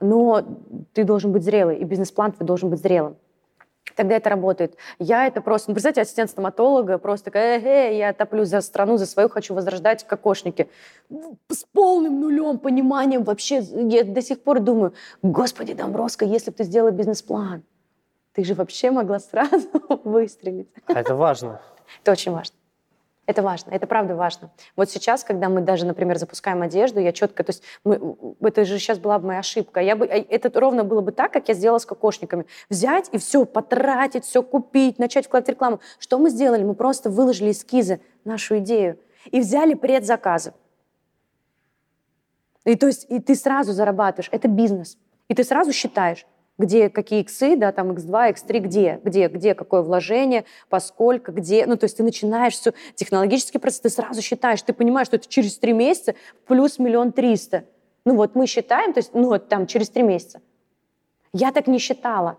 Но 0.00 0.42
ты 0.94 1.04
должен 1.04 1.32
быть 1.32 1.44
зрелый, 1.44 1.76
и 1.76 1.84
бизнес-план 1.84 2.32
твой 2.32 2.46
должен 2.46 2.70
быть 2.70 2.80
зрелым. 2.80 3.16
Тогда 3.96 4.16
это 4.16 4.30
работает. 4.30 4.76
Я 4.98 5.26
это 5.26 5.40
просто, 5.40 5.70
ну, 5.70 5.74
представьте, 5.74 6.02
ассистент 6.02 6.30
стоматолога, 6.30 6.98
просто 6.98 7.26
такая, 7.26 7.60
э, 7.60 7.98
я 7.98 8.12
топлю 8.12 8.44
за 8.44 8.60
страну, 8.60 8.96
за 8.96 9.06
свою, 9.06 9.28
хочу 9.28 9.54
возрождать 9.54 10.06
кокошники. 10.06 10.68
С 11.48 11.64
полным 11.72 12.20
нулем 12.20 12.58
пониманием 12.58 13.24
вообще. 13.24 13.60
Я 13.60 14.04
до 14.04 14.22
сих 14.22 14.42
пор 14.42 14.60
думаю, 14.60 14.94
господи, 15.22 15.74
Домбровская, 15.74 16.28
если 16.28 16.50
бы 16.50 16.56
ты 16.56 16.64
сделала 16.64 16.90
бизнес-план, 16.90 17.62
ты 18.32 18.44
же 18.44 18.54
вообще 18.54 18.90
могла 18.90 19.18
сразу 19.18 19.68
выстрелить. 20.04 20.68
А 20.86 20.92
это 20.98 21.14
важно. 21.14 21.60
Это 22.02 22.12
очень 22.12 22.32
важно. 22.32 22.54
Это 23.32 23.40
важно, 23.40 23.70
это 23.70 23.86
правда 23.86 24.14
важно. 24.14 24.50
Вот 24.76 24.90
сейчас, 24.90 25.24
когда 25.24 25.48
мы 25.48 25.62
даже, 25.62 25.86
например, 25.86 26.18
запускаем 26.18 26.60
одежду, 26.60 27.00
я 27.00 27.12
четко, 27.12 27.42
то 27.42 27.48
есть 27.48 27.62
мы, 27.82 28.14
это 28.42 28.66
же 28.66 28.78
сейчас 28.78 28.98
была 28.98 29.18
бы 29.18 29.28
моя 29.28 29.38
ошибка. 29.38 29.80
Я 29.80 29.96
бы, 29.96 30.04
э, 30.04 30.26
это 30.28 30.60
ровно 30.60 30.84
было 30.84 31.00
бы 31.00 31.12
так, 31.12 31.32
как 31.32 31.48
я 31.48 31.54
сделала 31.54 31.78
с 31.78 31.86
кокошниками. 31.86 32.44
Взять 32.68 33.08
и 33.10 33.16
все, 33.16 33.46
потратить, 33.46 34.26
все 34.26 34.42
купить, 34.42 34.98
начать 34.98 35.28
вкладывать 35.28 35.48
рекламу. 35.48 35.80
Что 35.98 36.18
мы 36.18 36.28
сделали? 36.28 36.62
Мы 36.62 36.74
просто 36.74 37.08
выложили 37.08 37.52
эскизы, 37.52 38.02
нашу 38.24 38.58
идею, 38.58 38.98
и 39.30 39.40
взяли 39.40 39.72
предзаказы. 39.72 40.52
И 42.66 42.76
то 42.76 42.86
есть 42.86 43.06
и 43.08 43.18
ты 43.18 43.34
сразу 43.34 43.72
зарабатываешь. 43.72 44.28
Это 44.30 44.46
бизнес. 44.46 44.98
И 45.28 45.34
ты 45.34 45.42
сразу 45.42 45.72
считаешь, 45.72 46.26
где 46.62 46.88
какие 46.88 47.22
иксы, 47.22 47.56
да, 47.56 47.72
там 47.72 47.90
x2, 47.90 48.34
x3, 48.34 48.58
где, 48.60 49.00
где, 49.02 49.26
где 49.28 49.54
какое 49.54 49.82
вложение, 49.82 50.44
поскольку, 50.68 51.32
где, 51.32 51.66
ну, 51.66 51.76
то 51.76 51.84
есть 51.84 51.96
ты 51.96 52.04
начинаешь 52.04 52.54
все, 52.54 52.72
технологический 52.94 53.58
процесс, 53.58 53.80
ты 53.80 53.88
сразу 53.90 54.22
считаешь, 54.22 54.62
ты 54.62 54.72
понимаешь, 54.72 55.08
что 55.08 55.16
это 55.16 55.28
через 55.28 55.58
три 55.58 55.72
месяца 55.72 56.14
плюс 56.46 56.78
миллион 56.78 57.12
триста. 57.12 57.64
Ну, 58.04 58.14
вот 58.14 58.36
мы 58.36 58.46
считаем, 58.46 58.92
то 58.92 58.98
есть, 58.98 59.12
ну, 59.12 59.24
вот 59.24 59.48
там 59.48 59.66
через 59.66 59.90
три 59.90 60.02
месяца. 60.02 60.40
Я 61.32 61.50
так 61.50 61.66
не 61.66 61.78
считала. 61.78 62.38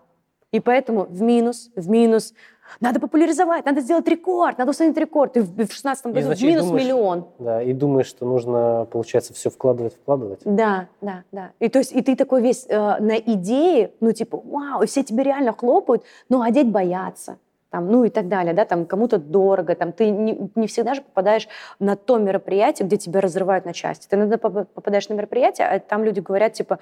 И 0.52 0.60
поэтому 0.60 1.06
в 1.06 1.22
минус, 1.22 1.72
в 1.76 1.90
минус, 1.90 2.34
надо 2.80 3.00
популяризовать, 3.00 3.66
надо 3.66 3.82
сделать 3.82 4.08
рекорд, 4.08 4.58
надо 4.58 4.72
установить 4.72 4.98
рекорд. 4.98 5.38
И 5.38 5.42
в 5.42 5.54
2016 5.54 6.06
году 6.08 6.22
значит, 6.22 6.44
минус 6.44 6.66
думаешь, 6.66 6.84
миллион. 6.84 7.28
Да, 7.40 7.62
и 7.62 7.74
думаешь, 7.74 8.08
что 8.08 8.26
нужно, 8.26 8.88
получается, 8.92 9.34
все 9.34 9.50
вкладывать, 9.50 9.96
вкладывать. 9.96 10.42
Да, 10.46 10.88
да, 11.02 11.24
да. 11.32 11.52
И 11.60 11.70
то 11.70 11.80
есть, 11.80 11.92
и 11.92 12.02
ты 12.02 12.16
такой 12.16 12.42
весь 12.42 12.66
э, 12.68 12.78
на 13.00 13.18
идее, 13.18 13.92
ну 14.00 14.12
типа, 14.12 14.42
вау, 14.44 14.84
и 14.84 14.86
все 14.86 15.04
тебе 15.04 15.24
реально 15.24 15.54
хлопают, 15.54 16.04
но 16.30 16.42
одеть 16.42 16.70
боятся. 16.70 17.38
Там, 17.70 17.90
ну 17.90 18.04
и 18.04 18.12
так 18.12 18.28
далее, 18.28 18.54
да, 18.54 18.66
там 18.66 18.86
кому-то 18.86 19.18
дорого, 19.18 19.74
там 19.74 19.94
ты 19.94 20.12
не, 20.12 20.52
не 20.54 20.68
всегда 20.68 20.94
же 20.94 21.02
попадаешь 21.02 21.48
на 21.80 21.96
то 21.96 22.20
мероприятие, 22.20 22.88
где 22.88 22.98
тебя 22.98 23.20
разрывают 23.20 23.66
на 23.66 23.74
части. 23.74 24.08
Ты 24.08 24.16
иногда 24.16 24.38
попадаешь 24.38 25.10
на 25.10 25.16
мероприятие, 25.16 25.66
а 25.68 25.80
там 25.80 26.04
люди 26.04 26.20
говорят 26.20 26.54
типа, 26.54 26.78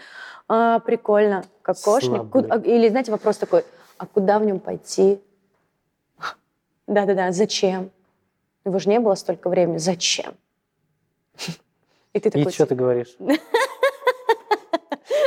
а, 0.50 0.80
прикольно, 0.80 1.46
кокошник, 1.62 2.30
Куда, 2.30 2.58
или 2.58 2.90
знаете 2.90 3.10
вопрос 3.14 3.38
такой, 3.38 3.64
а 3.98 4.06
куда 4.06 4.38
в 4.38 4.44
нем 4.44 4.60
пойти? 4.60 5.22
Да-да-да, 6.92 7.32
зачем? 7.32 7.90
Его 8.66 8.78
же 8.78 8.90
не 8.90 9.00
было 9.00 9.16
столько 9.16 9.50
времени. 9.50 9.78
Зачем? 9.78 10.34
И 12.12 12.20
ты 12.20 12.30
такой... 12.30 12.52
И 12.52 12.54
что 12.54 12.66
ты 12.66 12.76
говоришь? 12.76 13.16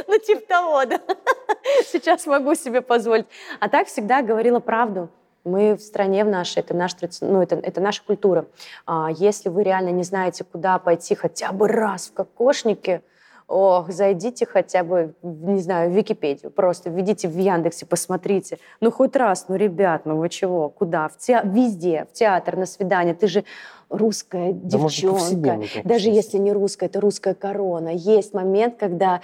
Ну, 0.06 0.18
типа 0.18 0.42
того, 0.46 0.84
да. 0.84 1.00
Сейчас 1.86 2.26
могу 2.26 2.54
себе 2.54 2.82
позволить. 2.82 3.26
А 3.58 3.68
так 3.68 3.88
всегда 3.88 4.22
говорила 4.22 4.60
правду. 4.60 5.08
Мы 5.44 5.74
в 5.74 5.80
стране 5.80 6.24
в 6.24 6.28
нашей, 6.28 6.60
это, 6.60 6.72
наш, 6.74 6.92
ну, 7.20 7.42
это, 7.42 7.56
это 7.56 7.80
наша 7.80 8.02
культура. 8.04 8.46
А 8.86 9.08
если 9.10 9.48
вы 9.48 9.64
реально 9.64 9.88
не 9.88 10.04
знаете, 10.04 10.44
куда 10.44 10.78
пойти 10.78 11.14
хотя 11.16 11.50
бы 11.52 11.66
раз 11.66 12.08
в 12.08 12.12
кокошнике, 12.12 13.02
ох, 13.46 13.90
зайдите 13.90 14.46
хотя 14.46 14.82
бы, 14.82 15.14
не 15.22 15.60
знаю, 15.60 15.90
в 15.90 15.94
Википедию, 15.94 16.50
просто 16.50 16.90
введите 16.90 17.28
в 17.28 17.38
Яндексе, 17.38 17.86
посмотрите. 17.86 18.58
Ну, 18.80 18.90
хоть 18.90 19.16
раз, 19.16 19.46
ну, 19.48 19.56
ребят, 19.56 20.06
ну 20.06 20.16
вы 20.16 20.28
чего, 20.28 20.68
куда? 20.68 21.08
В 21.08 21.18
те... 21.18 21.40
Везде, 21.44 22.06
в 22.10 22.12
театр, 22.12 22.56
на 22.56 22.66
свидание. 22.66 23.14
Ты 23.14 23.26
же 23.26 23.44
русская 23.88 24.52
девчонка. 24.52 25.60
Да, 25.74 25.82
Даже 25.84 26.10
если 26.10 26.38
не 26.38 26.52
русская, 26.52 26.86
это 26.86 27.00
русская 27.00 27.34
корона. 27.34 27.88
Есть 27.88 28.34
момент, 28.34 28.76
когда 28.78 29.20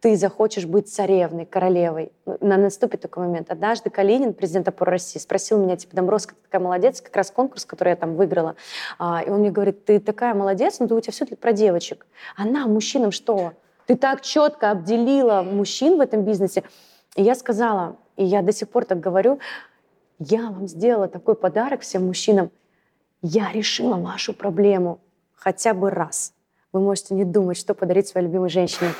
ты 0.00 0.16
захочешь 0.16 0.66
быть 0.66 0.88
царевной, 0.88 1.46
королевой. 1.46 2.12
На 2.40 2.56
наступит 2.56 3.00
такой 3.00 3.26
момент. 3.26 3.50
Однажды 3.50 3.90
Калинин, 3.90 4.34
президент 4.34 4.68
опоры 4.68 4.92
России, 4.92 5.18
спросил 5.18 5.58
меня, 5.58 5.76
типа, 5.76 5.94
Домбровская, 5.96 6.34
ты 6.34 6.42
такая 6.44 6.60
молодец, 6.60 7.00
как 7.00 7.14
раз 7.16 7.30
конкурс, 7.30 7.64
который 7.64 7.90
я 7.90 7.96
там 7.96 8.16
выиграла. 8.16 8.56
А, 8.98 9.22
и 9.22 9.30
он 9.30 9.40
мне 9.40 9.50
говорит, 9.50 9.84
ты 9.84 10.00
такая 10.00 10.34
молодец, 10.34 10.78
но 10.78 10.86
у 10.86 11.00
тебя 11.00 11.12
все 11.12 11.26
про 11.26 11.52
девочек. 11.52 12.06
А 12.36 12.44
нам, 12.44 12.72
мужчинам, 12.72 13.12
что? 13.12 13.52
Ты 13.86 13.96
так 13.96 14.20
четко 14.22 14.70
обделила 14.70 15.42
мужчин 15.42 15.98
в 15.98 16.00
этом 16.00 16.22
бизнесе. 16.24 16.62
И 17.16 17.22
я 17.22 17.34
сказала, 17.34 17.96
и 18.16 18.24
я 18.24 18.42
до 18.42 18.52
сих 18.52 18.68
пор 18.68 18.84
так 18.84 19.00
говорю, 19.00 19.38
я 20.18 20.50
вам 20.50 20.68
сделала 20.68 21.08
такой 21.08 21.34
подарок 21.34 21.80
всем 21.80 22.06
мужчинам 22.06 22.50
я 23.22 23.52
решила 23.52 23.96
вашу 23.96 24.32
проблему 24.32 25.00
хотя 25.34 25.74
бы 25.74 25.90
раз. 25.90 26.32
Вы 26.72 26.80
можете 26.80 27.14
не 27.14 27.24
думать, 27.24 27.56
что 27.56 27.74
подарить 27.74 28.06
своей 28.06 28.28
любимой 28.28 28.48
женщине. 28.48 28.90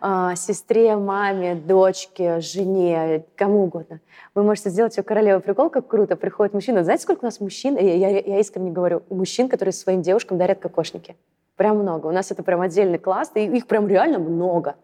А, 0.00 0.34
сестре, 0.36 0.96
маме, 0.96 1.54
дочке, 1.54 2.40
жене, 2.40 3.26
кому 3.36 3.64
угодно. 3.64 4.00
Вы 4.34 4.42
можете 4.42 4.70
сделать 4.70 4.96
ее 4.96 5.02
королевой. 5.02 5.42
Прикол, 5.42 5.68
как 5.68 5.86
круто. 5.86 6.16
Приходит 6.16 6.54
мужчина. 6.54 6.82
Знаете, 6.82 7.02
сколько 7.02 7.20
у 7.20 7.26
нас 7.26 7.38
мужчин? 7.38 7.76
Я, 7.76 7.94
я, 7.94 8.08
я 8.20 8.40
искренне 8.40 8.70
говорю. 8.70 9.02
Мужчин, 9.10 9.50
которые 9.50 9.74
своим 9.74 10.00
девушкам 10.00 10.38
дарят 10.38 10.60
кокошники. 10.60 11.14
Прям 11.56 11.76
много. 11.78 12.06
У 12.06 12.10
нас 12.10 12.30
это 12.30 12.42
прям 12.42 12.62
отдельный 12.62 12.98
класс. 12.98 13.30
И 13.34 13.40
их 13.44 13.66
прям 13.66 13.86
реально 13.86 14.18
много. 14.18 14.76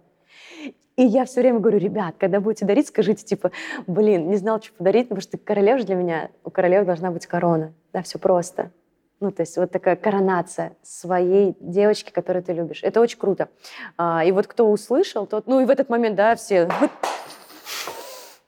И 0.97 1.03
я 1.03 1.27
все 1.27 1.43
время 1.43 1.61
говорю, 1.61 1.79
ребят, 1.79 2.15
когда 2.19 2.41
будете 2.41 2.65
дарить, 2.65 2.89
скажите, 2.89 3.25
типа, 3.25 3.53
блин, 3.87 4.29
не 4.29 4.37
знал, 4.37 4.63
что 4.63 4.73
подарить, 4.73 5.09
потому 5.09 5.21
что 5.21 5.37
королева 5.37 5.79
же 5.79 5.85
для 5.85 5.95
меня, 5.95 6.31
у 6.43 6.51
королевы 6.51 6.87
должна 6.87 7.11
быть 7.11 7.27
корона. 7.27 7.75
Да, 7.93 8.03
все 8.03 8.19
просто. 8.19 8.71
Ну, 9.21 9.31
то 9.31 9.43
есть 9.43 9.57
вот 9.57 9.71
такая 9.71 9.97
коронация 9.97 10.77
своей 10.83 11.57
девочки, 11.61 12.11
которую 12.11 12.43
ты 12.43 12.53
любишь. 12.53 12.81
Это 12.83 13.01
очень 13.01 13.19
круто. 13.19 13.49
А, 13.97 14.25
и 14.25 14.33
вот 14.33 14.47
кто 14.47 14.71
услышал, 14.71 15.27
тот... 15.27 15.47
Ну, 15.47 15.61
и 15.61 15.65
в 15.65 15.71
этот 15.71 15.89
момент, 15.89 16.17
да, 16.17 16.35
все... 16.37 16.69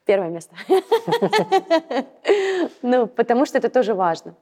Первое 0.05 0.31
место. 0.31 0.55
Ну, 2.83 3.07
потому 3.07 3.45
что 3.45 3.59
это 3.59 3.69
тоже 3.69 3.95
важно. 3.95 4.35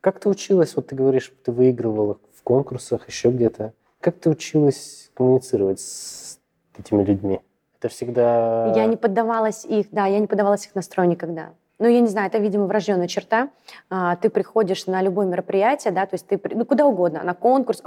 Как 0.00 0.20
ты 0.20 0.28
училась, 0.28 0.74
вот 0.76 0.88
ты 0.88 0.96
говоришь, 0.96 1.32
ты 1.44 1.52
выигрывала 1.52 2.18
в 2.34 2.42
конкурсах, 2.42 3.08
еще 3.08 3.30
где-то. 3.30 3.72
Как 4.02 4.18
ты 4.18 4.28
училась 4.28 5.10
коммуницировать 5.14 5.80
с 5.80 6.38
этими 6.78 7.02
людьми? 7.02 7.40
Это 7.78 7.88
всегда... 7.88 8.74
Я 8.76 8.84
не 8.84 8.98
поддавалась 8.98 9.64
их, 9.64 9.86
да, 9.90 10.04
я 10.04 10.18
не 10.18 10.26
поддавалась 10.26 10.66
их 10.66 10.74
настрою 10.74 11.08
никогда 11.08 11.54
ну, 11.82 11.88
я 11.88 12.00
не 12.00 12.06
знаю, 12.06 12.28
это, 12.28 12.38
видимо, 12.38 12.66
врожденная 12.66 13.08
черта. 13.08 13.50
А, 13.90 14.14
ты 14.14 14.30
приходишь 14.30 14.86
на 14.86 15.02
любое 15.02 15.26
мероприятие, 15.26 15.92
да, 15.92 16.06
то 16.06 16.14
есть 16.14 16.28
ты, 16.28 16.40
ну, 16.54 16.64
куда 16.64 16.86
угодно, 16.86 17.24
на 17.24 17.34
конкурс. 17.34 17.82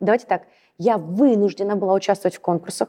Давайте 0.00 0.26
так, 0.26 0.42
я 0.76 0.98
вынуждена 0.98 1.76
была 1.76 1.94
участвовать 1.94 2.34
в 2.34 2.40
конкурсах. 2.40 2.88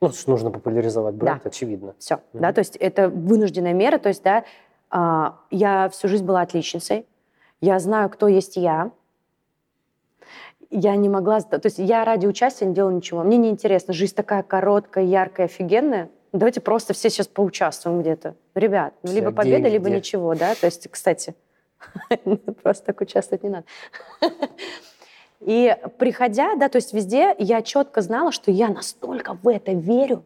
Ну, 0.00 0.12
нужно 0.28 0.52
популяризовать 0.52 1.16
бренд, 1.16 1.42
да. 1.42 1.48
очевидно. 1.48 1.94
Все, 1.98 2.14
mm-hmm. 2.14 2.40
да, 2.40 2.52
то 2.52 2.60
есть 2.60 2.76
это 2.76 3.08
вынужденная 3.08 3.72
мера, 3.72 3.98
то 3.98 4.08
есть, 4.08 4.22
да, 4.22 4.44
а, 4.88 5.40
я 5.50 5.88
всю 5.88 6.06
жизнь 6.06 6.24
была 6.24 6.42
отличницей, 6.42 7.04
я 7.60 7.80
знаю, 7.80 8.08
кто 8.08 8.28
есть 8.28 8.56
я, 8.56 8.92
я 10.70 10.96
не 10.96 11.08
могла... 11.08 11.40
То 11.40 11.60
есть 11.64 11.78
я 11.78 12.04
ради 12.04 12.26
участия 12.26 12.66
не 12.66 12.74
делала 12.74 12.92
ничего. 12.92 13.22
Мне 13.22 13.36
не 13.36 13.50
интересно. 13.50 13.94
Жизнь 13.94 14.14
такая 14.14 14.42
короткая, 14.42 15.04
яркая, 15.04 15.46
офигенная. 15.46 16.10
Давайте 16.32 16.60
просто 16.60 16.92
все 16.92 17.08
сейчас 17.08 17.28
поучаствуем 17.28 18.00
где-то. 18.00 18.34
Ребят, 18.54 18.94
ну, 19.02 19.12
либо 19.12 19.32
победа, 19.32 19.60
где, 19.60 19.70
либо 19.70 19.86
где? 19.86 19.96
ничего, 19.96 20.34
да? 20.34 20.54
То 20.54 20.66
есть, 20.66 20.88
кстати, 20.90 21.34
Просто 22.62 22.86
так 22.86 23.00
участвовать 23.00 23.42
не 23.42 23.50
надо. 23.50 23.64
И 25.40 25.76
приходя, 25.98 26.54
да, 26.56 26.68
то 26.68 26.76
есть 26.76 26.92
везде 26.92 27.34
я 27.38 27.62
четко 27.62 28.00
знала, 28.00 28.32
что 28.32 28.50
я 28.50 28.68
настолько 28.68 29.34
в 29.34 29.48
это 29.48 29.72
верю, 29.72 30.24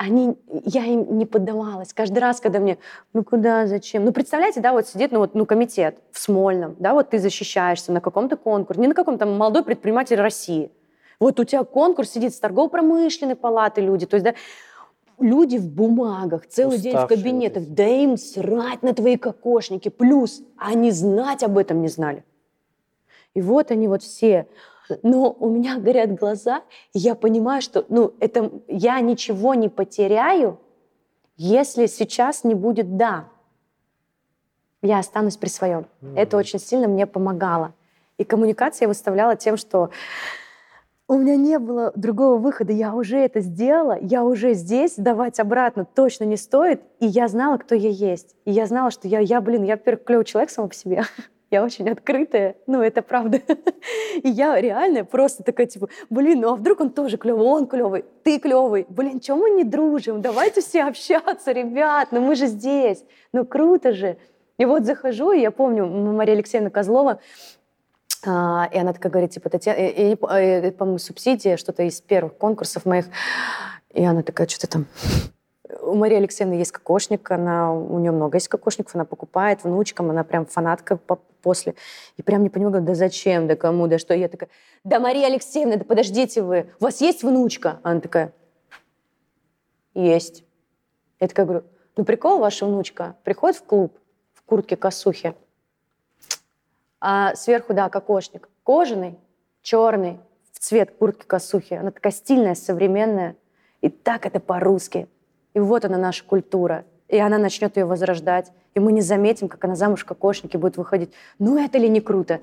они, 0.00 0.38
я 0.64 0.86
им 0.86 1.18
не 1.18 1.26
поддавалась. 1.26 1.92
Каждый 1.92 2.20
раз, 2.20 2.40
когда 2.40 2.58
мне, 2.58 2.78
ну 3.12 3.22
куда, 3.22 3.66
зачем? 3.66 4.06
Ну 4.06 4.12
представляете, 4.12 4.60
да, 4.60 4.72
вот 4.72 4.88
сидит, 4.88 5.12
ну 5.12 5.18
вот, 5.18 5.34
ну 5.34 5.44
комитет 5.44 5.98
в 6.10 6.18
Смольном, 6.18 6.74
да, 6.78 6.94
вот 6.94 7.10
ты 7.10 7.18
защищаешься 7.18 7.92
на 7.92 8.00
каком-то 8.00 8.38
конкурсе, 8.38 8.80
не 8.80 8.88
на 8.88 8.94
каком-то 8.94 9.26
молодой 9.26 9.62
предприниматель 9.62 10.16
России. 10.16 10.72
Вот 11.20 11.38
у 11.38 11.44
тебя 11.44 11.64
конкурс 11.64 12.12
сидит 12.12 12.34
с 12.34 12.40
торгово-промышленной 12.40 13.36
палаты 13.36 13.82
люди, 13.82 14.06
то 14.06 14.14
есть, 14.14 14.24
да, 14.24 14.34
люди 15.18 15.58
в 15.58 15.68
бумагах, 15.68 16.46
целый 16.46 16.76
Уставшие 16.76 16.92
день 16.94 17.02
в 17.02 17.06
кабинетах, 17.06 17.64
да 17.66 17.86
им 17.86 18.16
срать 18.16 18.82
на 18.82 18.94
твои 18.94 19.18
кокошники. 19.18 19.90
Плюс 19.90 20.40
они 20.56 20.92
знать 20.92 21.42
об 21.42 21.58
этом 21.58 21.82
не 21.82 21.88
знали. 21.88 22.24
И 23.34 23.42
вот 23.42 23.70
они 23.70 23.86
вот 23.86 24.02
все. 24.02 24.48
Но 25.02 25.30
у 25.38 25.48
меня 25.48 25.78
горят 25.78 26.14
глаза, 26.14 26.62
и 26.92 26.98
я 26.98 27.14
понимаю, 27.14 27.62
что 27.62 27.84
ну, 27.88 28.14
это, 28.18 28.50
я 28.66 29.00
ничего 29.00 29.54
не 29.54 29.68
потеряю, 29.68 30.58
если 31.36 31.86
сейчас 31.86 32.44
не 32.44 32.54
будет 32.54 32.96
«да». 32.96 33.28
Я 34.82 34.98
останусь 34.98 35.36
при 35.36 35.48
своем. 35.48 35.86
Mm-hmm. 36.00 36.16
Это 36.16 36.36
очень 36.38 36.58
сильно 36.58 36.88
мне 36.88 37.06
помогало. 37.06 37.74
И 38.16 38.24
коммуникация 38.24 38.86
я 38.86 38.88
выставляла 38.88 39.36
тем, 39.36 39.56
что 39.56 39.90
у 41.10 41.18
меня 41.18 41.34
не 41.34 41.58
было 41.58 41.92
другого 41.96 42.36
выхода, 42.36 42.72
я 42.72 42.94
уже 42.94 43.18
это 43.18 43.40
сделала, 43.40 43.98
я 44.00 44.22
уже 44.22 44.54
здесь, 44.54 44.94
давать 44.96 45.40
обратно 45.40 45.84
точно 45.84 46.22
не 46.22 46.36
стоит, 46.36 46.82
и 47.00 47.06
я 47.06 47.26
знала, 47.26 47.56
кто 47.58 47.74
я 47.74 47.88
есть. 47.88 48.36
И 48.44 48.52
я 48.52 48.66
знала, 48.66 48.92
что 48.92 49.08
я, 49.08 49.18
я 49.18 49.40
блин, 49.40 49.64
я, 49.64 49.74
во-первых, 49.74 50.04
клевый 50.04 50.24
человек 50.24 50.50
сама 50.50 50.68
по 50.68 50.74
себе, 50.74 51.02
я 51.50 51.64
очень 51.64 51.88
открытая, 51.90 52.56
ну, 52.66 52.80
это 52.80 53.02
правда. 53.02 53.40
И 54.22 54.28
я 54.28 54.60
реально 54.60 55.04
просто 55.04 55.42
такая, 55.42 55.66
типа, 55.66 55.88
блин, 56.08 56.40
ну 56.40 56.52
а 56.52 56.56
вдруг 56.56 56.80
он 56.80 56.90
тоже 56.90 57.16
клевый, 57.16 57.44
он 57.44 57.66
клевый, 57.66 58.04
ты 58.22 58.38
клевый, 58.38 58.86
блин, 58.88 59.20
чем 59.20 59.38
мы 59.38 59.50
не 59.50 59.64
дружим, 59.64 60.22
давайте 60.22 60.60
все 60.60 60.82
общаться, 60.88 61.52
ребят, 61.52 62.08
ну 62.12 62.20
мы 62.20 62.34
же 62.34 62.46
здесь, 62.46 63.04
ну 63.32 63.44
круто 63.44 63.92
же. 63.92 64.16
И 64.58 64.64
вот 64.64 64.84
захожу, 64.84 65.32
и 65.32 65.40
я 65.40 65.50
помню, 65.50 65.86
Мария 65.86 66.34
Алексеевна 66.34 66.70
Козлова, 66.70 67.20
а, 68.26 68.68
и 68.70 68.78
она 68.78 68.92
такая 68.92 69.10
говорит, 69.10 69.30
типа, 69.30 69.48
Татьяна, 69.48 70.16
по-моему, 70.16 70.98
субсидия, 70.98 71.56
что-то 71.56 71.82
из 71.84 72.00
первых 72.00 72.36
конкурсов 72.36 72.84
моих. 72.84 73.06
И 73.92 74.04
она 74.04 74.22
такая, 74.22 74.46
что-то 74.46 74.68
там... 74.68 74.86
У 75.82 75.94
Марии 75.94 76.16
Алексеевны 76.16 76.54
есть 76.54 76.72
кокошник, 76.72 77.30
она, 77.30 77.72
у 77.72 77.98
нее 77.98 78.12
много 78.12 78.36
есть 78.36 78.48
кокошников, 78.48 78.94
она 78.94 79.04
покупает 79.04 79.64
внучкам, 79.64 80.10
она 80.10 80.24
прям 80.24 80.46
фанатка 80.46 80.96
после. 81.42 81.74
И 82.16 82.22
прям 82.22 82.42
не 82.42 82.50
понимаю, 82.50 82.82
да 82.82 82.94
зачем, 82.94 83.46
да 83.46 83.56
кому, 83.56 83.86
да 83.86 83.98
что. 83.98 84.14
И 84.14 84.20
я 84.20 84.28
такая, 84.28 84.48
да, 84.84 85.00
Мария 85.00 85.26
Алексеевна, 85.26 85.76
да 85.76 85.84
подождите 85.84 86.42
вы, 86.42 86.70
у 86.80 86.84
вас 86.84 87.00
есть 87.00 87.22
внучка? 87.22 87.80
Она 87.82 88.00
такая, 88.00 88.32
есть. 89.94 90.44
Я 91.18 91.28
такая 91.28 91.46
говорю, 91.46 91.64
ну 91.96 92.04
прикол, 92.04 92.38
ваша 92.38 92.66
внучка 92.66 93.16
приходит 93.24 93.58
в 93.58 93.64
клуб 93.64 93.96
в 94.32 94.42
куртке-косухе, 94.42 95.34
а 97.00 97.34
сверху, 97.34 97.72
да, 97.72 97.88
кокошник. 97.88 98.48
Кожаный, 98.62 99.18
черный, 99.62 100.20
в 100.52 100.58
цвет 100.58 100.90
куртки-косухи. 100.98 101.74
Она 101.74 101.90
такая 101.90 102.12
стильная, 102.12 102.54
современная. 102.54 103.36
И 103.80 103.88
так 103.88 104.26
это 104.26 104.38
по-русски. 104.40 105.08
И 105.54 105.60
вот 105.60 105.84
она 105.84 105.98
наша 105.98 106.24
культура. 106.24 106.84
И 107.08 107.18
она 107.18 107.38
начнет 107.38 107.76
ее 107.76 107.84
возрождать. 107.84 108.52
И 108.74 108.80
мы 108.80 108.92
не 108.92 109.00
заметим, 109.00 109.48
как 109.48 109.64
она 109.64 109.74
замуж 109.74 110.02
в 110.02 110.04
кокошнике 110.04 110.58
будет 110.58 110.76
выходить. 110.76 111.12
Ну 111.38 111.62
это 111.62 111.78
ли 111.78 111.88
не 111.88 112.00
круто? 112.00 112.40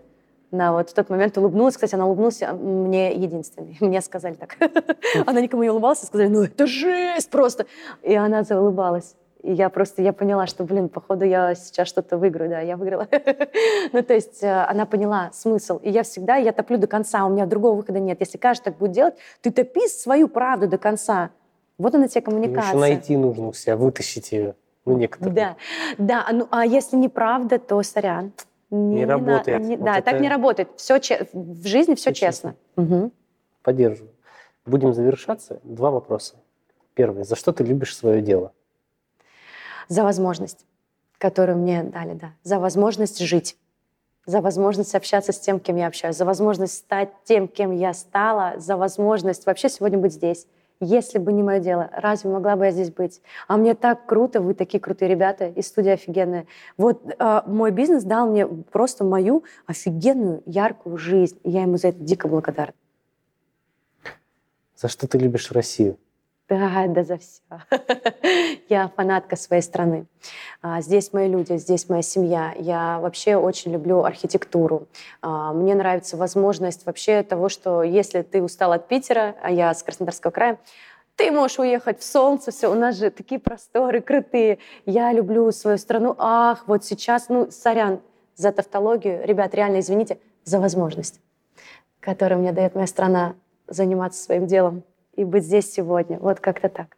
На 0.52 0.72
вот 0.72 0.90
в 0.90 0.94
тот 0.94 1.10
момент 1.10 1.38
улыбнулась. 1.38 1.76
Кстати, 1.76 1.96
она 1.96 2.06
улыбнулась 2.06 2.42
мне 2.42 3.14
единственной. 3.14 3.78
Мне 3.82 4.02
сказали 4.02 4.36
так. 4.36 4.58
Она 5.26 5.42
никому 5.42 5.64
не 5.64 5.70
улыбалась, 5.70 6.04
и 6.04 6.06
сказали, 6.06 6.28
ну 6.28 6.44
это 6.44 6.68
жесть 6.68 7.30
просто. 7.30 7.66
И 8.02 8.16
она 8.16 8.44
заулыбалась. 8.44 9.16
И 9.44 9.54
я 9.54 9.70
просто, 9.70 10.02
я 10.02 10.14
поняла, 10.14 10.48
что, 10.48 10.64
блин, 10.64 10.90
походу 10.90 11.24
я 11.24 11.54
сейчас 11.56 11.88
что-то 11.88 12.18
выиграю, 12.18 12.50
да, 12.50 12.60
я 12.60 12.76
выиграла. 12.76 13.08
ну, 13.94 14.02
то 14.04 14.14
есть 14.14 14.44
э, 14.44 14.64
она 14.64 14.86
поняла 14.86 15.30
смысл. 15.32 15.80
И 15.84 15.90
я 15.90 16.04
всегда, 16.04 16.36
я 16.38 16.52
топлю 16.52 16.78
до 16.78 16.88
конца, 16.88 17.26
у 17.26 17.30
меня 17.30 17.46
другого 17.46 17.76
выхода 17.76 18.00
нет. 18.00 18.20
Если 18.20 18.38
каждый 18.38 18.66
так 18.66 18.78
будет 18.78 18.92
делать, 18.92 19.16
ты 19.42 19.52
топи 19.52 19.88
свою 19.88 20.28
правду 20.28 20.68
до 20.68 20.78
конца. 20.78 21.30
Вот 21.78 21.96
она 21.96 22.08
тебе 22.08 22.22
коммуникация. 22.22 22.70
Еще 22.70 22.78
найти 22.78 23.18
нужно 23.18 23.48
у 23.48 23.54
себя, 23.54 23.78
вытащить 23.78 24.32
ее. 24.32 24.56
Ну, 24.86 24.98
некоторые. 24.98 25.34
Да, 25.34 25.56
да. 25.98 26.28
Ну, 26.32 26.48
а 26.50 26.66
если 26.66 26.96
неправда, 26.96 27.60
то 27.60 27.82
сорян. 27.84 28.32
Не, 28.70 28.96
не 28.96 29.06
работает. 29.06 29.62
Не, 29.62 29.78
вот 29.78 29.86
да, 29.86 29.98
это... 29.98 30.12
так 30.12 30.22
не 30.22 30.30
работает. 30.30 30.70
Все 30.78 31.00
че... 31.00 31.28
В 31.34 31.66
жизни 31.66 31.96
все, 31.96 32.12
все 32.12 32.14
честно. 32.14 32.56
честно. 32.76 32.96
Угу. 32.96 33.12
Поддерживаю. 33.64 34.14
Будем 34.66 34.94
завершаться. 34.94 35.60
Два 35.64 35.92
вопроса. 35.92 36.36
Первый. 36.94 37.24
За 37.24 37.36
что 37.36 37.52
ты 37.52 37.64
любишь 37.64 37.96
свое 37.96 38.22
дело? 38.22 38.54
за 39.88 40.04
возможность, 40.04 40.66
которую 41.18 41.58
мне 41.58 41.84
дали, 41.84 42.14
да, 42.14 42.32
за 42.44 42.60
возможность 42.60 43.20
жить, 43.20 43.58
за 44.26 44.42
возможность 44.42 44.96
общаться 44.96 45.32
с 45.32 45.40
тем, 45.40 45.60
кем 45.60 45.78
я 45.78 45.88
общаюсь, 45.88 46.16
за 46.16 46.26
возможность 46.26 46.74
стать 46.74 47.10
тем, 47.24 47.48
кем 47.48 47.72
я 47.72 47.94
стала, 47.94 48.56
за 48.58 48.78
возможность 48.78 49.46
вообще 49.46 49.70
сегодня 49.70 49.98
быть 49.98 50.14
здесь. 50.14 50.48
Если 50.80 51.18
бы 51.18 51.34
не 51.34 51.42
мое 51.42 51.60
дело, 51.60 51.90
разве 51.92 52.30
могла 52.30 52.56
бы 52.56 52.66
я 52.66 52.72
здесь 52.72 52.92
быть? 52.92 53.22
А 53.48 53.58
мне 53.58 53.74
так 53.74 54.06
круто, 54.06 54.42
вы 54.42 54.54
такие 54.54 54.80
крутые 54.80 55.10
ребята, 55.10 55.48
и 55.48 55.62
студия 55.62 55.94
офигенная. 55.94 56.46
Вот 56.78 57.02
э, 57.08 57.42
мой 57.48 57.72
бизнес 57.72 58.04
дал 58.04 58.30
мне 58.30 58.46
просто 58.46 59.04
мою 59.04 59.44
офигенную, 59.66 60.44
яркую 60.46 60.98
жизнь, 60.98 61.40
и 61.44 61.50
я 61.50 61.64
ему 61.64 61.78
за 61.78 61.90
это 61.90 62.00
дико 62.00 62.28
благодарна. 62.28 62.74
За 64.76 64.88
что 64.88 65.08
ты 65.08 65.18
любишь 65.18 65.52
Россию? 65.52 65.98
Да, 66.50 66.86
да 66.88 67.04
за 67.04 67.18
все. 67.18 67.42
я 68.70 68.88
фанатка 68.96 69.36
своей 69.36 69.62
страны. 69.62 70.06
А, 70.62 70.80
здесь 70.80 71.12
мои 71.12 71.28
люди, 71.28 71.58
здесь 71.58 71.90
моя 71.90 72.02
семья. 72.02 72.54
Я 72.58 73.00
вообще 73.02 73.36
очень 73.36 73.74
люблю 73.74 74.06
архитектуру. 74.06 74.88
А, 75.22 75.52
мне 75.52 75.76
нравится 75.76 76.16
возможность 76.16 76.86
вообще 76.86 77.24
того, 77.24 77.50
что 77.50 77.84
если 77.84 78.22
ты 78.22 78.42
устал 78.42 78.72
от 78.72 78.88
Питера, 78.88 79.36
а 79.42 79.52
я 79.52 79.74
с 79.74 79.84
Краснодарского 79.84 80.32
края, 80.32 80.58
ты 81.18 81.32
можешь 81.32 81.60
уехать 81.60 82.00
в 82.00 82.04
солнце, 82.04 82.52
все, 82.52 82.72
у 82.72 82.76
нас 82.76 82.96
же 82.96 83.10
такие 83.10 83.42
просторы 83.42 84.00
крутые. 84.02 84.60
Я 84.86 85.12
люблю 85.12 85.52
свою 85.52 85.78
страну. 85.78 86.16
Ах, 86.18 86.64
вот 86.68 86.86
сейчас, 86.86 87.28
ну, 87.28 87.52
сорян 87.52 88.00
за 88.36 88.54
тавтологию. 88.54 89.26
Ребят, 89.26 89.54
реально 89.54 89.80
извините 89.80 90.20
за 90.46 90.62
возможность, 90.62 91.20
которую 92.00 92.40
мне 92.40 92.54
дает 92.54 92.76
моя 92.76 92.88
страна 92.88 93.36
заниматься 93.68 94.24
своим 94.24 94.48
делом 94.48 94.84
и 95.18 95.26
быть 95.26 95.44
здесь 95.44 95.72
сегодня. 95.74 96.18
Вот 96.20 96.40
как-то 96.40 96.70
так. 96.70 96.96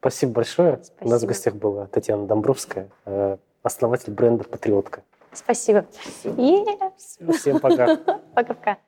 Спасибо 0.00 0.32
большое. 0.32 0.80
Спасибо. 0.82 1.06
У 1.06 1.08
нас 1.10 1.22
в 1.22 1.26
гостях 1.26 1.54
была 1.54 1.86
Татьяна 1.86 2.26
Домбровская, 2.26 2.88
э, 3.04 3.36
основатель 3.62 4.12
бренда 4.12 4.44
«Патриотка». 4.44 5.02
Спасибо. 5.32 5.86
Yes. 6.24 7.32
Всем 7.32 7.60
пока. 7.60 7.96
Пока-пока. 8.34 8.78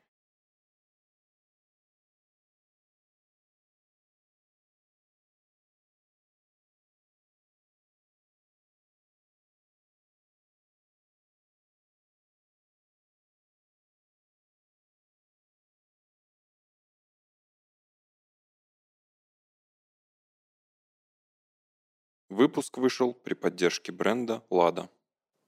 Выпуск 22.36 22.76
вышел 22.76 23.14
при 23.14 23.32
поддержке 23.32 23.92
бренда 23.92 24.42
«Лада». 24.50 24.90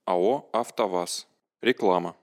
АО 0.05 0.49
«АвтоВАЗ». 0.51 1.27
Реклама. 1.61 2.17